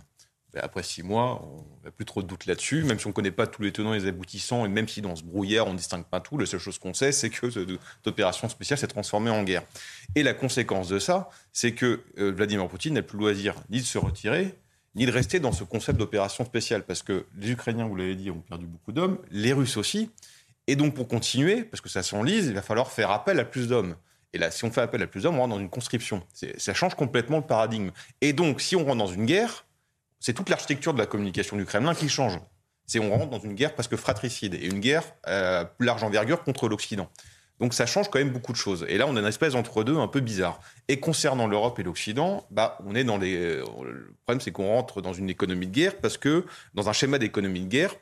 [0.55, 3.31] après six mois, on n'a plus trop de doute là-dessus, même si on ne connaît
[3.31, 5.77] pas tous les tenants et les aboutissants, et même si dans ce brouillard, on ne
[5.77, 9.29] distingue pas tout, la seule chose qu'on sait, c'est que cette opération spéciale s'est transformée
[9.29, 9.63] en guerre.
[10.15, 13.79] Et la conséquence de ça, c'est que euh, Vladimir Poutine n'a plus le loisir ni
[13.79, 14.57] de se retirer,
[14.95, 18.31] ni de rester dans ce concept d'opération spéciale, parce que les Ukrainiens, vous l'avez dit,
[18.31, 20.09] ont perdu beaucoup d'hommes, les Russes aussi,
[20.67, 23.67] et donc pour continuer, parce que ça s'enlise, il va falloir faire appel à plus
[23.67, 23.95] d'hommes.
[24.33, 26.21] Et là, si on fait appel à plus d'hommes, on rentre dans une conscription.
[26.57, 27.91] Ça change complètement le paradigme.
[28.21, 29.65] Et donc, si on rentre dans une guerre,
[30.19, 32.39] c'est toute l'architecture de la communication du Kremlin qui change.
[32.85, 36.43] C'est on rentre dans une guerre presque fratricide et une guerre à plus large envergure
[36.43, 37.09] contre l'Occident.
[37.59, 38.85] Donc ça change quand même beaucoup de choses.
[38.87, 40.59] Et là, on a une espèce entre deux un peu bizarre.
[40.87, 43.57] Et concernant l'Europe et l'Occident, bah, on est dans les.
[43.57, 46.45] Le problème, c'est qu'on rentre dans une économie de guerre parce que
[46.75, 47.95] dans un schéma d'économie de guerre,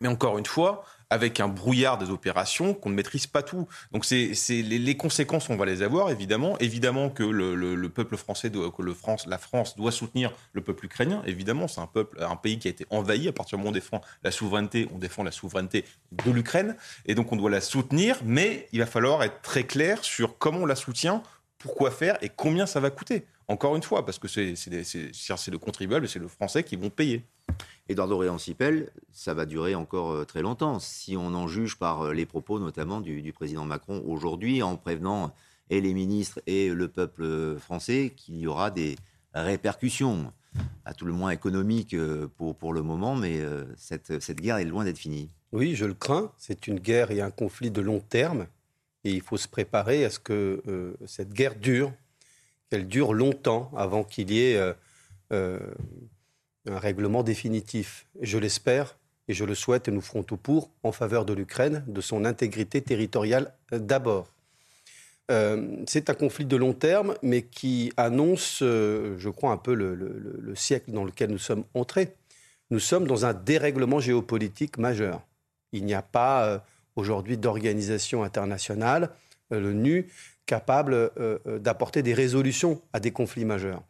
[0.00, 3.68] mais encore une fois, avec un brouillard des opérations qu'on ne maîtrise pas tout.
[3.92, 6.58] Donc c'est les, conséquences, on va les avoir évidemment.
[6.58, 11.22] Évidemment que le, peuple français, que le France, la France doit soutenir le peuple ukrainien.
[11.26, 13.28] Évidemment, c'est un peuple, un pays qui a été envahi.
[13.28, 16.76] À partir du moment où on défend la souveraineté, on défend la souveraineté de l'Ukraine,
[17.06, 18.18] et donc on doit la soutenir.
[18.24, 21.22] Mais il va falloir être très clair sur comment on la soutient,
[21.64, 23.24] pourquoi faire et combien ça va coûter.
[23.48, 27.24] Encore une fois, parce que c'est le contribuable, c'est le Français qui vont payer.
[27.88, 32.12] Eduardo Réancipel, ça va durer encore euh, très longtemps, si on en juge par euh,
[32.12, 35.32] les propos notamment du, président Macron aujourd'hui, en prévenant
[35.70, 38.96] et les ministres et le peuple euh, français qu'il y aura des
[39.32, 40.34] répercussions,
[40.84, 41.96] à tout le moins économiques
[42.36, 43.40] pour, pour le moment, mais
[43.76, 45.28] cette, cette guerre est loin d'être finie.
[45.50, 46.30] Oui, je le crains.
[46.36, 48.46] C'est une guerre et un conflit de long terme.
[49.04, 50.62] Et il faut se préparer à ce que
[51.06, 51.92] cette guerre dure,
[52.70, 54.74] qu'elle dure longtemps avant qu'il y ait
[55.30, 58.06] un règlement définitif.
[58.20, 58.96] je l'espère
[59.28, 62.24] et je le souhaite et nous ferons tout pour en faveur de l'Ukraine, de son
[62.24, 64.28] intégrité territoriale d'abord.
[65.30, 69.74] Euh, c'est un conflit de long terme, mais qui annonce, euh, je crois, un peu
[69.74, 72.14] le, siècle dans lequel nous sommes entrés.
[72.70, 75.22] Nous sommes dans un dérèglement géopolitique majeur.
[75.72, 76.58] Il n'y a pas euh,
[76.96, 79.10] aujourd'hui d'organisation internationale,
[79.50, 80.08] l'ONU,
[80.46, 81.10] capable
[81.60, 83.82] d'apporter des résolutions à des conflits majeurs.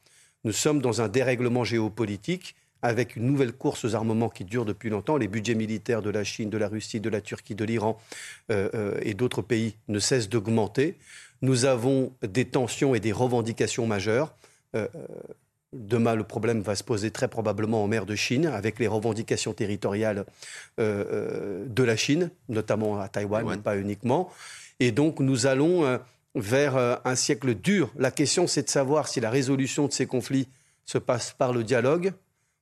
[0.45, 2.55] Nous sommes dans un dérèglement géopolitique
[2.85, 5.17] avec une nouvelle course aux armements qui dure depuis longtemps.
[5.17, 7.99] Les budgets militaires de la Chine, de la Russie, de la Turquie, de l'Iran
[8.51, 10.99] euh, euh, et d'autres pays ne cessent d'augmenter.
[11.41, 14.35] Nous avons des tensions et des revendications majeures.
[14.77, 14.87] Euh,
[15.75, 19.53] demain, le problème va se poser très probablement en mer de Chine, avec les revendications
[19.53, 20.25] territoriales
[20.79, 24.31] de la Chine, notamment à Taïwan, mais pas uniquement.
[24.81, 26.01] Et donc, nous allons
[26.35, 27.91] vers un siècle dur.
[27.97, 30.49] La question, c'est de savoir si la résolution de ces conflits
[30.85, 32.13] se passe par le dialogue,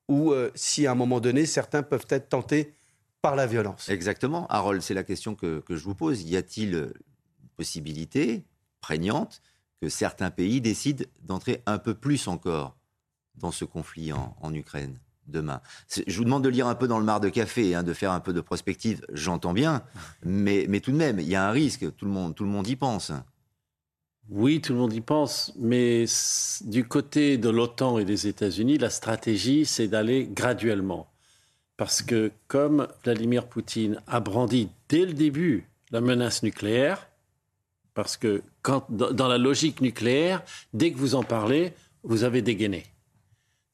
[0.09, 2.75] ou euh, si à un moment donné, certains peuvent être tentés
[3.21, 3.89] par la violence.
[3.89, 4.47] Exactement.
[4.49, 6.23] Harold, c'est la question que, je vous pose.
[6.23, 6.93] Y a-t-il une
[7.57, 8.45] possibilité
[8.81, 9.43] prégnante
[9.81, 12.77] que certains pays décident d'entrer un peu plus encore
[13.37, 15.61] dans ce conflit en, Ukraine demain.
[16.07, 18.13] Je vous demande de lire un peu dans le mar de café, hein, de faire
[18.13, 19.83] un peu de prospective, j'entends bien,
[20.25, 22.51] mais, mais tout de même, il y a un risque, tout le monde, tout le
[22.51, 23.13] monde y pense.
[24.29, 26.05] Oui, tout le monde y pense, mais
[26.63, 31.09] du côté de l'OTAN et des États-Unis, la stratégie, c'est d'aller graduellement.
[31.77, 37.09] Parce que comme Vladimir Poutine a brandi dès le début la menace nucléaire,
[37.95, 40.43] parce que quand, dans la logique nucléaire,
[40.73, 42.87] dès que vous en parlez, vous avez dégainé.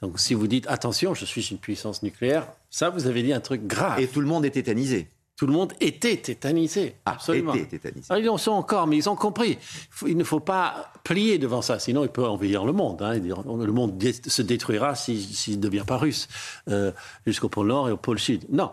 [0.02, 3.40] Donc si vous dites attention, je suis une puissance nucléaire, ça vous avez dit un
[3.40, 3.98] truc grave.
[4.00, 5.08] Et tout le monde est tétanisé.
[5.36, 6.96] Tout le monde était tétanisé.
[7.04, 7.54] Ah, absolument.
[7.54, 8.06] Était tétanisé.
[8.10, 9.56] Ah, ils en sont encore, mais ils ont compris.
[10.04, 13.00] Il ne faut pas plier devant ça, sinon il peut envahir le monde.
[13.02, 13.20] Hein.
[13.20, 16.26] Le monde se détruira s'il ne devient pas russe,
[16.68, 16.90] euh,
[17.24, 18.46] jusqu'au pôle Nord et au pôle Sud.
[18.50, 18.72] Non.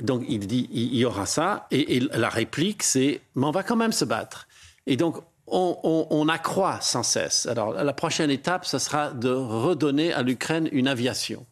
[0.00, 3.62] Donc il dit il y aura ça, et, et la réplique c'est mais on va
[3.62, 4.48] quand même se battre.
[4.86, 7.46] Et donc on, accroît sans cesse.
[7.46, 11.46] Alors, la prochaine étape, ce sera de redonner à l'Ukraine une aviation.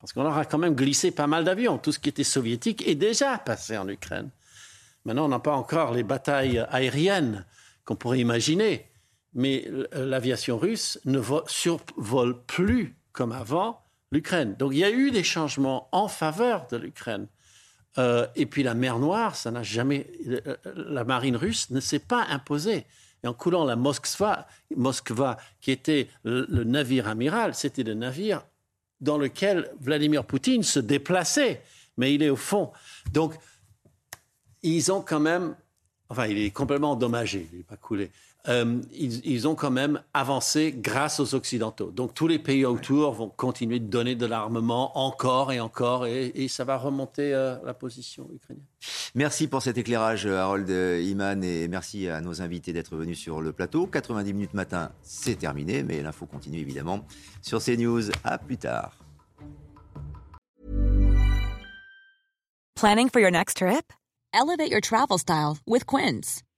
[0.00, 1.78] Parce qu'on aura quand même glissé pas mal d'avions.
[1.78, 4.30] Tout ce qui était soviétique est déjà passé en Ukraine.
[5.04, 7.44] Maintenant, on n'a pas encore les batailles aériennes
[7.84, 8.88] qu'on pourrait imaginer.
[9.34, 14.54] Mais l'aviation russe ne survole plus comme avant l'Ukraine.
[14.58, 17.26] Donc il y a eu des changements en faveur de l'Ukraine.
[17.98, 20.06] Euh, et puis la mer Noire, ça n'a jamais.
[20.26, 22.86] Euh, la marine russe ne s'est pas imposée.
[23.24, 28.42] Et en coulant la Moskva, Moskva qui était le, navire amiral, c'était le navire
[29.00, 31.62] dans lequel Vladimir Poutine se déplaçait,
[31.96, 32.72] mais il est au fond.
[33.12, 33.34] Donc,
[34.62, 35.56] ils ont quand même,
[36.08, 38.10] enfin, il est complètement endommagé, il n'est pas coulé.
[38.48, 41.92] Euh, ils, ont quand même avancé grâce aux Occidentaux.
[41.92, 46.48] Donc tous les pays autour vont continuer de donner de l'armement encore et encore, et,
[46.48, 48.64] ça va remonter euh, la position ukrainienne.
[49.14, 53.52] Merci pour cet éclairage, Harold Iman, et merci à nos invités d'être venus sur le
[53.52, 53.86] plateau.
[53.86, 57.06] 90 minutes matin, c'est terminé, mais l'info continue évidemment
[57.42, 58.10] sur CNews.
[58.24, 58.96] À plus tard.
[62.74, 63.92] Planning for your next trip?
[64.34, 66.42] Elevate your travel style with Quince.